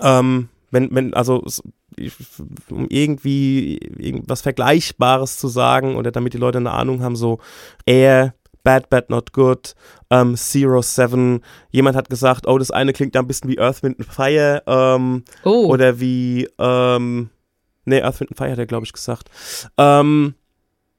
[0.00, 1.42] Ähm, wenn, wenn, also
[2.70, 7.38] um irgendwie irgendwas Vergleichbares zu sagen oder damit die Leute eine Ahnung haben, so
[7.86, 8.34] Air,
[8.64, 9.74] Bad, Bad, Not Good,
[10.10, 11.40] ähm, Zero Seven.
[11.70, 14.62] Jemand hat gesagt, oh, das eine klingt da ein bisschen wie Earth, Wind and Fire
[14.66, 15.66] ähm, Oh.
[15.68, 17.30] oder wie, ähm,
[17.84, 19.30] nee, Earth, Wind and Fire hat er, glaube ich, gesagt.
[19.78, 20.34] Ähm,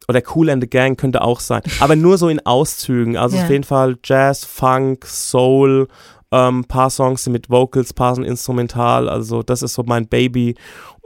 [0.08, 1.62] oder Cool and the Gang könnte auch sein.
[1.80, 3.18] Aber nur so in Auszügen.
[3.18, 3.43] Also Ja.
[3.43, 5.88] auf jeden Fall Jazz, Funk, Soul,
[6.32, 9.10] ähm, paar Songs mit Vocals, paar sind instrumental.
[9.10, 10.55] Also das ist so mein Baby.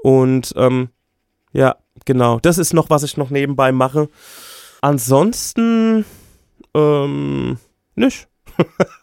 [0.03, 0.89] Und ähm,
[1.53, 1.75] ja,
[2.05, 2.39] genau.
[2.39, 4.09] Das ist noch, was ich noch nebenbei mache.
[4.81, 6.05] Ansonsten
[6.75, 7.57] ähm,
[7.95, 8.27] nicht.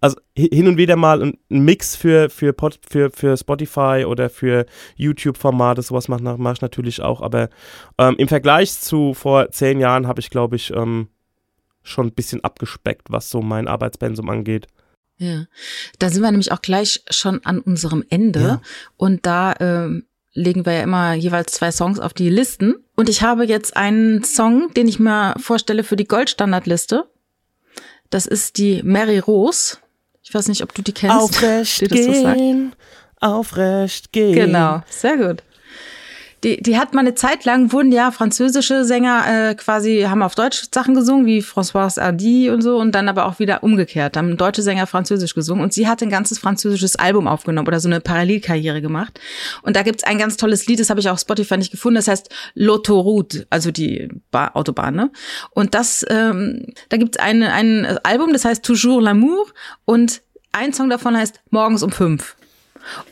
[0.00, 4.04] Also hi- hin und wieder mal ein ein Mix für, für, Pod, für, für Spotify
[4.06, 4.64] oder für
[4.96, 7.20] YouTube-Formate, sowas mache mach ich natürlich auch.
[7.20, 7.48] Aber
[7.98, 11.08] ähm, im Vergleich zu vor zehn Jahren habe ich, glaube ich, ähm,
[11.82, 14.66] schon ein bisschen abgespeckt, was so mein Arbeitspensum angeht.
[15.18, 15.44] Ja,
[15.98, 18.62] da sind wir nämlich auch gleich schon an unserem Ende Ja.
[18.96, 23.20] und da ähm, legen wir ja immer jeweils zwei Songs auf die Listen und ich
[23.22, 27.04] habe jetzt einen Song, den ich mir vorstelle für die Goldstandardliste.
[28.10, 29.78] Das ist die Mary Rose.
[30.22, 31.16] Ich weiß nicht, ob du die kennst.
[31.16, 32.74] Aufrecht die gehen,
[33.20, 34.34] aufrecht gehen.
[34.34, 35.42] Genau, sehr gut.
[36.42, 40.34] Die, die hat mal eine Zeit lang, wurden ja französische Sänger äh, quasi, haben auf
[40.34, 44.36] Deutsch Sachen gesungen, wie François Hardy und so, und dann aber auch wieder umgekehrt, haben
[44.36, 45.62] deutsche Sänger französisch gesungen.
[45.62, 49.20] Und sie hat ein ganzes französisches Album aufgenommen oder so eine Parallelkarriere gemacht.
[49.62, 51.96] Und da gibt's ein ganz tolles Lied, das habe ich auch auf Spotify nicht gefunden,
[51.96, 55.10] das heißt L'autoroute, also die ba Autobahn, ne?
[55.50, 59.46] Und das, ähm, da gibt's ein, ein Album, das heißt Toujours l'amour
[59.84, 60.22] und
[60.52, 62.36] ein Song davon heißt Morgens um fünf.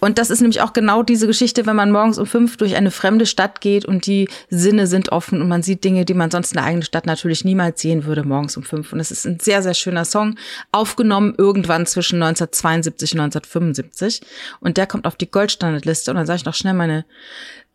[0.01, 2.91] Und das ist nämlich auch genau diese Geschichte, wenn man morgens um fünf durch eine
[2.91, 6.53] fremde Stadt geht und die Sinne sind offen und man sieht Dinge, die man sonst
[6.53, 8.93] in der eigenen Stadt natürlich niemals sehen würde, morgens um fünf.
[8.93, 10.37] Und es ist ein sehr, sehr schöner Song,
[10.73, 14.21] aufgenommen irgendwann zwischen 1972 und 1975.
[14.61, 16.11] Und der kommt auf die Goldstandardliste.
[16.11, 17.05] Und dann sage ich noch schnell meine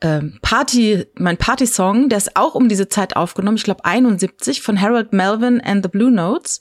[0.03, 4.79] ähm, Party, mein Party-Song, der ist auch um diese Zeit aufgenommen, ich glaube 71, von
[4.79, 6.59] Harold Melvin and the Blue Notes.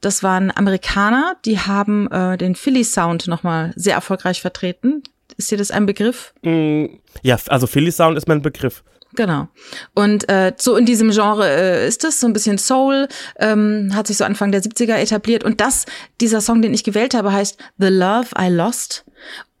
[0.00, 5.02] Das waren Amerikaner, die haben äh, den Philly-Sound nochmal sehr erfolgreich vertreten.
[5.36, 6.34] Ist dir das ein Begriff?
[6.42, 6.86] Mm,
[7.22, 8.82] Ja, also Philly Sound ist mein Begriff.
[9.14, 9.48] Genau.
[9.94, 14.06] Und äh, so in diesem Genre äh, ist es, so ein bisschen Soul, ähm, hat
[14.06, 15.42] sich so Anfang der 70er etabliert.
[15.42, 15.86] Und das,
[16.20, 19.04] dieser Song, den ich gewählt habe, heißt The Love I Lost.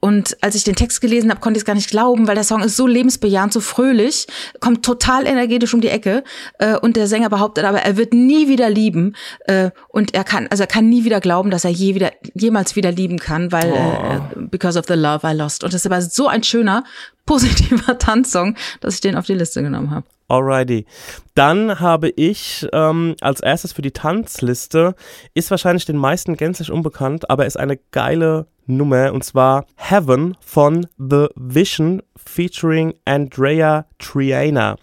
[0.00, 2.44] Und als ich den Text gelesen habe, konnte ich es gar nicht glauben, weil der
[2.44, 4.26] Song ist so lebensbejahend, so fröhlich,
[4.58, 6.24] kommt total energetisch um die Ecke.
[6.58, 9.14] Äh, und der Sänger behauptet aber, er wird nie wieder lieben.
[9.40, 12.76] Äh, und er kann, also er kann nie wieder glauben, dass er je wieder, jemals
[12.76, 14.38] wieder lieben kann, weil oh.
[14.38, 15.64] äh, because of the love I lost.
[15.64, 16.84] Und das ist aber so ein schöner,
[17.26, 20.06] positiver Tanzsong, dass ich den auf die Liste genommen habe.
[20.30, 20.86] Alrighty.
[21.34, 24.94] Dann habe ich ähm, als erstes für die Tanzliste,
[25.34, 30.86] ist wahrscheinlich den meisten gänzlich unbekannt, aber ist eine geile Nummer und zwar Heaven von
[30.98, 34.76] The Vision featuring Andrea Triana.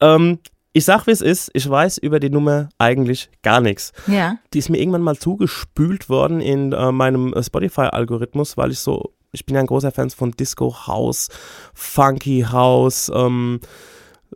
[0.00, 0.38] Ähm,
[0.72, 3.92] ich sag, wie es ist, ich weiß über die Nummer eigentlich gar nichts.
[4.06, 4.38] Ja.
[4.52, 9.14] Die ist mir irgendwann mal zugespült worden in äh, meinem äh, Spotify-Algorithmus, weil ich so,
[9.32, 11.28] ich bin ja ein großer Fan von Disco House,
[11.74, 13.60] Funky House, ähm,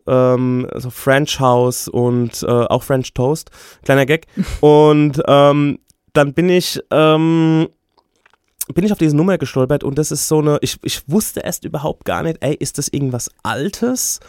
[0.07, 3.51] ähm, also French House und äh, auch French Toast.
[3.85, 4.27] Kleiner Gag.
[4.61, 5.79] und ähm,
[6.13, 7.69] dann bin ich ähm,
[8.75, 11.65] bin ich auf diese Nummer gestolpert und das ist so eine, ich, ich wusste erst
[11.65, 14.21] überhaupt gar nicht, ey, ist das irgendwas Altes?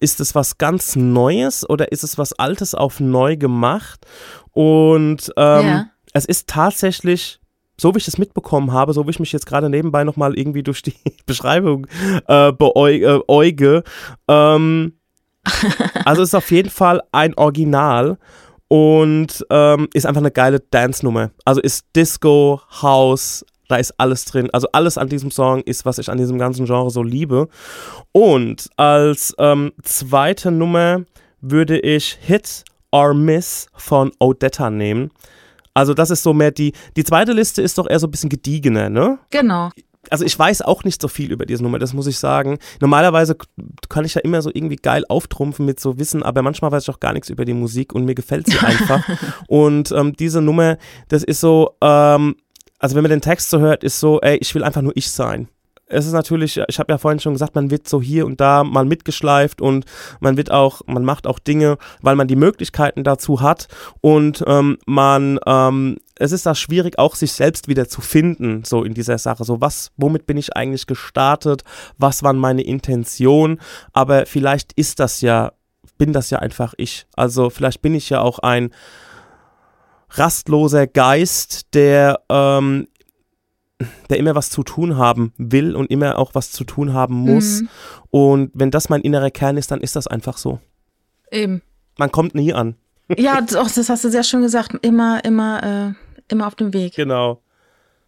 [0.00, 4.06] Ist das was ganz Neues oder ist es was Altes auf neu gemacht?
[4.52, 5.86] Und ähm, ja.
[6.12, 7.40] es ist tatsächlich
[7.80, 10.62] so wie ich das mitbekommen habe, so wie ich mich jetzt gerade nebenbei nochmal irgendwie
[10.62, 10.94] durch die
[11.26, 11.86] Beschreibung
[12.26, 13.82] äh, beäuge,
[14.28, 14.92] ähm,
[16.04, 18.18] also ist auf jeden Fall ein Original
[18.68, 21.30] und ähm, ist einfach eine geile Dance-Nummer.
[21.44, 24.48] Also ist Disco, House, da ist alles drin.
[24.52, 27.48] Also alles an diesem Song ist, was ich an diesem ganzen Genre so liebe.
[28.12, 31.02] Und als ähm, zweite Nummer
[31.40, 35.10] würde ich Hit or Miss von Odetta nehmen.
[35.74, 38.30] Also das ist so mehr die, die zweite Liste ist doch eher so ein bisschen
[38.30, 39.18] gediegener, ne?
[39.30, 39.70] Genau.
[40.12, 42.58] Also ich weiß auch nicht so viel über diese Nummer, das muss ich sagen.
[42.80, 43.34] Normalerweise
[43.88, 46.90] kann ich ja immer so irgendwie geil auftrumpfen mit so Wissen, aber manchmal weiß ich
[46.90, 49.02] auch gar nichts über die Musik und mir gefällt sie einfach.
[49.48, 50.76] und ähm, diese Nummer,
[51.08, 52.36] das ist so, ähm,
[52.78, 55.10] also wenn man den Text so hört, ist so, ey, ich will einfach nur ich
[55.10, 55.48] sein.
[55.92, 58.64] Es ist natürlich, ich habe ja vorhin schon gesagt, man wird so hier und da
[58.64, 59.84] mal mitgeschleift und
[60.20, 63.68] man wird auch, man macht auch Dinge, weil man die Möglichkeiten dazu hat
[64.00, 68.84] und ähm, man, ähm, es ist da schwierig, auch sich selbst wieder zu finden, so
[68.84, 69.44] in dieser Sache.
[69.44, 71.62] So, was, womit bin ich eigentlich gestartet?
[71.98, 73.60] Was waren meine Intentionen?
[73.92, 75.52] Aber vielleicht ist das ja,
[75.98, 77.06] bin das ja einfach ich.
[77.16, 78.70] Also vielleicht bin ich ja auch ein
[80.10, 82.88] rastloser Geist, der, ähm,
[84.10, 87.62] der immer was zu tun haben will und immer auch was zu tun haben muss.
[87.62, 87.68] Mhm.
[88.10, 90.60] Und wenn das mein innerer Kern ist, dann ist das einfach so.
[91.30, 91.62] Eben.
[91.98, 92.76] Man kommt nie an.
[93.16, 94.74] Ja, doch, das hast du sehr schön gesagt.
[94.82, 96.94] Immer, immer, äh, immer auf dem Weg.
[96.94, 97.42] Genau.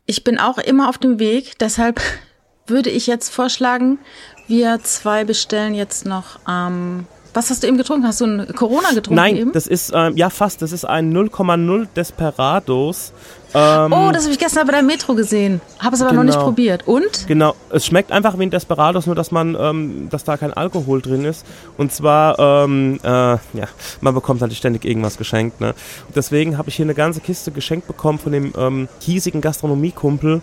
[0.06, 2.00] Ich bin auch immer auf dem Weg, deshalb
[2.66, 3.98] würde ich jetzt vorschlagen,
[4.46, 8.06] wir zwei bestellen jetzt noch am ähm, was hast du eben getrunken?
[8.06, 9.52] Hast du ein Corona getrunken Nein, eben?
[9.52, 13.12] das ist, ähm, ja fast, das ist ein 0,0 Desperados.
[13.54, 15.60] Ähm, oh, das habe ich gestern bei der Metro gesehen.
[15.78, 16.22] Habe es aber genau.
[16.22, 16.46] noch nicht genau.
[16.46, 16.88] probiert.
[16.88, 17.26] Und?
[17.28, 21.00] Genau, es schmeckt einfach wie ein Desperados, nur dass man, ähm, dass da kein Alkohol
[21.00, 21.46] drin ist.
[21.76, 23.68] Und zwar, ähm, äh, ja,
[24.00, 25.60] man bekommt halt ständig irgendwas geschenkt.
[25.60, 25.74] Ne?
[26.14, 30.40] Deswegen habe ich hier eine ganze Kiste geschenkt bekommen von dem ähm, hiesigen Gastronomiekumpel.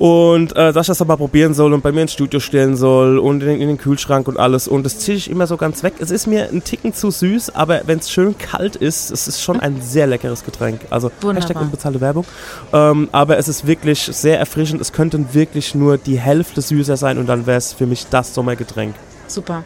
[0.00, 3.18] Und äh, dass ich das aber probieren soll und bei mir ins Studio stellen soll
[3.18, 4.66] und in, in den Kühlschrank und alles.
[4.66, 5.92] Und das ziehe ich immer so ganz weg.
[5.98, 9.42] Es ist mir ein Ticken zu süß, aber wenn es schön kalt ist, es ist
[9.42, 10.80] schon ein sehr leckeres Getränk.
[10.88, 11.42] Also Wunderbar.
[11.42, 12.24] Hashtag unbezahlte Werbung.
[12.72, 14.80] Ähm, aber es ist wirklich sehr erfrischend.
[14.80, 18.34] Es könnte wirklich nur die Hälfte süßer sein und dann wäre es für mich das
[18.34, 18.94] Sommergetränk.
[19.26, 19.64] Super.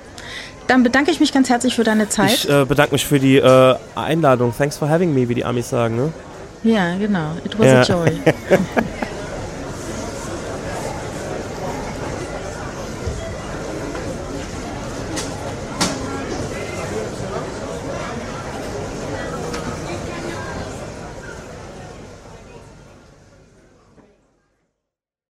[0.66, 2.32] Dann bedanke ich mich ganz herzlich für deine Zeit.
[2.32, 4.52] Ich äh, bedanke mich für die äh, Einladung.
[4.58, 6.12] Thanks for having me, wie die Amis sagen, ne?
[6.64, 7.36] Ja, genau.
[7.44, 7.80] It was ja.
[7.82, 8.10] a joy.